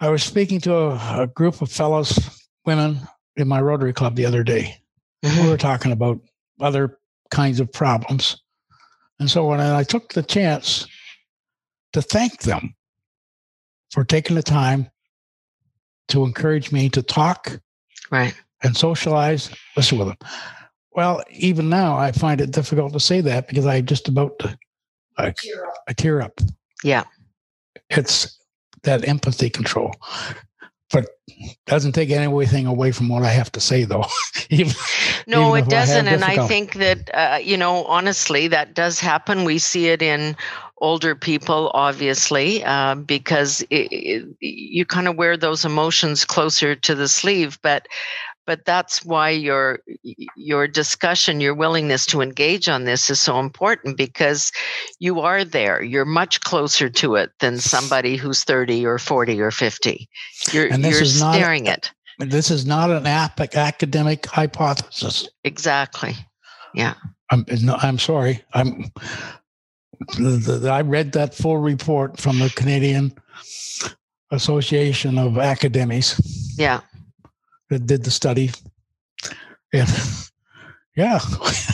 I 0.00 0.10
was 0.10 0.22
speaking 0.22 0.60
to 0.60 0.74
a, 0.74 1.22
a 1.22 1.26
group 1.28 1.62
of 1.62 1.72
fellows, 1.72 2.18
women 2.66 3.00
in 3.36 3.48
my 3.48 3.58
Rotary 3.58 3.94
Club 3.94 4.16
the 4.16 4.26
other 4.26 4.44
day. 4.44 4.76
we 5.22 5.30
mm-hmm. 5.30 5.48
were 5.48 5.56
talking 5.56 5.92
about 5.92 6.20
other 6.60 6.98
kinds 7.30 7.58
of 7.58 7.72
problems. 7.72 8.42
And 9.18 9.30
so 9.30 9.46
when 9.46 9.60
I 9.60 9.82
took 9.82 10.12
the 10.12 10.22
chance 10.22 10.86
to 11.94 12.02
thank 12.02 12.42
them 12.42 12.74
for 13.92 14.04
taking 14.04 14.36
the 14.36 14.42
time 14.42 14.90
to 16.08 16.24
encourage 16.24 16.70
me 16.70 16.90
to 16.90 17.02
talk 17.02 17.60
Right. 18.10 18.34
and 18.62 18.76
socialize, 18.76 19.48
listen 19.74 19.96
with 19.96 20.08
them. 20.08 20.18
Well, 20.94 21.22
even 21.30 21.68
now, 21.68 21.96
I 21.96 22.12
find 22.12 22.40
it 22.40 22.50
difficult 22.50 22.92
to 22.92 23.00
say 23.00 23.20
that 23.22 23.48
because 23.48 23.66
I 23.66 23.80
just 23.80 24.08
about 24.08 24.38
to, 24.40 24.56
I, 25.16 25.34
I 25.88 25.92
tear 25.92 26.20
up. 26.20 26.38
Yeah. 26.84 27.04
It's 27.88 28.38
that 28.82 29.06
empathy 29.08 29.48
control, 29.48 29.94
but 30.90 31.06
doesn't 31.66 31.92
take 31.92 32.10
anything 32.10 32.66
away 32.66 32.92
from 32.92 33.08
what 33.08 33.22
I 33.22 33.30
have 33.30 33.50
to 33.52 33.60
say, 33.60 33.84
though. 33.84 34.04
even, 34.50 34.74
No, 35.26 35.56
even 35.56 35.64
it 35.64 35.66
if 35.66 35.72
I 35.72 35.76
have 35.76 35.86
doesn't. 35.86 36.08
And 36.08 36.24
I 36.24 36.46
think 36.46 36.74
that, 36.74 37.10
uh, 37.14 37.38
you 37.42 37.56
know, 37.56 37.84
honestly, 37.84 38.48
that 38.48 38.74
does 38.74 39.00
happen. 39.00 39.44
We 39.44 39.58
see 39.58 39.88
it 39.88 40.02
in 40.02 40.36
older 40.78 41.14
people, 41.14 41.70
obviously, 41.74 42.62
uh, 42.64 42.96
because 42.96 43.62
it, 43.70 43.88
it, 43.92 44.36
you 44.40 44.84
kind 44.84 45.08
of 45.08 45.16
wear 45.16 45.36
those 45.36 45.64
emotions 45.64 46.24
closer 46.24 46.74
to 46.74 46.94
the 46.94 47.08
sleeve. 47.08 47.58
But 47.62 47.86
but 48.46 48.64
that's 48.64 49.04
why 49.04 49.30
your 49.30 49.80
your 50.36 50.66
discussion 50.66 51.40
your 51.40 51.54
willingness 51.54 52.06
to 52.06 52.20
engage 52.20 52.68
on 52.68 52.84
this 52.84 53.10
is 53.10 53.20
so 53.20 53.38
important 53.38 53.96
because 53.96 54.52
you 54.98 55.20
are 55.20 55.44
there 55.44 55.82
you're 55.82 56.04
much 56.04 56.40
closer 56.40 56.88
to 56.88 57.14
it 57.14 57.30
than 57.40 57.58
somebody 57.58 58.16
who's 58.16 58.44
30 58.44 58.84
or 58.86 58.98
40 58.98 59.40
or 59.40 59.50
50 59.50 60.08
you're 60.52 60.68
you're 60.68 61.02
is 61.02 61.20
not- 61.20 61.34
staring 61.34 61.66
it 61.66 61.90
this 62.18 62.50
is 62.50 62.66
not 62.66 62.90
an 62.90 63.06
ap- 63.06 63.40
academic 63.40 64.26
hypothesis. 64.26 65.28
exactly 65.44 66.14
Yeah. 66.74 66.94
I'm 67.30 67.44
no, 67.62 67.76
I'm 67.82 67.98
sorry. 67.98 68.44
I'm. 68.52 68.92
The, 70.18 70.58
the, 70.62 70.68
I 70.70 70.82
read 70.82 71.12
that 71.12 71.34
full 71.34 71.56
report 71.58 72.18
from 72.20 72.38
the 72.38 72.50
Canadian 72.50 73.14
Association 74.30 75.18
of 75.18 75.36
Academies 75.38 76.20
yeah 76.58 76.80
that 77.72 77.86
did 77.86 78.04
the 78.04 78.10
study, 78.10 78.50
and 79.72 79.88
yeah, 80.96 81.18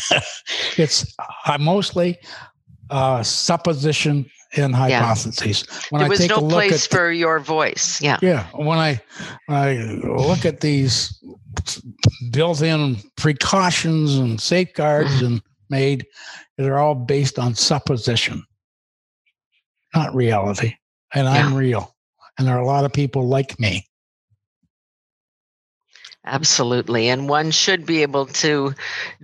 it's 0.77 1.15
I 1.45 1.57
mostly 1.59 2.19
uh, 2.91 3.23
supposition 3.23 4.25
and 4.57 4.73
Yeah. 4.73 4.79
hypotheses. 4.79 5.65
When 5.91 5.99
there 6.01 6.07
I 6.07 6.09
was 6.09 6.29
no 6.29 6.41
place 6.49 6.87
the- 6.87 6.97
for 6.97 7.13
your 7.13 7.39
voice 7.39 8.01
yeah 8.01 8.19
yeah, 8.23 8.47
when 8.55 8.79
I 8.79 9.01
when 9.47 9.59
I 9.59 9.75
look 10.07 10.47
at 10.47 10.61
these 10.61 11.23
built-in 12.31 12.97
precautions 13.17 14.17
and 14.17 14.41
safeguards 14.41 15.21
and 15.23 15.43
MAID, 15.71 16.07
they're 16.57 16.79
all 16.79 16.95
based 16.95 17.39
on 17.39 17.55
supposition, 17.55 18.43
not 19.95 20.15
reality. 20.15 20.75
And 21.15 21.27
I'm 21.29 21.55
real, 21.55 21.95
and 22.39 22.47
there 22.47 22.55
are 22.57 22.61
a 22.63 22.67
lot 22.67 22.85
of 22.85 22.93
people 22.93 23.27
like 23.29 23.59
me. 23.59 23.88
Absolutely. 26.25 27.09
And 27.09 27.29
one 27.29 27.51
should 27.51 27.87
be 27.87 28.03
able 28.03 28.27
to 28.27 28.75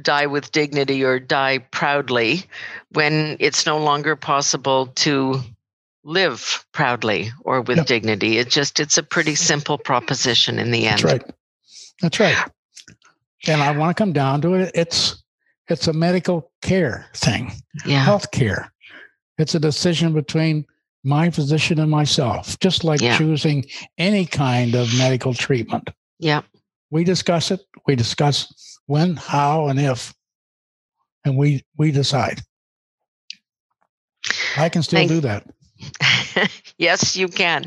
die 0.00 0.26
with 0.26 0.52
dignity 0.52 1.04
or 1.04 1.18
die 1.18 1.58
proudly 1.58 2.44
when 2.92 3.36
it's 3.40 3.66
no 3.66 3.78
longer 3.78 4.16
possible 4.16 4.86
to 4.86 5.40
live 6.04 6.64
proudly 6.72 7.30
or 7.40 7.60
with 7.62 7.78
Yep. 7.78 7.86
dignity. 7.86 8.38
It 8.38 8.48
just 8.50 8.80
it's 8.80 8.96
a 8.98 9.02
pretty 9.02 9.34
simple 9.34 9.76
proposition 9.78 10.58
in 10.58 10.70
the 10.70 10.86
end. 10.86 11.00
That's 11.00 11.04
right. 11.04 11.22
That's 12.00 12.20
right. 12.20 12.36
And 13.46 13.60
I 13.62 13.76
want 13.76 13.94
to 13.96 14.00
come 14.00 14.12
down 14.12 14.40
to 14.42 14.54
it. 14.54 14.70
It's 14.74 15.22
it's 15.68 15.88
a 15.88 15.92
medical 15.92 16.50
care 16.62 17.06
thing. 17.14 17.52
Yeah. 17.86 18.04
health 18.04 18.30
care. 18.30 18.70
It's 19.38 19.54
a 19.54 19.60
decision 19.60 20.12
between 20.12 20.66
my 21.02 21.28
physician 21.30 21.78
and 21.80 21.90
myself, 21.90 22.58
just 22.60 22.84
like 22.84 23.00
Yeah. 23.00 23.16
choosing 23.18 23.64
any 23.98 24.26
kind 24.26 24.74
of 24.74 24.96
medical 24.96 25.34
treatment. 25.34 25.90
Yeah. 26.18 26.42
We 26.94 27.02
discuss 27.02 27.50
it. 27.50 27.60
We 27.88 27.96
discuss 27.96 28.78
when, 28.86 29.16
how, 29.16 29.66
and 29.66 29.80
if, 29.80 30.14
and 31.24 31.36
we 31.36 31.64
we 31.76 31.90
decide. 31.90 32.40
I 34.56 34.68
can 34.68 34.84
still 34.84 35.00
Thank- 35.00 35.10
do 35.10 35.20
that. 35.22 35.44
yes, 36.78 37.16
you 37.16 37.26
can. 37.26 37.64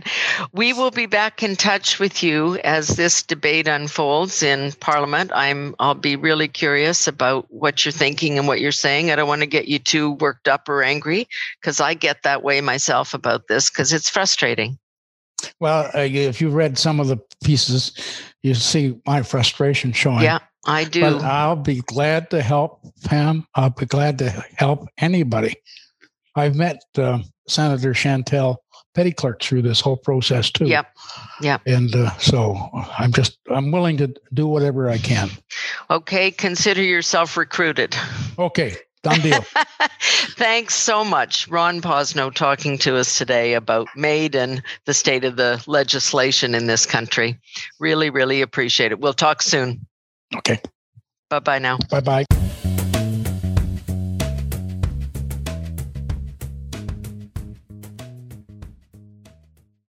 We 0.54 0.72
will 0.72 0.92
be 0.92 1.08
back 1.08 1.44
in 1.44 1.58
touch 1.58 2.00
with 2.00 2.24
you 2.24 2.56
as 2.60 2.88
this 2.96 3.22
debate 3.22 3.68
unfolds 3.68 4.44
in 4.44 4.72
Parliament. 4.80 5.32
I'm 5.36 5.76
I'll 5.78 5.94
be 5.94 6.16
really 6.16 6.48
curious 6.48 7.06
about 7.06 7.48
what 7.50 7.84
you're 7.84 7.92
thinking 7.92 8.38
and 8.38 8.48
what 8.48 8.62
you're 8.62 8.72
saying. 8.72 9.12
I 9.12 9.18
don't 9.18 9.28
want 9.28 9.42
to 9.42 9.46
get 9.48 9.68
you 9.68 9.78
too 9.78 10.12
worked 10.12 10.48
up 10.48 10.70
or 10.70 10.84
angry 10.84 11.28
because 11.60 11.82
I 11.82 11.96
get 11.96 12.24
that 12.24 12.44
way 12.44 12.62
myself 12.62 13.14
about 13.14 13.50
this 13.50 13.70
because 13.70 13.92
it's 13.92 14.10
frustrating. 14.10 14.80
Well, 15.60 15.90
uh, 15.94 16.00
if 16.00 16.42
you've 16.42 16.54
read 16.54 16.78
some 16.78 17.00
of 17.00 17.08
the 17.08 17.18
pieces, 17.44 17.94
you 18.48 18.56
see 18.56 19.00
my 19.06 19.22
frustration 19.22 19.92
showing. 19.92 20.22
Yeah, 20.22 20.40
I 20.66 20.86
do. 20.86 21.02
But 21.02 21.22
I'll 21.24 21.56
be 21.56 21.82
glad 21.82 22.30
to 22.32 22.42
help 22.42 22.82
Pam. 23.06 23.46
I'll 23.56 23.70
be 23.70 23.86
glad 23.86 24.20
to 24.20 24.30
help 24.56 24.88
anybody. 24.98 25.56
I've 26.36 26.56
met 26.56 26.82
uh, 26.98 27.20
Senator 27.48 27.94
Chantal 27.94 28.64
Petitclerc 28.96 29.42
through 29.42 29.62
this 29.62 29.80
whole 29.80 29.98
process 29.98 30.50
too. 30.50 30.66
Yep. 30.66 30.88
Yep. 31.42 31.62
And 31.66 31.96
uh, 31.96 32.18
so 32.18 32.56
I'm 32.98 33.12
just 33.12 33.38
I'm 33.50 33.72
willing 33.72 33.98
to 33.98 34.14
do 34.34 34.48
whatever 34.48 34.90
I 34.90 34.98
can. 34.98 35.30
okay, 35.90 36.32
consider 36.32 36.82
yourself 36.82 37.38
recruited. 37.38 37.96
Okay, 38.40 38.76
done 39.10 39.22
deal. 39.22 39.42
Thanks 40.38 40.76
so 40.76 41.04
much, 41.04 41.48
Ron 41.48 41.82
Posno, 41.82 42.34
talking 42.34 42.78
to 42.80 42.98
us 42.98 43.18
today 43.18 43.54
about 43.54 43.88
MAID 43.96 44.36
and 44.36 44.62
the 44.86 44.94
state 44.94 45.24
of 45.24 45.36
the 45.36 45.64
legislation 45.68 46.54
in 46.56 46.68
this 46.68 46.86
country. 46.86 47.40
Really, 47.80 48.10
really 48.10 48.42
appreciate 48.42 48.92
it. 48.92 49.00
We'll 49.00 49.14
talk 49.14 49.42
soon. 49.42 49.86
Okay, 50.36 50.60
Bye 51.30 51.40
bye 51.40 51.60
now. 51.60 51.78
bye 51.90 52.02
bye. 52.02 52.37